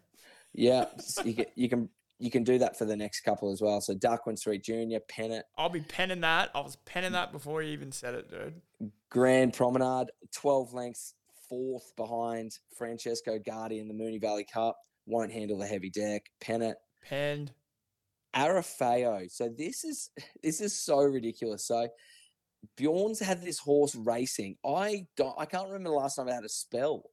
[0.53, 0.85] Yeah,
[1.25, 3.81] you can, you can you can do that for the next couple as well.
[3.81, 5.43] So Daqiansweet Junior, pen it.
[5.57, 6.49] I'll be penning that.
[6.55, 8.61] I was penning that before you even said it, dude.
[9.09, 11.13] Grand Promenade, 12 lengths,
[11.49, 14.77] fourth behind Francesco Guardi in the Moonee Valley Cup.
[15.05, 16.23] Won't handle the heavy deck.
[16.41, 16.77] Pen it.
[17.03, 17.51] Penned.
[18.35, 19.27] Arapaho.
[19.29, 20.09] So this is
[20.43, 21.67] this is so ridiculous.
[21.67, 21.87] So
[22.77, 24.57] Bjorn's had this horse racing.
[24.65, 27.03] I don't I can't remember the last time I had a spell.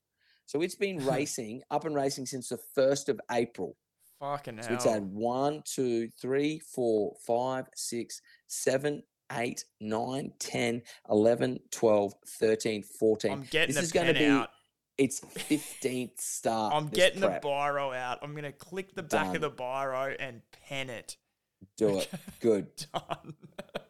[0.47, 3.77] So it's been racing, up and racing since the first of April.
[4.21, 4.65] Fucking hell.
[4.65, 4.77] So hell.
[4.77, 9.03] it's had one, two, three, four, five, six, seven,
[9.37, 13.33] eight, nine, 10, 11, 12, 13, 14.
[13.33, 14.51] I'm getting this is going to be out.
[14.99, 16.75] Its 15th start.
[16.75, 17.43] I'm getting prep.
[17.43, 18.19] the biro out.
[18.23, 21.17] I'm gonna click the back of the biro and pen it.
[21.77, 22.11] Do it.
[22.41, 22.67] Good.
[22.93, 23.35] Done.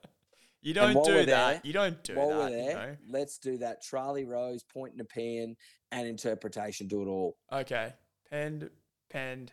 [0.63, 1.27] you don't do that.
[1.27, 2.51] there- you don't do While that.
[2.53, 2.97] we're you know?
[3.11, 3.83] let's do that.
[3.83, 5.57] Tralee Rose, Point Nepean,
[5.91, 6.87] and interpretation.
[6.87, 7.37] Do it all.
[7.53, 7.93] Okay.
[8.31, 8.71] Penned,
[9.11, 9.53] penned,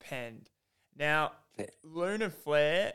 [0.00, 0.50] penned.
[0.96, 2.92] Now, Pe- Lunar Flare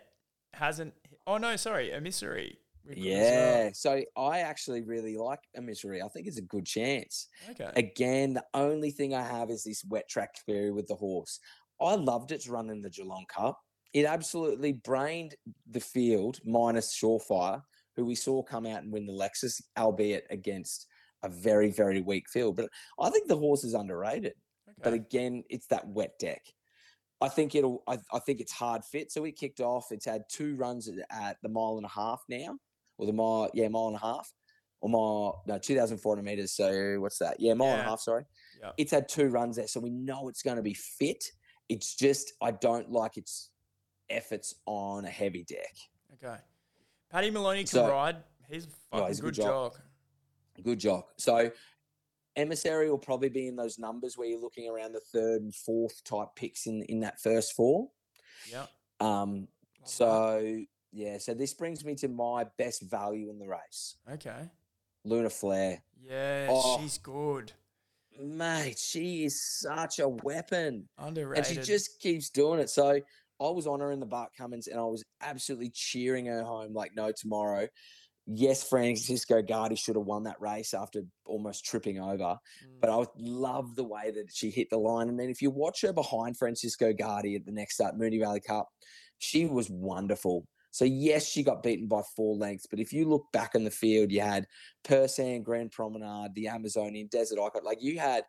[0.53, 0.93] hasn't.
[1.27, 2.59] Oh no, sorry, emissary.
[2.89, 3.05] As well.
[3.05, 3.69] Yeah.
[3.73, 6.01] So I actually really like Emissary.
[6.01, 7.27] I think it's a good chance.
[7.51, 7.71] Okay.
[7.75, 11.39] Again, the only thing I have is this wet track theory with the horse.
[11.81, 13.59] I loved its run in the Geelong Cup.
[13.93, 15.35] It absolutely brained
[15.69, 17.61] the field, minus Surefire,
[17.95, 20.87] who we saw come out and win the Lexus, albeit against
[21.23, 22.55] a very, very weak field.
[22.55, 24.33] But I think the horse is underrated.
[24.67, 24.79] Okay.
[24.83, 26.41] But again, it's that wet deck.
[27.21, 27.83] I think it'll.
[27.87, 29.11] I, I think it's hard fit.
[29.11, 29.87] So it kicked off.
[29.91, 32.57] It's had two runs at, at the mile and a half now,
[32.99, 34.31] or the mile, yeah, mile and a half,
[34.81, 36.51] or mile, no, two thousand four hundred meters.
[36.51, 37.37] So what's that?
[37.39, 38.01] Yeah, mile and a half.
[38.01, 38.25] Sorry.
[38.61, 38.71] Yeah.
[38.77, 41.23] It's had two runs there, so we know it's going to be fit.
[41.69, 43.49] It's just I don't like its
[44.09, 45.75] efforts on a heavy deck.
[46.21, 46.35] Okay.
[47.09, 48.17] Paddy Moloney can So- ride.
[48.49, 49.73] He's a fucking he's a good good jock.
[49.75, 49.81] jock.
[50.63, 51.03] Good job.
[51.17, 51.51] So
[52.35, 56.03] emissary will probably be in those numbers where you're looking around the third and fourth
[56.03, 57.89] type picks in in that first four.
[58.51, 58.65] Yeah.
[58.99, 59.47] Um,
[59.81, 60.65] Love that.
[60.91, 64.49] Yeah, so this brings me to my best value in the race, Okay.
[65.05, 65.81] Lunar Flare.
[66.01, 66.79] Yeah, Oh.
[66.79, 67.53] she's good.
[68.19, 71.45] Mate, she is such a weapon, Underrated.
[71.47, 72.69] and she just keeps doing it.
[72.69, 72.99] So
[73.39, 76.73] I was on her in the Bart Cummings, and I was absolutely cheering her home
[76.73, 77.67] like no tomorrow.
[78.31, 82.37] Yes, Francesco Guardi should have won that race after almost tripping over.
[82.65, 82.79] Mm.
[82.81, 85.07] but I love the way that she hit the line.
[85.09, 88.41] And then if you watch her behind Francesco Guardi at the next start, Moonee Valley
[88.41, 88.67] Cup,
[89.19, 90.45] she was wonderful.
[90.71, 93.71] So yes, she got beaten by four lengths, but if you look back in the
[93.71, 94.45] field, you had
[94.83, 97.63] Persan, Grand Promenade, the Amazonian, Desert Icon.
[97.63, 98.23] Like you had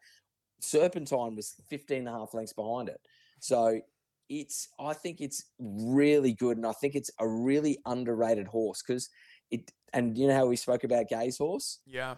[0.60, 3.00] Serpentine was 15 and a half lengths behind it.
[3.40, 3.80] So
[4.28, 9.08] it's I think it's really good, and I think it's a really underrated horse because
[9.50, 9.70] it.
[9.92, 11.80] And you know how we spoke about Gai's horse?
[11.84, 12.14] Yeah.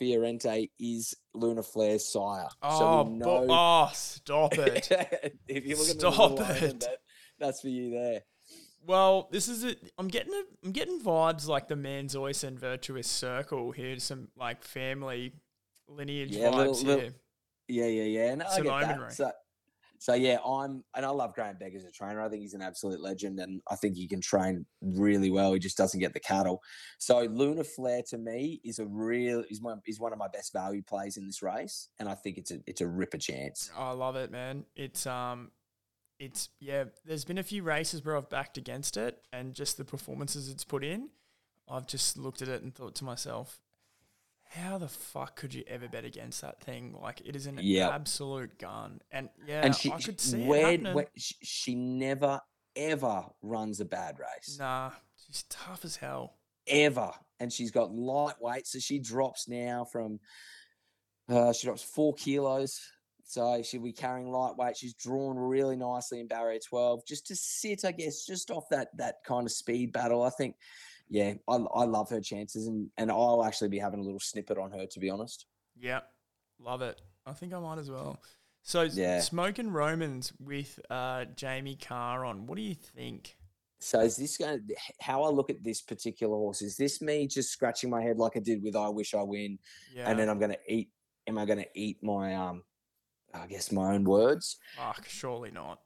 [0.00, 2.48] Fiorente is Lunar Flare's sire.
[2.62, 4.88] Oh, so we oh, bo- oh, stop it.
[5.48, 6.80] if you look at Stop the little it.
[6.80, 6.98] that,
[7.38, 8.22] that's for you there.
[8.84, 9.92] Well, this is it.
[9.98, 13.98] I'm getting a, I'm getting vibes like the Manzoice and Virtuous Circle here.
[13.98, 15.32] Some like family
[15.88, 17.14] lineage Yeah, vibes little- little- here.
[17.68, 18.34] Yeah, yeah, yeah.
[18.34, 19.12] No, I get that.
[19.12, 19.30] So,
[19.98, 22.20] so yeah, I'm and I love Graham Begg as a trainer.
[22.20, 25.52] I think he's an absolute legend, and I think he can train really well.
[25.52, 26.60] He just doesn't get the cattle.
[26.98, 30.52] So Lunar Flare to me is a real is my is one of my best
[30.52, 33.70] value plays in this race, and I think it's a it's a ripper chance.
[33.78, 34.64] I love it, man.
[34.74, 35.52] It's um,
[36.24, 36.84] it's yeah.
[37.04, 40.64] There's been a few races where I've backed against it, and just the performances it's
[40.64, 41.08] put in,
[41.68, 43.60] I've just looked at it and thought to myself,
[44.50, 46.94] how the fuck could you ever bet against that thing?
[47.00, 47.92] Like it is an Yep.
[47.92, 50.94] absolute gun, and yeah, and she, I could see where, it happening.
[50.94, 52.40] where she, she never
[52.76, 54.56] ever runs a bad race.
[54.58, 54.90] Nah,
[55.26, 56.38] she's tough as hell.
[56.66, 57.10] ever.
[57.40, 60.20] And she's got lightweight, so she drops now from
[61.28, 62.80] uh, she drops four kilos.
[63.32, 64.76] So she'll be carrying lightweight.
[64.76, 68.88] She's drawn really nicely in barrier twelve, just to sit, I guess, just off that
[68.98, 70.22] that kind of speed battle.
[70.22, 70.56] I think,
[71.08, 74.58] yeah, I, I love her chances, and and I'll actually be having a little snippet
[74.58, 75.46] on her to be honest.
[75.80, 76.00] Yeah,
[76.60, 77.00] love it.
[77.24, 78.20] I think I might as well.
[78.62, 79.20] So Yeah.
[79.20, 82.46] Smokin' Romans with uh, Jamie Kah on.
[82.46, 83.38] What do you think?
[83.80, 86.60] So is this going to how I look at this particular horse?
[86.60, 89.58] Is this me just scratching my head like I did with I Wish I Win,
[89.96, 90.90] Yeah, and then I'm going to eat?
[91.26, 92.62] Am I going to eat my um?
[93.34, 94.56] I guess my own words.
[94.76, 95.78] fuck, surely not.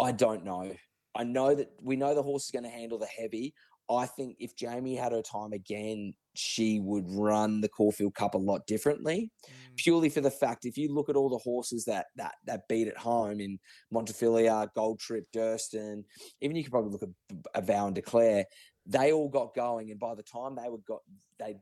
[0.00, 0.72] I don't know.
[1.14, 3.54] I know that we know the horse is going to handle the heavy.
[3.88, 8.38] I think if Jamie had her time again, she would run the Caulfield Cup a
[8.38, 9.30] lot differently.
[9.46, 12.62] Mm, Purely for the fact, if you look at all the horses that that that
[12.68, 13.58] beat at home in
[13.94, 16.02] Montefilia, Gold Trip, Durston,
[16.40, 18.44] even you could probably look at B- a Vow and Declare,
[18.86, 21.00] they all got going, and by the time they were got
[21.38, 21.54] they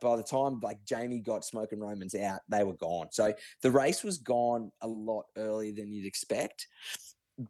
[0.00, 3.08] by the time like Jamie got Smokin' Romans out, they were gone.
[3.10, 3.32] So
[3.62, 6.66] the race was gone a lot earlier than you'd expect.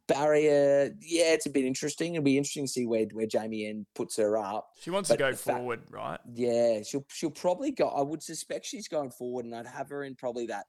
[0.09, 2.15] Barrier, yeah, it's a bit interesting.
[2.15, 4.69] It'll be interesting to see where where Jamie N puts her up.
[4.81, 6.19] She wants to go fact- forward, right?
[6.33, 7.89] Yeah, she'll she'll probably go.
[7.89, 10.65] I would suspect she's going forward, and I'd have her in probably that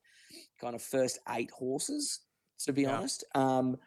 [0.59, 2.19] kind of first eight horses.
[2.59, 2.97] To be Yeah.
[2.97, 3.77] honest, um,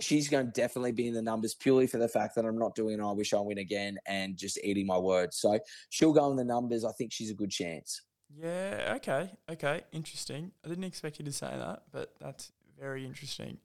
[0.00, 2.74] she's going to definitely be in the numbers purely for the fact that I'm not
[2.74, 3.00] doing.
[3.02, 5.36] I wish I win again, and just eating my words.
[5.38, 5.58] So
[5.90, 6.84] she'll go in the numbers.
[6.84, 8.02] I think she's a good chance.
[8.36, 8.94] Yeah.
[8.96, 9.30] Okay.
[9.50, 9.82] Okay.
[9.92, 10.52] Interesting.
[10.64, 13.58] I didn't expect you to say that, but that's very interesting.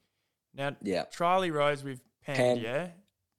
[0.56, 2.90] Now, Yeah, Charlie Rose with Pen, yeah,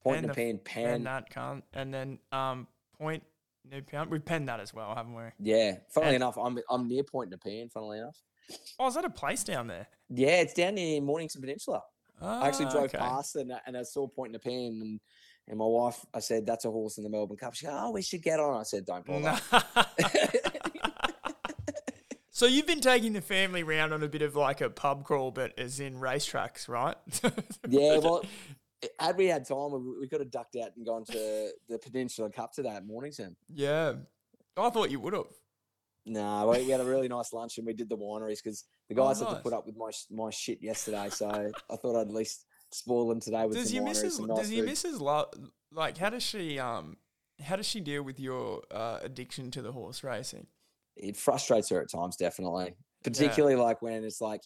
[0.02, 1.04] point Pen and the a pen, Pen pen.
[1.04, 2.66] that can't, and then um
[2.98, 3.22] point
[3.70, 4.10] new pound.
[4.10, 5.22] We've penned that as well, haven't we?
[5.40, 7.70] Yeah, funnily And- enough, I'm I'm near Point Nepean.
[7.70, 8.20] Funnily enough,
[8.78, 9.86] Oh, is that a place down there?
[10.10, 11.82] yeah, it's down near Mornington Peninsula.
[12.20, 12.98] I actually Ah, drove okay.
[12.98, 15.00] past and, I- and I saw a Point Nepean and
[15.46, 17.90] and my wife, I said, "That's a horse in the Melbourne Cup." She goes, "Oh,
[17.90, 19.38] we should get on." I said, "Don't bother."
[22.30, 25.30] so you've been taking the family round on a bit of like a pub crawl,
[25.30, 26.96] but as in racetracks, right?
[27.68, 28.24] yeah, well,
[28.98, 32.30] had we had time, we, we could have ducked out and gone to the Peninsula
[32.30, 33.36] Cup today at Mornington.
[33.52, 33.94] yeah.
[34.56, 35.24] I thought you would have.
[36.06, 38.94] No, we, we had a really nice lunch and we did the wineries because the
[39.00, 41.08] Oh, guys had to put up with my my shit yesterday.
[41.10, 43.88] So I thought I'd at least spoil them today with Does some your wineries.
[43.88, 44.18] missus?
[44.18, 45.28] Does nice your missus love?
[45.72, 46.96] Like, how does she um?
[47.42, 50.46] How does she deal with your uh, addiction to the horse racing?
[50.96, 52.72] it frustrates her at times, definitely.
[53.02, 54.40] Particularly like when it's like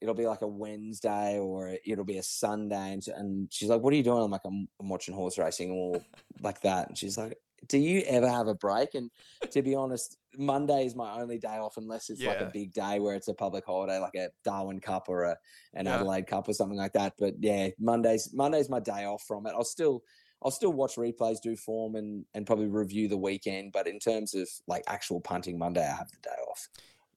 [0.00, 3.92] it'll be like a Wednesday or it'll be a Sunday, and, and she's like, "What
[3.92, 6.00] are you doing?" I'm like, "I'm, I'm watching horse racing," or
[6.42, 6.88] like that.
[6.88, 7.38] And she's like,
[7.68, 9.10] "Do you ever have a break?" And
[9.52, 12.98] to be honest, Monday is my only day off unless it's like a big day
[13.00, 15.36] where it's a public holiday, like a Darwin Cup or a
[15.74, 15.96] an Yeah.
[15.96, 17.14] Adelaide Cup or something like that.
[17.18, 19.52] But yeah, Mondays Monday's my day off from it.
[19.54, 20.02] I'll still.
[20.40, 23.72] I'll still watch replays, do form, and and probably review the weekend.
[23.72, 26.68] But in terms of like actual punting, Monday I have the day off.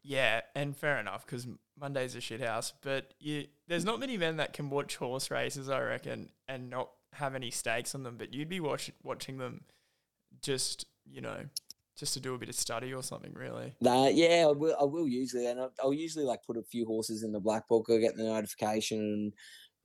[0.01, 1.47] Yeah, and fair enough because
[1.79, 2.73] Monday's a shit house.
[2.81, 6.89] But you, there's not many men that can watch horse races, I reckon, and not
[7.13, 8.15] have any stakes on them.
[8.17, 9.65] But you'd be watch, watching them
[10.41, 11.45] just, you know,
[11.97, 13.75] just to do a bit of study or something, really.
[13.81, 14.75] Nah, yeah, I will.
[14.79, 17.67] I will usually, and I'll, I'll usually like put a few horses in the black
[17.67, 17.87] book.
[17.89, 19.33] I get the notification, and,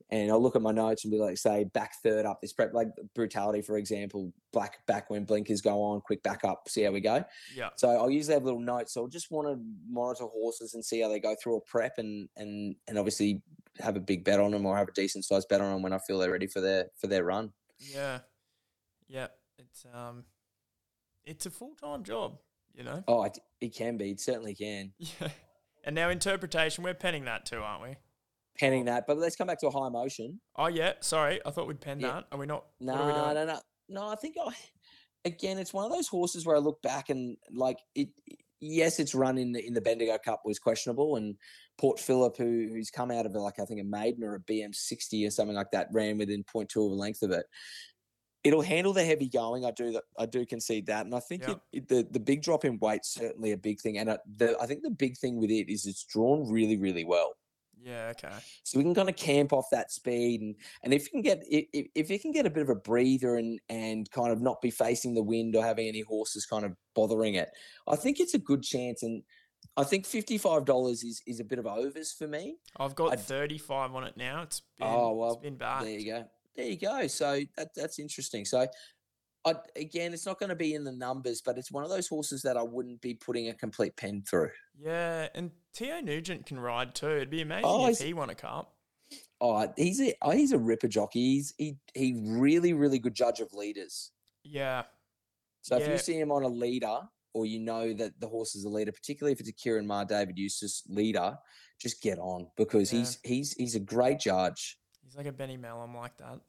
[0.09, 2.73] and I'll look at my notes and be like, say, back third up this prep,
[2.73, 6.91] like brutality, for example, black back when blinkers go on, quick back up, see how
[6.91, 7.23] we go.
[7.55, 7.69] Yeah.
[7.75, 8.93] So I'll usually have little notes.
[8.93, 9.59] So I just want to
[9.89, 13.41] monitor horses and see how they go through a prep, and and and obviously
[13.79, 15.93] have a big bet on them or have a decent sized bet on them when
[15.93, 17.51] I feel they're ready for their for their run.
[17.79, 18.19] Yeah.
[19.09, 19.27] Yeah,
[19.57, 20.25] it's um,
[21.27, 22.37] it's a full time job,
[22.73, 23.03] you know.
[23.07, 24.11] Oh, it, it can be.
[24.11, 24.93] It certainly can.
[24.99, 25.29] Yeah.
[25.83, 27.95] And now interpretation, we're penning that too, aren't we?
[28.59, 30.39] Penning that, but let's come back to a High Emocean.
[30.57, 32.07] Oh yeah, sorry, I thought we'd pen Yeah.
[32.07, 32.25] that.
[32.31, 32.65] Are we not?
[32.81, 34.07] No, we no, no, no.
[34.09, 34.51] I think I,
[35.23, 38.09] again, it's one of those horses where I look back and like it.
[38.59, 41.35] Yes, its run in the in the Bendigo Cup was questionable, and
[41.79, 44.73] Port Phillip, who who's come out of like I think a maiden or a BM
[44.75, 47.45] sixty or something like that, ran within 0.2 of a length of it.
[48.47, 49.65] It'll handle the heavy going.
[49.65, 50.03] I do that.
[50.17, 51.61] I do concede that, and I think Yep.
[51.73, 53.97] it, it, the the big drop in weight's certainly a big thing.
[53.97, 57.03] And uh, the, I think the big thing with it is it's drawn really, really
[57.03, 57.33] well.
[57.79, 58.11] Yeah.
[58.17, 58.35] Okay.
[58.63, 61.43] So we can kind of camp off that speed, and and if you can get
[61.53, 64.41] i- i- if you can get a bit of a breather and and kind of
[64.41, 67.49] not be facing the wind or having any horses kind of bothering it,
[67.87, 69.03] I think it's a good chance.
[69.03, 69.23] And
[69.75, 72.57] I think fifty five dollars is is a bit of overs for me.
[72.77, 74.41] I've got I'd- 35 on it now.
[74.43, 75.83] It's been, Oh, well, it's been bad.
[75.85, 76.25] There you go.
[76.57, 77.07] There you go.
[77.07, 78.45] So that that's interesting.
[78.45, 78.67] So.
[79.45, 82.07] I, again, it's not going to be in the numbers, but it's one of those
[82.07, 84.49] horses that I wouldn't be putting a complete pen through.
[84.77, 87.11] Yeah, and Theo Nugent can ride too.
[87.11, 88.73] It'd be amazing Oh, if he won a cup.
[89.39, 91.35] Oh, he's a oh, he's a ripper jockey.
[91.35, 94.11] He's he he really really good judge of leaders.
[94.43, 94.83] Yeah.
[95.61, 96.99] So if you see him on a leader,
[97.33, 100.03] or you know that the horse is a leader, particularly if it's a Ciaron Maher
[100.05, 101.37] David Eustace leader,
[101.79, 102.99] just get on because Yeah.
[102.99, 104.77] he's he's he's a great judge.
[105.07, 106.41] He's like a Benny Melham like that.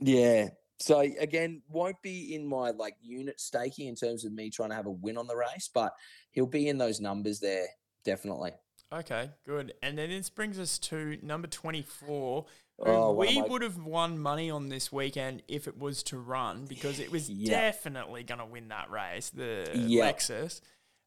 [0.00, 0.48] Yeah.
[0.80, 4.74] So again, won't be in my like unit staking in terms of me trying to
[4.74, 5.94] have a win on the race, but
[6.32, 7.66] he'll be in those numbers there
[8.04, 8.50] definitely.
[8.92, 9.72] Okay, good.
[9.82, 12.44] And then this brings us to number 24.
[12.78, 16.64] who Oh, we would have won money on this weekend if it was to run
[16.66, 17.50] because it was Yeah.
[17.60, 20.10] definitely going to win that race, the Yeah.
[20.10, 20.60] Lexus.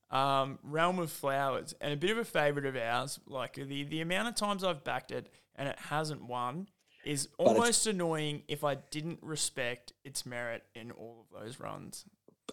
[0.10, 3.20] Um, Realm of Flowers, and a bit of a favourite of ours.
[3.28, 6.70] Like the, the amount of times I've backed it and it hasn't won
[7.06, 12.06] is almost annoying if I didn't respect its merit in all of those runs.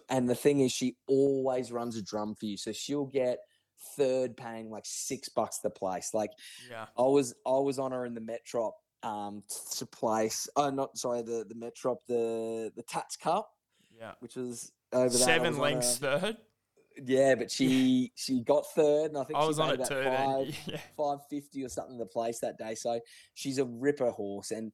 [0.09, 3.39] And the thing is, she always runs a drum for you, so she'll get
[3.97, 6.13] third paying like six bucks the place.
[6.13, 6.31] Like
[6.69, 6.85] Yeah.
[6.97, 8.71] I was I was on her in the Metrop
[9.03, 9.43] um
[9.75, 10.47] to place.
[10.55, 13.49] Oh, not sorry, the the Metrop the the Tats Cup,
[13.97, 14.13] Yeah.
[14.19, 15.17] which was over that.
[15.17, 16.37] Seven was on lengths her- third.
[17.03, 20.03] Yeah, but she she got third, and I think I she was on it too.
[20.03, 20.79] Five Yeah.
[20.97, 22.75] five fifty or something the place that day.
[22.75, 22.99] So
[23.33, 24.71] she's a ripper horse, and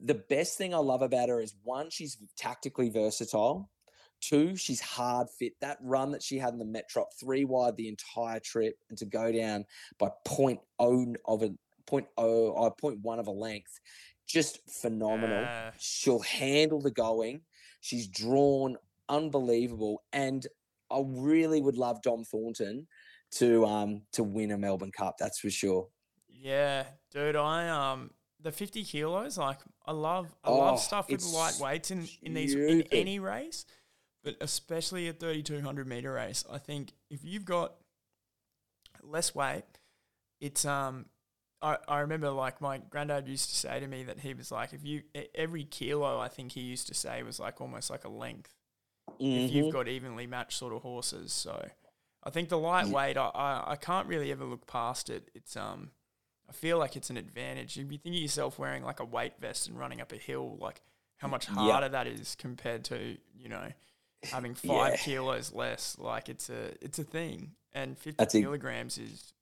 [0.00, 3.70] the best thing I love about her is one, she's tactically versatile.
[4.20, 5.54] Two, she's hard fit.
[5.60, 9.04] That run that she had in the Metrop, three wide the entire trip, and to
[9.04, 9.64] go down
[9.98, 11.50] by point oh of a
[11.86, 13.80] point oh or point one of a length,
[14.26, 15.40] just phenomenal.
[15.40, 15.72] Yeah.
[15.78, 17.42] She'll handle the going.
[17.80, 18.76] She's drawn
[19.08, 20.46] unbelievable, and
[20.92, 22.86] I really would love Dom Thornton
[23.32, 25.16] to um to win a Melbourne Cup.
[25.18, 25.88] That's for sure.
[26.28, 28.10] Yeah, dude, I um
[28.40, 32.34] the fifty kilos, like I love I Oh, love stuff with it's lightweights in, in
[32.34, 33.66] these in any race,
[34.24, 36.44] but especially a thirty two hundred meter race.
[36.50, 37.74] I think if you've got
[39.02, 39.64] less weight,
[40.40, 41.06] it's um
[41.62, 44.72] I, I remember like my granddad used to say to me that he was like
[44.72, 45.02] if you
[45.34, 48.54] every kilo I think he used to say was like almost like a length
[49.18, 49.52] if Mhm.
[49.52, 51.32] you've got evenly matched sort of horses.
[51.32, 51.68] So
[52.22, 55.30] I think the lightweight, I, I, I can't really ever look past it.
[55.34, 55.90] It's um,
[56.48, 57.76] I feel like it's an advantage.
[57.76, 60.56] You'd be thinking of yourself wearing like a weight vest and running up a hill,
[60.60, 60.82] like
[61.18, 61.54] how much Yeah.
[61.54, 63.72] harder that is compared to you know
[64.24, 64.96] having five Yeah.
[64.98, 65.98] kilos less.
[65.98, 69.32] Like it's a it's a thing, and fifty That's kilograms is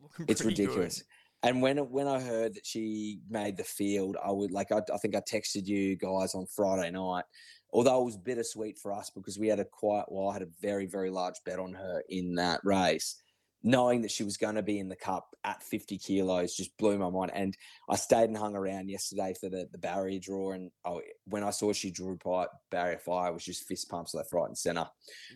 [0.00, 0.98] looking it's pretty ridiculous.
[1.02, 1.06] Good.
[1.42, 4.98] And when when I heard that she made the field, I would like I, I
[4.98, 7.24] think I texted you guys on Friday night.
[7.72, 10.48] Although it was bittersweet for us because we had a quite well, I had a
[10.60, 13.20] very very large bet on her in that race,
[13.64, 16.96] knowing that she was going to be in the cup at 50 kilos just blew
[16.98, 17.32] my mind.
[17.34, 17.56] And
[17.88, 21.50] I stayed and hung around yesterday for the the barrier draw, and oh, when I
[21.50, 24.86] saw she drew by barrier fire, it was just fist pumps left, right, and center.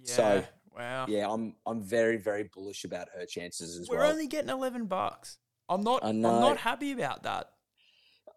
[0.04, 0.12] Yeah.
[0.14, 0.44] So,
[0.76, 1.06] wow.
[1.08, 3.98] Yeah, I'm I'm very very bullish about her chances as well.
[3.98, 4.12] We're well.
[4.12, 5.38] only getting eleven bucks.
[5.68, 6.04] I'm not.
[6.04, 7.50] I'm not happy about that.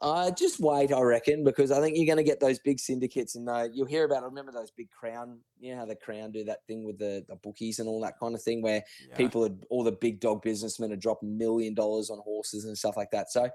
[0.01, 3.35] Uh, just wait, I reckon, because I think you're going to get those big syndicates,
[3.35, 4.23] and uh, you'll hear about.
[4.23, 5.39] I remember those big crown.
[5.59, 8.17] You know how the crown do that thing with the, the bookies and all that
[8.17, 9.17] kind of thing, where Yeah.
[9.17, 12.95] people, are, all the big dog businessmen, are dropping million dollars on horses and stuff
[12.95, 13.29] like that.
[13.29, 13.49] So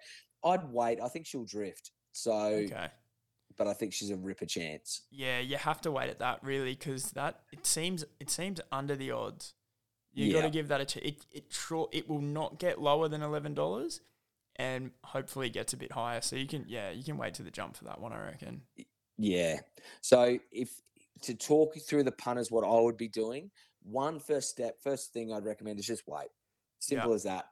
[0.45, 0.99] I'd wait.
[1.03, 1.93] I think she'll drift.
[2.13, 2.89] So, Okay.
[3.57, 5.01] but I think she's a ripper chance.
[5.11, 8.97] Yeah, you have to wait at that really because that it seems it seems under
[8.97, 9.55] the odds.
[10.15, 13.09] You got to give that a ch- it it sure it will not get lower
[13.09, 14.01] than eleven dollars,
[14.57, 16.21] and hopefully gets a bit higher.
[16.21, 18.13] So you can yeah you can wait to the jump for that one.
[18.13, 18.63] I reckon.
[19.19, 19.61] Yeah.
[20.01, 20.71] So if
[21.23, 23.51] to talk through the punters, what I would be doing,
[23.83, 26.29] one first step, first thing I'd recommend is just wait.
[26.81, 27.47] Simple as that.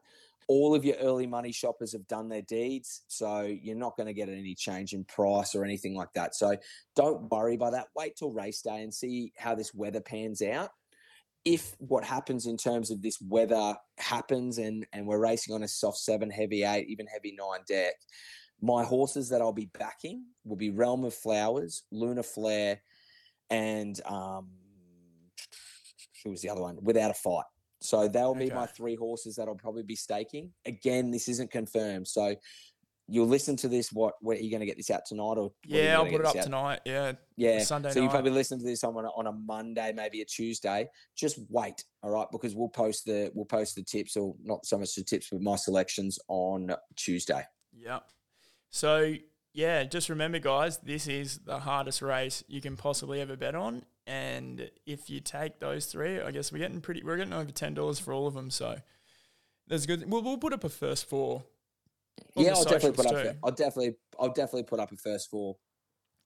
[0.49, 4.13] all of your early money shoppers have done their deeds, so you're not going to
[4.13, 6.35] get any change in price or anything like that.
[6.35, 6.57] So
[6.97, 7.89] don't worry about that.
[7.97, 10.71] Wait till race day and see how this weather pans out.
[11.45, 15.69] If what happens in terms of this weather happens and and we're racing on a
[15.69, 17.95] soft seven, heavy eight, even heavy nine deck,
[18.61, 22.81] my horses that I'll be backing will be Realm of Flowers, Lunar Flare,
[23.51, 24.51] and um,
[26.23, 26.79] who was the other one?
[26.81, 27.45] Without a fight.
[27.81, 30.53] So they'll be my three horses that I'll probably be staking.
[30.65, 32.07] Again, this isn't confirmed.
[32.07, 32.37] So
[33.13, 33.93] you'll listen to this.
[33.93, 34.15] What?
[34.21, 35.37] Where are you going to get this out tonight?
[35.37, 36.43] Or when are you Yeah, I'll put it up out?
[36.43, 36.81] tonight.
[36.87, 37.13] Yeah.
[37.37, 37.63] Yeah.
[37.63, 40.89] Sunday so you probably listen to this on a, on a Monday, maybe a Tuesday.
[41.15, 42.27] Just wait, all right?
[42.33, 45.43] Because we'll post the we'll post the tips, or not so much the tips, but
[45.43, 47.45] my selections on Tuesday.
[47.73, 48.01] Yeah.
[48.71, 49.15] So
[49.53, 53.85] yeah, just remember, guys, this is the hardest race you can possibly ever bet on,
[54.07, 57.03] and if you take those three, I guess we're getting pretty.
[57.05, 58.77] We're getting over ten dollars for all of them, so
[59.69, 60.11] that's good.
[60.11, 61.45] We'll, we'll put up a first four.
[62.37, 63.13] Yeah, I'll definitely put up.
[63.13, 65.57] socials a- I'll definitely I'll definitely put up a first four.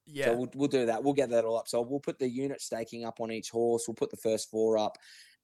[0.07, 0.27] Yeah.
[0.27, 1.03] So we'll, we'll do that.
[1.03, 1.69] We'll get that all up.
[1.69, 3.85] So we'll put the unit staking up on each horse.
[3.89, 4.97] We'll put the first four up,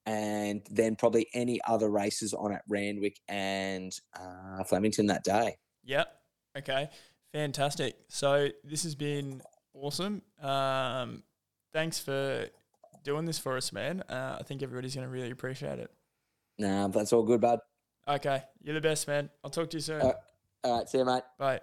[0.06, 5.56] and then probably any other races on at Randwick and uh, Flemington that day.
[5.84, 6.08] Yep.
[6.58, 6.88] Okay.
[7.32, 7.96] Fantastic.
[8.08, 9.42] So this has been
[9.74, 10.22] awesome.
[10.40, 11.22] Um,
[11.72, 12.46] thanks for
[13.02, 14.02] doing this for us, man.
[14.02, 15.90] Uh, I think everybody's going to really appreciate it.
[16.58, 17.58] Nah, that's all good, bud.
[18.06, 18.42] Okay.
[18.62, 19.30] You're the best, man.
[19.42, 20.02] I'll talk to you soon.
[20.02, 20.12] Uh,
[20.64, 21.24] All right, see you, mate.
[21.38, 21.60] Bye.